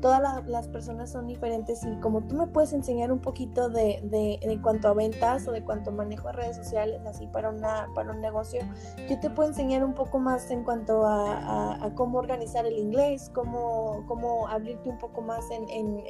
todas 0.00 0.46
las 0.46 0.68
personas 0.68 1.10
son 1.10 1.26
diferentes 1.26 1.84
y 1.84 1.96
como 2.00 2.22
tú 2.22 2.36
me 2.36 2.46
puedes 2.46 2.72
enseñar 2.72 3.12
un 3.12 3.20
poquito 3.20 3.68
de, 3.68 4.00
de, 4.04 4.38
de, 4.46 4.60
cuanto 4.60 4.88
a 4.88 4.94
ventas 4.94 5.46
o 5.46 5.52
de 5.52 5.62
cuanto 5.62 5.92
manejo 5.92 6.28
de 6.28 6.34
redes 6.34 6.56
sociales, 6.56 7.00
así 7.06 7.26
para, 7.26 7.50
una, 7.50 7.88
para 7.94 8.10
un 8.12 8.20
negocio, 8.20 8.60
yo 9.08 9.20
te 9.20 9.30
puedo 9.30 9.48
enseñar 9.48 9.84
un 9.84 9.94
poco 9.94 10.18
más 10.18 10.50
en 10.50 10.64
cuanto 10.64 11.06
a, 11.06 11.84
a, 11.84 11.94
cómo 11.94 12.18
organizar 12.18 12.66
el 12.66 12.78
inglés, 12.78 13.30
cómo, 13.34 14.04
cómo 14.06 14.48
abrirte 14.48 14.88
un 14.88 14.98
poco 14.98 15.20
más 15.20 15.44
en, 15.50 15.68
en, 15.68 16.02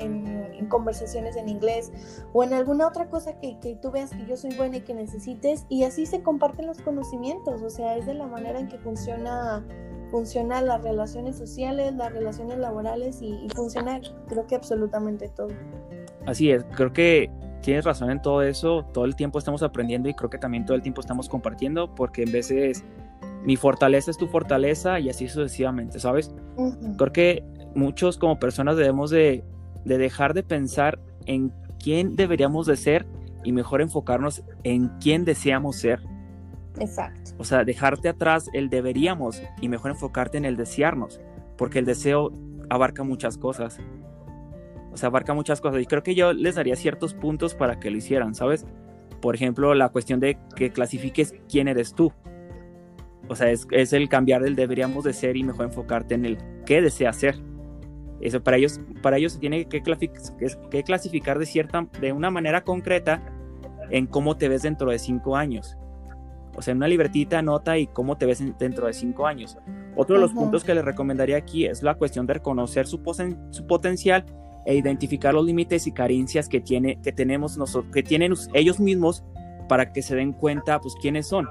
en, 0.55 0.69
conversaciones 0.69 1.37
en 1.37 1.49
inglés 1.49 1.91
o 2.33 2.45
en 2.45 2.55
alguna 2.55 2.87
otra 2.87 3.09
cosa 3.09 3.39
que, 3.39 3.59
que 3.59 3.75
tú 3.77 3.91
veas 3.91 4.11
que 4.11 4.25
yo 4.27 4.37
soy 4.37 4.55
buena 4.55 4.77
y 4.77 4.81
que 4.83 4.95
necesites 4.95 5.67
y 5.69 5.85
así 5.85 6.07
se 6.07 6.23
comparten 6.23 6.67
los 6.67 6.81
conocimientos, 6.81 7.63
o 7.63 7.71
sea, 7.71 7.97
es 7.97 8.07
de 8.07 8.15
la 8.15 8.27
manera 8.27 8.61
en 8.61 8.69
que 8.69 8.79
funciona 8.79 9.65
funciona 10.11 10.61
las 10.61 10.83
relaciones 10.83 11.37
sociales, 11.37 11.95
las 11.95 12.13
relaciones 12.13 12.59
laborales 12.59 13.23
y, 13.23 13.49
funciona 13.55 13.80
creo 14.29 14.47
que 14.47 14.55
absolutamente 14.55 15.29
todo. 15.29 15.49
Así 16.27 16.51
es, 16.51 16.65
creo 16.75 16.93
que 16.93 17.31
tienes 17.63 17.85
razón 17.85 18.11
en 18.11 18.23
todo 18.23 18.43
eso, 18.43 18.85
todo 18.93 19.05
el 19.05 19.17
tiempo 19.17 19.39
estamos 19.39 19.63
aprendiendo 19.63 20.09
y 20.09 20.15
creo 20.15 20.31
que 20.31 20.39
también 20.39 20.65
todo 20.65 20.77
el 20.77 20.83
tiempo 20.83 21.01
estamos 21.01 21.29
compartiendo 21.29 21.95
porque 21.95 22.23
en 22.23 22.33
veces 22.33 22.85
mi 23.45 23.57
fortaleza 23.57 24.11
es 24.11 24.19
tu 24.19 24.27
fortaleza 24.27 25.01
y 25.01 25.09
así 25.09 25.29
sucesivamente, 25.29 25.99
¿sabes? 25.99 26.35
Creo 26.97 27.13
que 27.13 27.45
muchos 27.75 28.19
como 28.19 28.39
personas 28.39 28.77
debemos 28.77 29.11
de, 29.11 29.45
de 29.85 29.99
dejar 29.99 30.35
de 30.35 30.43
pensar 30.43 30.99
en 31.27 31.53
quién 31.83 32.17
deberíamos 32.17 32.67
de 32.67 32.77
ser 32.77 33.07
y 33.45 33.53
mejor 33.53 33.81
enfocarnos 33.81 34.43
en 34.65 34.89
quién 35.01 35.25
deseamos 35.25 35.77
ser. 35.77 36.01
Exacto. 36.79 37.33
O 37.39 37.45
sea, 37.45 37.65
dejarte 37.65 38.09
atrás 38.09 38.49
el 38.53 38.69
deberíamos 38.69 39.43
y 39.61 39.69
mejor 39.69 39.91
enfocarte 39.91 40.39
en 40.39 40.45
el 40.45 40.57
desearnos, 40.57 41.21
porque 41.57 41.79
el 41.79 41.85
deseo 41.85 42.33
abarca 42.71 43.03
muchas 43.03 43.37
cosas. 43.37 43.79
O 44.93 44.97
sea, 44.97 45.09
abarca 45.09 45.35
muchas 45.35 45.61
cosas. 45.61 45.83
Y 45.83 45.87
creo 45.87 46.03
que 46.03 46.15
yo 46.15 46.33
les 46.33 46.55
daría 46.55 46.77
ciertos 46.77 47.13
puntos 47.13 47.55
para 47.55 47.79
que 47.79 47.91
lo 47.91 47.99
hicieran, 47.99 48.35
¿sabes? 48.35 48.67
Por 49.21 49.35
ejemplo, 49.35 49.75
la 49.75 49.91
cuestión 49.91 50.21
de 50.21 50.39
que 50.57 50.71
clasifiques 50.71 51.35
quién 51.49 51.69
eres 51.69 51.95
tú. 51.95 52.13
O 53.29 53.37
sea, 53.37 53.51
es, 53.51 53.93
el 53.93 54.09
cambiar 54.09 54.43
del 54.43 54.57
deberíamos 54.57 55.05
de 55.05 55.13
ser 55.13 55.37
y 55.37 55.45
mejor 55.45 55.67
enfocarte 55.67 56.15
en 56.15 56.25
el 56.25 56.39
qué 56.65 56.81
deseas 56.81 57.17
ser. 57.17 57.37
Eso 58.21 58.43
para 58.43 58.57
ellos, 58.57 58.81
para 59.03 59.19
ellos 59.19 59.35
se 59.35 59.39
tiene 59.39 59.67
que, 59.67 59.83
que 59.83 60.83
clasificar 60.83 61.39
de 61.39 61.47
cierta, 61.47 61.87
de 62.01 62.13
una 62.13 62.31
manera 62.31 62.65
concreta 62.65 63.23
en 63.91 64.07
cómo 64.07 64.37
te 64.37 64.49
ves 64.49 64.63
dentro 64.63 64.91
de 64.91 64.99
cinco 64.99 65.37
años. 65.37 65.77
O 66.57 66.63
sea, 66.63 66.73
en 66.73 66.79
una 66.79 66.89
libretita 66.89 67.41
nota 67.41 67.79
y 67.79 67.87
cómo 67.87 68.19
te 68.19 68.27
ves 68.27 68.43
dentro 68.59 68.87
de 68.87 68.93
cinco 68.93 69.27
años. 69.27 69.57
Otro 69.97 70.17
de 70.17 70.23
los 70.23 70.33
puntos 70.33 70.65
que 70.65 70.75
les 70.75 70.85
recomendaría 70.85 71.37
aquí 71.37 71.67
es 71.67 71.83
la 71.83 71.95
cuestión 71.95 72.27
de 72.27 72.35
reconocer 72.35 72.87
su, 72.87 73.01
su 73.51 73.67
potencial 73.67 74.25
e 74.67 74.75
identificar 74.75 75.35
los 75.35 75.45
límites 75.45 75.87
y 75.87 75.93
carencias 75.93 76.49
que, 76.49 76.61
tiene, 76.61 77.01
que 77.03 77.13
tenemos 77.13 77.57
nosotros, 77.57 77.93
que 77.93 78.03
tienen 78.03 78.35
ellos 78.55 78.79
mismos 78.79 79.25
para 79.69 79.93
que 79.93 80.03
se 80.03 80.17
den 80.17 80.33
cuenta, 80.33 80.81
pues, 80.81 80.95
quiénes 81.01 81.27
son. 81.27 81.49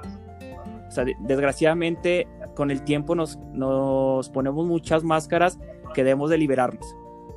O 0.88 0.90
sea, 0.90 1.04
desgraciadamente, 1.20 2.26
con 2.54 2.70
el 2.70 2.82
tiempo 2.82 3.14
nos, 3.14 3.38
nos 3.52 4.28
ponemos 4.30 4.66
muchas 4.66 5.04
máscaras 5.04 5.58
que 5.94 6.04
debemos 6.04 6.30
de 6.30 6.38
liberarnos, 6.38 6.96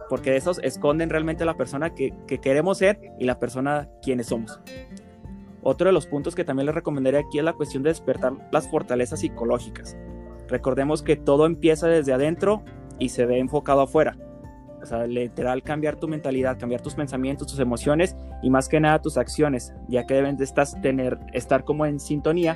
porque 0.10 0.32
de 0.32 0.38
esos 0.38 0.60
esconden 0.60 1.10
realmente 1.10 1.46
la 1.46 1.56
persona 1.56 1.94
que, 1.94 2.14
que 2.28 2.40
queremos 2.40 2.80
ser 2.80 3.00
y 3.20 3.26
la 3.26 3.40
persona 3.40 3.90
quienes 4.02 4.28
somos. 4.28 4.60
Otro 5.62 5.88
de 5.88 5.94
los 5.94 6.08
puntos 6.08 6.36
que 6.36 6.44
también 6.44 6.66
les 6.66 6.76
recomendaría 6.76 7.22
aquí 7.22 7.38
es 7.38 7.46
la 7.46 7.54
cuestión 7.54 7.84
de 7.84 7.90
despertar 7.90 8.34
las 8.52 8.68
fortalezas 8.68 9.22
psicológicas. 9.22 9.96
Recordemos 10.54 11.02
que 11.02 11.16
todo 11.16 11.48
empieza 11.48 11.88
desde 11.88 12.14
adentro 12.14 12.62
y 13.00 13.10
se 13.10 13.26
ve 13.26 13.40
enfocado 13.40 13.82
afuera. 13.82 14.16
O 14.84 14.86
sea, 14.86 15.08
literal 15.08 15.64
cambiar 15.64 15.96
tu 15.96 16.08
mentalidad, 16.08 16.60
cambiar 16.60 16.80
tus 16.80 16.94
pensamientos, 16.94 17.48
tus 17.48 17.58
emociones 17.58 18.16
y 18.44 18.52
más 18.52 18.70
que 18.70 18.80
nada 18.80 19.02
tus 19.02 19.18
acciones, 19.18 19.74
ya 19.88 20.06
que 20.06 20.14
deben 20.14 20.38
de 20.38 20.48
tener, 20.80 21.18
estar 21.34 21.64
como 21.64 21.88
en 21.88 22.00
sintonía 22.00 22.56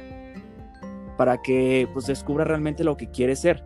para 1.18 1.42
que 1.42 1.90
pues 1.92 2.06
descubra 2.06 2.46
realmente 2.46 2.84
lo 2.84 2.98
que 2.98 3.10
quieres 3.10 3.40
ser. 3.40 3.64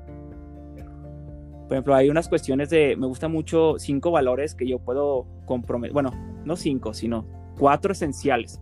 Por 1.67 1.73
ejemplo, 1.73 1.93
hay 1.93 2.09
unas 2.09 2.29
cuestiones 2.29 2.69
de, 2.69 2.95
me 2.95 3.07
gusta 3.07 3.27
mucho 3.27 3.79
cinco 3.79 4.11
valores 4.11 4.55
que 4.55 4.65
yo 4.65 4.79
puedo 4.79 5.27
comprometer, 5.45 5.91
bueno, 5.91 6.11
no 6.45 6.55
cinco, 6.55 6.93
sino 6.93 7.25
cuatro 7.59 7.91
esenciales 7.91 8.61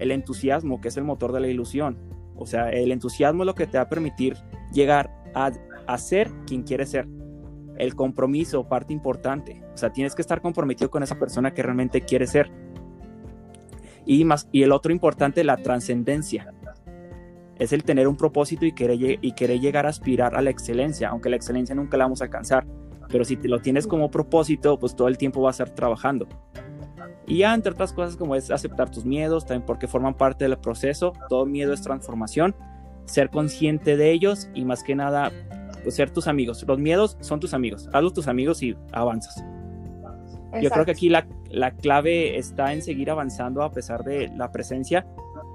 el 0.00 0.10
entusiasmo, 0.10 0.80
que 0.80 0.88
es 0.88 0.96
el 0.96 1.04
motor 1.04 1.30
de 1.30 1.38
la 1.38 1.46
ilusión. 1.46 1.98
O 2.34 2.46
sea, 2.46 2.70
el 2.70 2.90
entusiasmo 2.90 3.44
es 3.44 3.46
lo 3.46 3.54
que 3.54 3.68
te 3.68 3.78
va 3.78 3.84
a 3.84 3.88
permitir 3.88 4.36
llegar 4.72 5.10
a, 5.34 5.98
ser 5.98 6.30
quien 6.46 6.62
quieres 6.62 6.90
ser. 6.90 7.06
El 7.76 7.94
compromiso, 7.94 8.68
parte 8.68 8.92
importante. 8.92 9.62
O 9.72 9.76
sea, 9.76 9.90
tienes 9.90 10.14
que 10.14 10.22
estar 10.22 10.40
comprometido 10.40 10.90
con 10.90 11.02
esa 11.02 11.18
persona 11.18 11.54
que 11.54 11.62
realmente 11.62 12.00
quieres 12.00 12.30
ser. 12.30 12.50
Y, 14.04 14.24
más, 14.24 14.48
y 14.52 14.62
el 14.62 14.72
otro 14.72 14.92
importante, 14.92 15.44
la 15.44 15.56
trascendencia. 15.56 16.52
Es 17.58 17.72
el 17.72 17.84
tener 17.84 18.08
un 18.08 18.16
propósito 18.16 18.66
y 18.66 18.72
querer, 18.72 19.18
y 19.20 19.32
querer 19.32 19.60
llegar 19.60 19.86
a 19.86 19.90
aspirar 19.90 20.36
a 20.36 20.42
la 20.42 20.50
excelencia, 20.50 21.08
aunque 21.08 21.28
la 21.28 21.36
excelencia 21.36 21.74
nunca 21.74 21.96
la 21.96 22.04
vamos 22.04 22.20
a 22.20 22.24
alcanzar. 22.24 22.66
Pero 23.08 23.24
si 23.24 23.36
te 23.36 23.48
lo 23.48 23.60
tienes 23.60 23.86
como 23.86 24.10
propósito, 24.10 24.78
pues 24.78 24.94
todo 24.94 25.08
el 25.08 25.18
tiempo 25.18 25.40
vas 25.42 25.60
a 25.60 25.64
estar 25.64 25.74
trabajando. 25.74 26.28
Y 27.28 27.38
ya 27.38 27.54
entre 27.54 27.72
otras 27.72 27.92
cosas 27.92 28.16
como 28.16 28.34
es 28.34 28.50
aceptar 28.50 28.90
tus 28.90 29.04
miedos, 29.04 29.44
también 29.44 29.66
porque 29.66 29.86
forman 29.86 30.14
parte 30.14 30.46
del 30.46 30.58
proceso, 30.58 31.12
todo 31.28 31.44
miedo 31.44 31.74
es 31.74 31.82
transformación, 31.82 32.56
ser 33.08 33.30
consciente 33.30 33.96
de 33.96 34.12
ellos 34.12 34.48
y 34.54 34.64
más 34.64 34.82
que 34.82 34.94
nada 34.94 35.32
pues, 35.82 35.96
ser 35.96 36.10
tus 36.10 36.28
amigos. 36.28 36.64
Los 36.66 36.78
miedos 36.78 37.16
son 37.20 37.40
tus 37.40 37.54
amigos, 37.54 37.88
hazlos 37.92 38.12
tus 38.12 38.28
amigos 38.28 38.62
y 38.62 38.76
avanzas. 38.92 39.42
Yo 40.62 40.70
creo 40.70 40.84
que 40.84 40.92
aquí 40.92 41.08
la, 41.08 41.26
la, 41.50 41.72
clave 41.72 42.38
está 42.38 42.72
en 42.72 42.80
seguir 42.80 43.10
avanzando 43.10 43.62
a 43.62 43.70
pesar 43.70 44.02
de 44.02 44.28
la 44.34 44.50
presencia, 44.50 45.06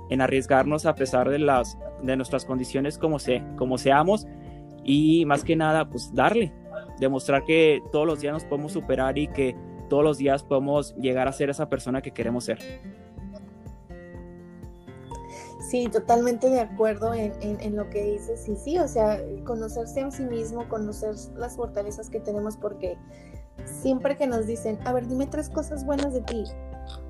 en 0.09 0.21
arriesgarnos 0.21 0.85
a 0.85 0.93
pesar 0.93 1.29
de, 1.29 1.39
las, 1.39 1.77
de 2.03 2.15
nuestras 2.15 2.45
condiciones 2.45 2.99
como, 2.99 3.17
se, 3.17 3.43
como 3.55 3.79
seamos 3.79 4.27
y 4.83 5.25
más 5.25 5.43
que 5.43 5.55
nada 5.55 5.89
pues 5.89 6.13
darle, 6.13 6.53
demostrar 6.99 7.43
que 7.43 7.81
todos 7.91 8.05
los 8.05 8.21
días 8.21 8.33
nos 8.33 8.45
podemos 8.45 8.71
superar 8.71 9.17
y 9.17 9.27
que 9.27 9.55
todos 9.89 10.03
los 10.03 10.17
días 10.17 10.43
podemos 10.43 10.95
llegar 10.95 11.27
a 11.27 11.31
ser 11.31 11.49
esa 11.49 11.69
persona 11.69 12.01
que 12.01 12.11
queremos 12.11 12.45
ser. 12.45 12.59
Sí, 15.69 15.87
totalmente 15.87 16.49
de 16.49 16.59
acuerdo 16.59 17.13
en, 17.13 17.33
en, 17.41 17.75
lo 17.75 17.89
que 17.89 18.03
dices. 18.03 18.47
Y 18.49 18.55
sí, 18.57 18.77
o 18.77 18.87
sea, 18.87 19.21
conocerse 19.45 20.01
en 20.01 20.11
sí 20.11 20.23
mismo, 20.23 20.67
conocer 20.67 21.15
las 21.35 21.55
fortalezas 21.55 22.09
que 22.09 22.19
tenemos, 22.19 22.57
porque 22.57 22.97
siempre 23.65 24.17
que 24.17 24.27
nos 24.27 24.45
dicen, 24.45 24.77
a 24.85 24.91
ver, 24.91 25.07
dime 25.07 25.25
tres 25.27 25.49
cosas 25.49 25.85
buenas 25.85 26.13
de 26.13 26.21
ti, 26.21 26.43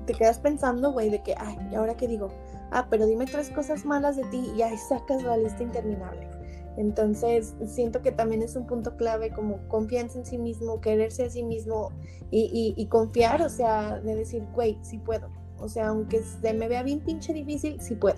te 0.06 0.14
quedas 0.14 0.38
pensando, 0.38 0.92
güey, 0.92 1.10
de 1.10 1.22
que, 1.22 1.34
ay, 1.36 1.56
¿y 1.70 1.74
ahora 1.74 1.96
qué 1.96 2.06
digo? 2.06 2.28
Ah, 2.70 2.86
pero 2.90 3.06
dime 3.06 3.26
tres 3.26 3.50
cosas 3.50 3.84
malas 3.84 4.16
de 4.16 4.24
ti 4.24 4.52
y 4.56 4.62
ahí 4.62 4.76
sacas 4.76 5.22
la 5.22 5.36
lista 5.36 5.62
interminable. 5.62 6.28
Entonces, 6.76 7.54
siento 7.66 8.02
que 8.02 8.10
también 8.12 8.42
es 8.42 8.56
un 8.56 8.66
punto 8.66 8.96
clave 8.96 9.30
como 9.30 9.66
confianza 9.68 10.18
en 10.18 10.26
sí 10.26 10.38
mismo, 10.38 10.80
quererse 10.80 11.24
a 11.24 11.30
sí 11.30 11.42
mismo 11.42 11.92
y, 12.30 12.86
confiar, 12.86 13.42
o 13.42 13.48
sea, 13.48 14.00
de 14.00 14.16
decir, 14.16 14.44
güey, 14.52 14.78
sí 14.82 14.98
puedo. 14.98 15.28
O 15.58 15.68
sea, 15.68 15.88
aunque 15.88 16.22
se 16.22 16.52
me 16.52 16.66
vea 16.68 16.82
bien 16.82 17.00
pinche 17.00 17.32
difícil, 17.32 17.80
sí 17.80 17.94
puedo. 17.94 18.16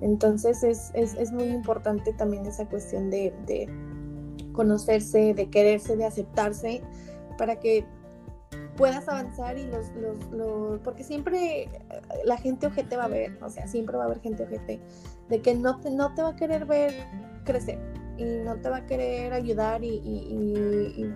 Entonces, 0.00 0.62
es, 0.94 1.32
muy 1.32 1.44
importante 1.44 2.12
también 2.12 2.46
esa 2.46 2.66
cuestión 2.66 3.10
de, 3.10 3.68
conocerse, 4.52 5.34
de 5.34 5.50
quererse, 5.50 5.96
de 5.96 6.06
aceptarse, 6.06 6.82
para 7.36 7.56
que 7.56 7.84
puedas 8.76 9.08
avanzar 9.08 9.58
y 9.58 9.66
los, 9.66 9.90
los, 10.32 10.80
porque 10.80 11.04
siempre 11.04 11.68
la 12.24 12.38
gente 12.38 12.66
ojete 12.66 12.96
va 12.96 13.04
a 13.04 13.08
ver, 13.08 13.38
o 13.42 13.50
sea, 13.50 13.66
siempre 13.66 13.96
va 13.96 14.04
a 14.04 14.06
haber 14.06 14.20
gente 14.20 14.44
ojete, 14.44 14.80
de 15.28 15.42
que 15.42 15.54
no 15.54 15.80
te, 15.80 15.90
no 15.90 16.14
te 16.14 16.22
va 16.22 16.30
a 16.30 16.36
querer 16.36 16.64
ver 16.64 16.94
crecer. 17.44 17.78
y 18.16 18.24
no 18.24 18.56
te 18.56 18.68
va 18.68 18.78
a 18.78 18.86
querer 18.86 19.32
ayudar 19.32 19.82
y, 19.82 21.12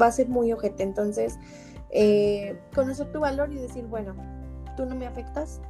va 0.00 0.06
a 0.06 0.12
ser 0.12 0.28
muy 0.28 0.52
ojete. 0.52 0.82
Entonces, 0.82 1.38
eh, 1.90 2.58
conocer 2.74 3.10
tu 3.12 3.20
valor 3.20 3.52
y 3.52 3.56
decir, 3.56 3.84
bueno, 3.86 4.14
tú 4.76 4.86
no 4.86 4.94
me 4.94 5.06
afectas, 5.06 5.60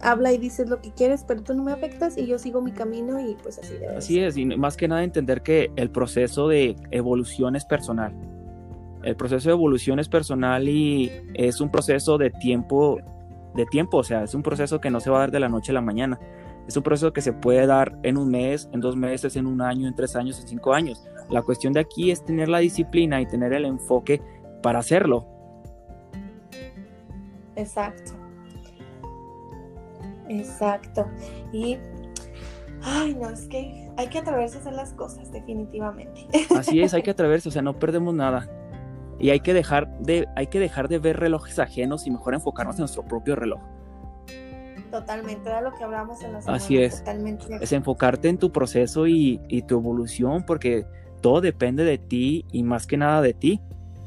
habla 0.00 0.32
y 0.32 0.38
dices 0.38 0.68
lo 0.68 0.80
que 0.80 0.92
quieres, 0.92 1.24
pero 1.26 1.42
tú 1.42 1.54
no 1.54 1.62
me 1.62 1.72
afectas 1.72 2.16
y 2.16 2.26
yo 2.26 2.38
sigo 2.38 2.60
mi 2.60 2.72
camino 2.72 3.20
y 3.20 3.36
pues 3.42 3.58
así 3.58 3.74
debe 3.74 3.96
Así 3.96 4.20
es, 4.20 4.36
y 4.36 4.44
más 4.44 4.76
que 4.76 4.88
nada 4.88 5.02
entender 5.04 5.42
que 5.42 5.70
el 5.76 5.90
proceso 5.90 6.48
de 6.48 6.76
evolución 6.90 7.56
es 7.56 7.64
personal. 7.64 8.14
El 9.02 9.16
proceso 9.16 9.48
de 9.48 9.54
evolución 9.54 9.98
es 9.98 10.08
personal 10.08 10.68
y 10.68 11.10
es 11.34 11.60
un 11.60 11.70
proceso 11.70 12.18
de 12.18 12.30
tiempo, 12.30 12.98
de 13.54 13.66
tiempo, 13.66 13.98
o 13.98 14.04
sea, 14.04 14.22
es 14.22 14.34
un 14.34 14.42
proceso 14.42 14.80
que 14.80 14.90
no 14.90 15.00
se 15.00 15.10
va 15.10 15.16
a 15.16 15.20
dar 15.20 15.30
de 15.32 15.40
la 15.40 15.48
noche 15.48 15.72
a 15.72 15.74
la 15.74 15.80
mañana. 15.80 16.18
Es 16.68 16.76
un 16.76 16.84
proceso 16.84 17.12
que 17.12 17.20
se 17.20 17.32
puede 17.32 17.66
dar 17.66 17.98
en 18.04 18.16
un 18.16 18.30
mes, 18.30 18.68
en 18.72 18.80
dos 18.80 18.94
meses, 18.96 19.34
en 19.34 19.46
un 19.46 19.60
año, 19.60 19.88
en 19.88 19.96
tres 19.96 20.14
años, 20.14 20.40
en 20.40 20.46
cinco 20.46 20.72
años. 20.72 21.04
La 21.28 21.42
cuestión 21.42 21.72
de 21.72 21.80
aquí 21.80 22.12
es 22.12 22.24
tener 22.24 22.48
la 22.48 22.58
disciplina 22.58 23.20
y 23.20 23.26
tener 23.26 23.52
el 23.52 23.64
enfoque 23.64 24.22
para 24.62 24.78
hacerlo. 24.78 25.26
Exacto. 27.56 28.21
Exacto. 30.40 31.06
Y, 31.52 31.78
ay, 32.82 33.14
no, 33.14 33.30
es 33.30 33.46
que 33.46 33.90
hay 33.96 34.08
que 34.08 34.18
atreverse 34.18 34.58
a 34.58 34.60
hacer 34.60 34.72
las 34.74 34.92
cosas, 34.94 35.30
definitivamente. 35.32 36.26
Así 36.56 36.82
es, 36.82 36.94
hay 36.94 37.02
que 37.02 37.10
atreverse, 37.10 37.48
o 37.48 37.52
sea, 37.52 37.62
no 37.62 37.78
perdemos 37.78 38.14
nada. 38.14 38.48
Y 39.18 39.30
hay 39.30 39.40
que 39.40 39.54
dejar 39.54 39.88
de, 39.98 40.26
hay 40.34 40.48
que 40.48 40.58
dejar 40.58 40.88
de 40.88 40.98
ver 40.98 41.20
relojes 41.20 41.58
ajenos 41.58 42.06
y 42.06 42.10
mejor 42.10 42.34
enfocarnos 42.34 42.76
en 42.76 42.80
nuestro 42.80 43.04
propio 43.04 43.36
reloj. 43.36 43.60
Totalmente, 44.90 45.48
era 45.48 45.62
lo 45.62 45.72
que 45.72 45.84
hablamos 45.84 46.22
en 46.22 46.34
la 46.34 46.40
semana. 46.42 46.56
Así 46.56 46.76
es. 46.76 46.98
Totalmente. 46.98 47.46
Es 47.60 47.72
enfocarte 47.72 48.28
en 48.28 48.36
tu 48.36 48.52
proceso 48.52 49.06
y, 49.06 49.40
y 49.48 49.62
tu 49.62 49.78
evolución, 49.78 50.44
porque 50.44 50.84
todo 51.22 51.40
depende 51.40 51.84
de 51.84 51.96
ti 51.96 52.44
y 52.52 52.62
más 52.62 52.86
que 52.86 52.98
nada 52.98 53.22
de 53.22 53.32
ti. 53.32 53.60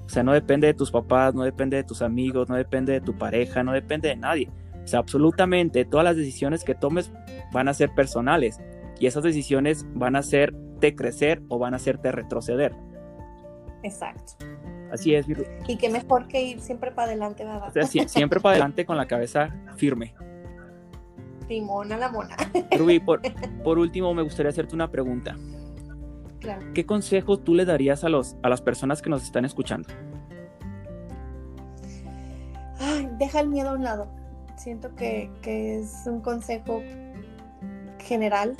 O 0.05 0.09
sea, 0.09 0.21
no 0.21 0.33
depende 0.33 0.67
de 0.67 0.75
tus 0.75 0.91
papás, 0.91 1.33
no 1.33 1.43
depende 1.43 1.77
de 1.77 1.83
tus 1.83 2.03
amigos, 2.03 2.47
no 2.47 2.55
depende 2.55 2.93
de 2.93 3.01
tu 3.01 3.17
pareja, 3.17 3.63
no 3.63 3.71
depende 3.71 4.09
de 4.09 4.15
nadie. 4.15 4.49
O 4.85 4.87
sea, 4.87 4.99
absolutamente 4.99 5.83
todas 5.83 6.03
las 6.03 6.15
decisiones 6.15 6.63
que 6.63 6.75
tomes 6.75 7.11
van 7.51 7.67
a 7.67 7.73
ser 7.73 7.89
personales 7.95 8.61
y 8.99 9.07
esas 9.07 9.23
decisiones 9.23 9.83
van 9.95 10.15
a 10.15 10.19
hacerte 10.19 10.95
crecer 10.95 11.41
o 11.49 11.57
van 11.57 11.73
a 11.73 11.77
hacerte 11.77 12.11
retroceder. 12.11 12.75
Exacto. 13.81 14.45
Así 14.91 15.15
es, 15.15 15.25
Y 15.67 15.77
qué 15.77 15.89
mejor 15.89 16.27
que 16.27 16.41
ir 16.41 16.61
siempre 16.61 16.91
para 16.91 17.07
adelante, 17.07 17.43
¿verdad? 17.43 17.69
O 17.69 17.71
sea, 17.71 18.07
siempre 18.07 18.39
para 18.39 18.53
adelante 18.53 18.85
con 18.85 18.95
la 18.95 19.07
cabeza 19.07 19.49
firme. 19.75 20.13
Timona 21.47 21.97
la 21.97 22.09
mona. 22.09 22.35
Rubí, 22.77 22.99
por, 23.05 23.21
por 23.63 23.79
último, 23.79 24.13
me 24.13 24.21
gustaría 24.21 24.51
hacerte 24.51 24.75
una 24.75 24.91
pregunta. 24.91 25.35
Claro. 26.39 26.67
¿Qué 26.75 26.85
consejo 26.85 27.39
tú 27.39 27.55
le 27.55 27.65
darías 27.65 28.03
a, 28.03 28.09
los, 28.09 28.35
a 28.43 28.49
las 28.49 28.61
personas 28.61 29.01
que 29.01 29.09
nos 29.09 29.23
están 29.23 29.45
escuchando? 29.45 29.89
Ay, 32.79 33.09
deja 33.17 33.39
el 33.39 33.49
miedo 33.49 33.71
a 33.71 33.73
un 33.73 33.83
lado 33.83 34.24
siento 34.57 34.95
que, 34.95 35.29
es 35.43 36.05
un 36.05 36.21
consejo 36.21 36.81
general 37.99 38.55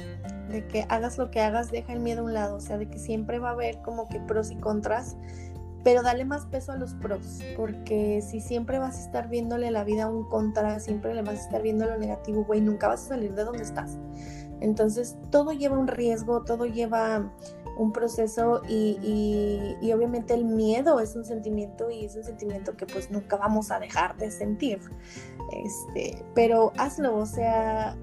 de 0.50 0.66
que 0.68 0.86
hagas 0.90 1.18
lo 1.18 1.32
que 1.32 1.42
hagas, 1.42 1.72
deja 1.72 1.94
el 1.94 2.00
miedo 2.00 2.22
a 2.22 2.24
un 2.26 2.34
lado, 2.34 2.58
o 2.58 2.60
sea, 2.60 2.78
de 2.78 2.90
que 2.90 3.00
siempre 3.00 3.40
va 3.40 3.50
a 3.50 3.54
haber 3.54 3.82
como 3.82 4.08
que 4.08 4.20
pros 4.20 4.52
y 4.52 4.56
contras, 4.56 5.18
pero 5.84 6.02
dale 6.02 6.26
más 6.26 6.46
peso 6.48 6.72
a 6.72 6.78
los 6.78 6.96
pros, 6.96 7.42
porque 7.56 8.22
si 8.22 8.42
siempre 8.42 8.80
vas 8.80 8.98
a 8.98 9.02
estar 9.02 9.30
viéndole 9.30 9.70
la 9.72 9.84
vida 9.84 10.06
a 10.06 10.08
un 10.08 10.28
contra, 10.28 10.80
siempre 10.80 11.14
le 11.14 11.22
vas 11.22 11.36
a 11.36 11.42
estar 11.42 11.62
viendo 11.62 11.86
lo 11.86 11.98
negativo, 11.98 12.44
güey, 12.44 12.62
nunca 12.62 12.88
vas 12.88 13.06
a 13.06 13.10
salir 13.10 13.34
de 13.34 13.44
donde 13.44 13.64
estás. 13.64 13.98
Entonces, 14.62 15.16
todo 15.30 15.52
lleva 15.52 15.78
un 15.78 15.88
riesgo, 15.88 16.44
todo 16.44 16.66
lleva 16.66 17.32
un 17.78 17.92
proceso 17.92 18.62
y, 18.68 19.78
y, 19.82 19.92
obviamente 19.94 20.34
el 20.34 20.46
miedo 20.46 21.00
es 21.00 21.16
un 21.16 21.26
sentimiento 21.26 21.90
y 21.90 22.06
es 22.06 22.16
un 22.16 22.24
sentimiento 22.24 22.76
que 22.76 22.86
pues 22.86 23.12
nunca 23.12 23.38
vamos 23.38 23.72
a 23.72 23.80
dejar 23.80 24.18
de 24.18 24.32
sentir. 24.32 24.80
Este, 25.52 26.24
pero 26.34 26.72
hazlo, 26.78 27.18
o 27.18 27.26
sea, 27.26 27.96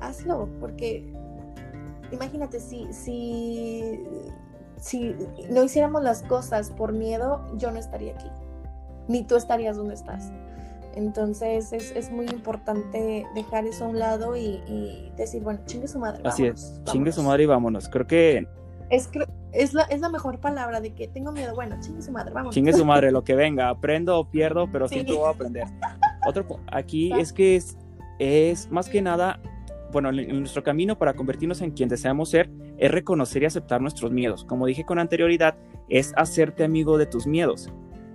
hazlo, 0.00 0.48
porque 0.58 1.12
imagínate 2.12 2.60
si, 2.60 2.92
si, 2.92 4.00
si 4.76 5.16
no 5.50 5.62
hiciéramos 5.62 6.02
las 6.02 6.22
cosas 6.22 6.70
por 6.70 6.92
miedo, 6.92 7.44
yo 7.56 7.70
no 7.70 7.78
estaría 7.78 8.14
aquí, 8.14 8.28
ni 9.08 9.24
tú 9.24 9.36
estarías 9.36 9.76
donde 9.76 9.94
estás. 9.94 10.30
Entonces 10.96 11.72
es, 11.72 12.10
muy 12.10 12.26
importante 12.26 13.24
dejar 13.34 13.64
eso 13.64 13.84
a 13.84 13.88
un 13.88 13.98
lado 14.00 14.36
y, 14.36 15.12
decir, 15.16 15.42
bueno, 15.42 15.60
chingue 15.66 15.86
su 15.86 16.00
madre. 16.00 16.22
Así 16.24 16.46
es, 16.46 16.80
chingue 16.84 17.12
su 17.12 17.22
madre 17.22 17.44
y 17.44 17.46
vámonos. 17.46 17.88
Creo 17.88 18.06
que 18.06 18.48
es, 18.90 19.08
es, 19.52 19.72
la, 19.72 19.82
es 19.84 20.00
la 20.00 20.08
mejor 20.08 20.40
palabra 20.40 20.80
de 20.80 20.92
que 20.94 21.08
tengo 21.08 21.32
miedo. 21.32 21.54
Bueno, 21.54 21.76
chingue 21.80 22.02
su 22.02 22.12
madre, 22.12 22.32
vamos. 22.32 22.54
Chingue 22.54 22.72
su 22.72 22.84
madre, 22.86 23.10
lo 23.10 23.24
que 23.24 23.34
venga. 23.34 23.68
Aprendo 23.68 24.18
o 24.18 24.30
pierdo, 24.30 24.70
pero 24.70 24.88
siempre 24.88 25.14
voy 25.14 25.26
a 25.26 25.30
aprender. 25.30 25.64
Otro 26.26 26.44
aquí 26.70 27.12
es 27.18 27.32
que 27.32 27.56
es, 27.56 27.78
es 28.18 28.70
más 28.70 28.88
que 28.88 29.00
nada, 29.00 29.40
bueno, 29.92 30.10
en 30.10 30.38
nuestro 30.40 30.62
camino 30.62 30.98
para 30.98 31.14
convertirnos 31.14 31.62
en 31.62 31.70
quien 31.70 31.88
deseamos 31.88 32.30
ser, 32.30 32.50
es 32.78 32.90
reconocer 32.90 33.42
y 33.42 33.46
aceptar 33.46 33.80
nuestros 33.80 34.10
miedos. 34.10 34.44
Como 34.44 34.66
dije 34.66 34.84
con 34.84 34.98
anterioridad, 34.98 35.56
es 35.88 36.12
hacerte 36.16 36.64
amigo 36.64 36.98
de 36.98 37.06
tus 37.06 37.26
miedos, 37.26 37.72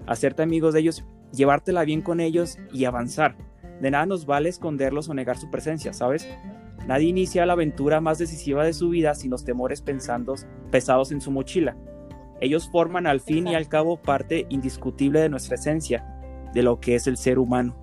hacerte 0.07 0.43
amigos 0.43 0.73
de 0.73 0.81
ellos, 0.81 1.05
llevártela 1.31 1.83
bien 1.83 2.01
con 2.01 2.19
ellos 2.19 2.57
y 2.71 2.85
avanzar. 2.85 3.35
De 3.81 3.91
nada 3.91 4.05
nos 4.05 4.25
vale 4.25 4.49
esconderlos 4.49 5.09
o 5.09 5.13
negar 5.13 5.37
su 5.37 5.49
presencia, 5.49 5.93
¿sabes? 5.93 6.27
Nadie 6.87 7.07
inicia 7.07 7.45
la 7.45 7.53
aventura 7.53 7.99
más 8.01 8.17
decisiva 8.17 8.63
de 8.63 8.73
su 8.73 8.89
vida 8.89 9.15
sin 9.15 9.31
los 9.31 9.43
temores 9.43 9.81
pensandos, 9.81 10.45
pesados 10.71 11.11
en 11.11 11.21
su 11.21 11.31
mochila. 11.31 11.75
Ellos 12.41 12.69
forman 12.69 13.07
al 13.07 13.21
fin 13.21 13.47
y 13.47 13.55
al 13.55 13.67
cabo 13.67 13.97
parte 13.97 14.45
indiscutible 14.49 15.19
de 15.19 15.29
nuestra 15.29 15.55
esencia, 15.55 16.05
de 16.53 16.63
lo 16.63 16.79
que 16.79 16.95
es 16.95 17.07
el 17.07 17.17
ser 17.17 17.39
humano. 17.39 17.75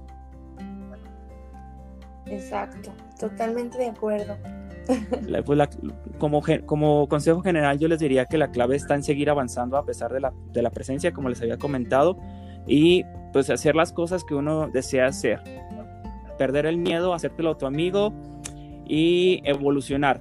Exacto, 2.26 2.92
totalmente 3.18 3.78
de 3.78 3.86
acuerdo. 3.88 4.36
Pues 5.46 5.68
como, 6.18 6.42
como 6.66 7.09
consejo 7.09 7.40
general 7.40 7.78
yo 7.78 7.86
les 7.86 8.00
diría 8.00 8.26
que 8.26 8.36
la 8.36 8.50
clave 8.50 8.74
está 8.74 8.96
en 8.96 9.05
seguir 9.05 9.30
avanzando 9.30 9.76
a 9.76 9.84
pesar 9.84 10.12
de 10.12 10.18
la, 10.18 10.32
de 10.53 10.61
la 10.61 10.70
presencia, 10.70 11.12
como 11.12 11.28
les 11.28 11.40
había 11.40 11.57
comentado, 11.57 12.18
y 12.66 13.05
pues 13.32 13.48
hacer 13.48 13.76
las 13.76 13.92
cosas 13.92 14.24
que 14.24 14.34
uno 14.34 14.68
desea 14.68 15.07
hacer. 15.07 15.40
Perder 16.36 16.66
el 16.66 16.78
miedo, 16.78 17.14
hacértelo 17.14 17.53
a 17.53 17.59
tu 17.59 17.66
amigo, 17.66 18.12
y 18.87 19.41
evolucionar. 19.45 20.20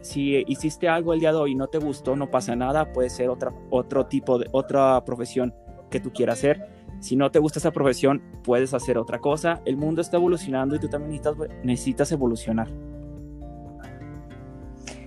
Si 0.00 0.44
hiciste 0.46 0.88
algo 0.88 1.14
el 1.14 1.20
día 1.20 1.32
de 1.32 1.38
hoy 1.38 1.52
y 1.52 1.54
no 1.54 1.68
te 1.68 1.78
gustó, 1.78 2.14
no 2.14 2.30
pasa 2.30 2.54
nada, 2.54 2.92
puede 2.92 3.08
ser 3.08 3.30
otra, 3.30 3.52
otro 3.70 4.06
tipo 4.06 4.38
de 4.38 4.48
otra 4.52 5.02
profesión 5.04 5.54
que 5.90 5.98
tú 5.98 6.12
quieras 6.12 6.38
hacer. 6.38 6.68
Si 7.00 7.16
no 7.16 7.30
te 7.30 7.38
gusta 7.38 7.58
esa 7.58 7.70
profesión, 7.70 8.22
puedes 8.42 8.74
hacer 8.74 8.98
otra 8.98 9.18
cosa. 9.18 9.62
El 9.64 9.76
mundo 9.76 10.00
está 10.02 10.16
evolucionando 10.16 10.76
y 10.76 10.78
tú 10.78 10.88
también 10.88 11.10
necesitas, 11.12 11.36
necesitas 11.62 12.12
evolucionar. 12.12 12.68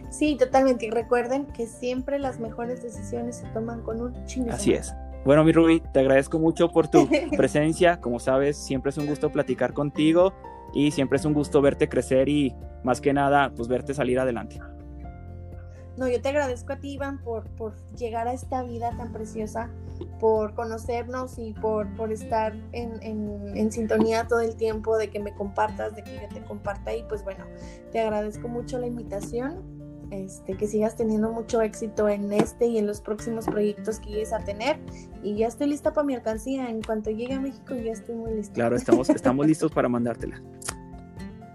Sí, 0.09 0.35
totalmente. 0.35 0.87
Y 0.87 0.89
recuerden 0.89 1.45
que 1.45 1.67
siempre 1.67 2.17
las 2.17 2.39
mejores 2.39 2.81
decisiones 2.81 3.37
se 3.37 3.47
toman 3.49 3.83
con 3.83 4.01
un 4.01 4.25
chingo. 4.25 4.51
Así 4.51 4.73
es. 4.73 4.93
Bueno, 5.25 5.43
mi 5.43 5.51
Ruby, 5.51 5.83
te 5.93 5.99
agradezco 5.99 6.39
mucho 6.39 6.69
por 6.71 6.87
tu 6.87 7.07
presencia. 7.37 8.01
Como 8.01 8.19
sabes, 8.19 8.57
siempre 8.57 8.89
es 8.89 8.97
un 8.97 9.05
gusto 9.05 9.31
platicar 9.31 9.73
contigo 9.73 10.33
y 10.77 10.91
siempre 10.91 11.17
es 11.17 11.25
un 11.25 11.33
gusto 11.33 11.59
verte 11.59 11.89
crecer 11.89 12.29
y 12.29 12.55
más 12.83 13.01
que 13.01 13.11
nada, 13.11 13.51
pues 13.55 13.67
verte 13.67 13.95
salir 13.95 14.19
adelante. 14.19 14.59
No, 15.97 16.07
yo 16.07 16.21
te 16.21 16.29
agradezco 16.29 16.73
a 16.73 16.75
ti, 16.77 16.91
Iván, 16.91 17.23
por, 17.23 17.49
por 17.55 17.73
llegar 17.95 18.27
a 18.27 18.33
esta 18.33 18.61
vida 18.61 18.95
tan 18.95 19.11
preciosa, 19.11 19.71
por 20.19 20.53
conocernos 20.53 21.39
y 21.39 21.53
por, 21.53 21.91
por 21.95 22.11
estar 22.11 22.53
en, 22.73 23.01
en, 23.01 23.57
en, 23.57 23.71
sintonía 23.71 24.27
todo 24.27 24.41
el 24.41 24.55
tiempo, 24.55 24.97
de 24.97 25.09
que 25.09 25.19
me 25.19 25.33
compartas, 25.33 25.95
de 25.95 26.03
que 26.03 26.13
yo 26.13 26.27
te 26.31 26.43
comparta. 26.43 26.95
Y 26.95 27.01
pues 27.09 27.23
bueno, 27.23 27.45
te 27.91 27.99
agradezco 27.99 28.47
mucho 28.47 28.77
la 28.77 28.85
invitación 28.85 29.76
este, 30.11 30.55
que 30.55 30.67
sigas 30.67 30.95
teniendo 30.95 31.31
mucho 31.31 31.61
éxito 31.61 32.09
en 32.09 32.31
este 32.33 32.67
y 32.67 32.77
en 32.77 32.87
los 32.87 33.01
próximos 33.01 33.45
proyectos 33.45 33.99
que 33.99 34.09
llegues 34.09 34.33
a 34.33 34.39
tener. 34.39 34.79
Y 35.23 35.35
ya 35.35 35.47
estoy 35.47 35.67
lista 35.67 35.93
para 35.93 36.05
mi 36.05 36.15
alcancía. 36.15 36.69
En 36.69 36.81
cuanto 36.81 37.09
llegue 37.09 37.33
a 37.33 37.39
México, 37.39 37.75
ya 37.75 37.91
estoy 37.91 38.15
muy 38.15 38.33
lista. 38.33 38.53
Claro, 38.53 38.75
estamos, 38.75 39.09
estamos 39.11 39.45
listos 39.45 39.71
para 39.71 39.89
mandártela. 39.89 40.41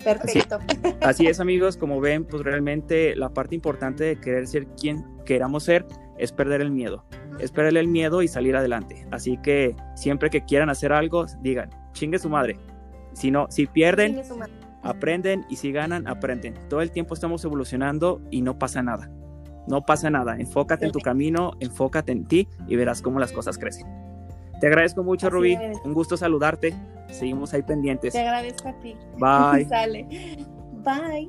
Perfecto. 0.05 0.59
Así, 1.00 1.26
es, 1.26 1.40
amigos. 1.40 1.76
Como 1.76 2.00
ven, 2.00 2.24
pues 2.24 2.42
realmente 2.42 3.14
la 3.16 3.32
parte 3.32 3.55
importante 3.55 4.05
de 4.05 4.16
querer 4.16 4.46
ser 4.46 4.66
quien 4.68 5.05
queramos 5.24 5.64
ser 5.64 5.86
es 6.18 6.32
perder 6.32 6.61
el 6.61 6.70
miedo. 6.70 7.05
Es 7.38 7.50
perder 7.50 7.76
el 7.76 7.88
miedo 7.88 8.22
y 8.22 8.28
salir 8.28 8.57
adelante. 8.57 9.07
Así 9.11 9.38
que 9.38 9.76
siempre 9.94 10.30
que 10.30 10.44
quieran 10.44 10.70
hacer 10.70 10.92
algo, 10.92 11.26
digan, 11.40 11.70
chingue 11.92 12.18
su 12.18 12.28
madre. 12.28 12.59
Si 13.12 13.30
no, 13.30 13.46
si 13.50 13.66
pierden, 13.66 14.22
aprenden 14.83 15.45
y 15.49 15.57
si 15.57 15.72
ganan, 15.72 16.07
aprenden. 16.07 16.55
Todo 16.68 16.80
el 16.80 16.91
tiempo 16.91 17.14
estamos 17.14 17.45
evolucionando 17.45 18.20
y 18.30 18.43
no 18.43 18.59
pasa 18.59 18.83
nada. 18.83 19.11
No 19.66 19.85
pasa 19.87 20.11
nada. 20.11 20.37
Enfócate 20.39 20.87
en 20.87 20.93
tu 20.93 21.01
camino, 21.01 21.53
enfócate 21.61 22.12
en 22.12 22.26
ti 22.26 22.49
y 22.66 22.76
verás 22.76 23.01
cómo 23.01 23.20
las 23.20 23.33
cosas 23.33 23.59
crecen. 23.59 23.87
Te 24.61 24.66
agradezco 24.66 25.03
mucho, 25.03 25.30
Rubí. 25.30 25.59
Un 25.85 25.93
gusto 25.93 26.16
saludarte. 26.16 26.74
Seguimos 27.11 27.53
ahí 27.53 27.62
pendientes. 27.62 28.12
Te 28.12 28.20
agradezco 28.20 28.68
a 28.68 28.78
ti. 28.80 28.97
Bye. 29.18 29.64
Sale. 29.68 30.07
Bye. 30.85 31.28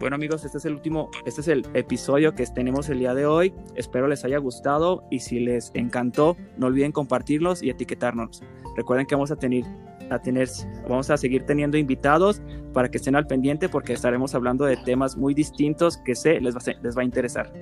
Bueno 0.00 0.16
amigos, 0.16 0.44
este 0.44 0.58
es 0.58 0.64
el 0.64 0.74
último, 0.74 1.08
este 1.24 1.40
es 1.40 1.48
el 1.48 1.64
episodio 1.72 2.34
que 2.34 2.44
tenemos 2.46 2.88
el 2.88 2.98
día 2.98 3.14
de 3.14 3.26
hoy. 3.26 3.54
Espero 3.76 4.08
les 4.08 4.24
haya 4.24 4.38
gustado 4.38 5.06
y 5.10 5.20
si 5.20 5.38
les 5.38 5.70
encantó, 5.74 6.36
no 6.56 6.66
olviden 6.66 6.90
compartirlos 6.90 7.62
y 7.62 7.70
etiquetarnos. 7.70 8.42
Recuerden 8.76 9.06
que 9.06 9.14
vamos 9.14 9.30
a 9.30 9.36
tener, 9.36 9.64
a 10.10 10.18
tener, 10.18 10.48
vamos 10.88 11.10
a 11.10 11.16
seguir 11.16 11.44
teniendo 11.44 11.76
invitados 11.76 12.42
para 12.72 12.90
que 12.90 12.98
estén 12.98 13.16
al 13.16 13.26
pendiente 13.26 13.68
porque 13.68 13.92
estaremos 13.92 14.34
hablando 14.34 14.64
de 14.64 14.76
temas 14.76 15.16
muy 15.16 15.34
distintos 15.34 15.96
que 15.98 16.14
sé 16.14 16.40
les 16.40 16.54
va, 16.54 16.60
les 16.82 16.96
va 16.96 17.02
a 17.02 17.04
interesar. 17.04 17.52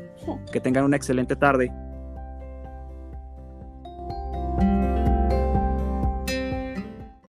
Que 0.53 0.61
tengan 0.61 0.85
una 0.85 0.97
excelente 0.97 1.37
tarde. 1.37 1.73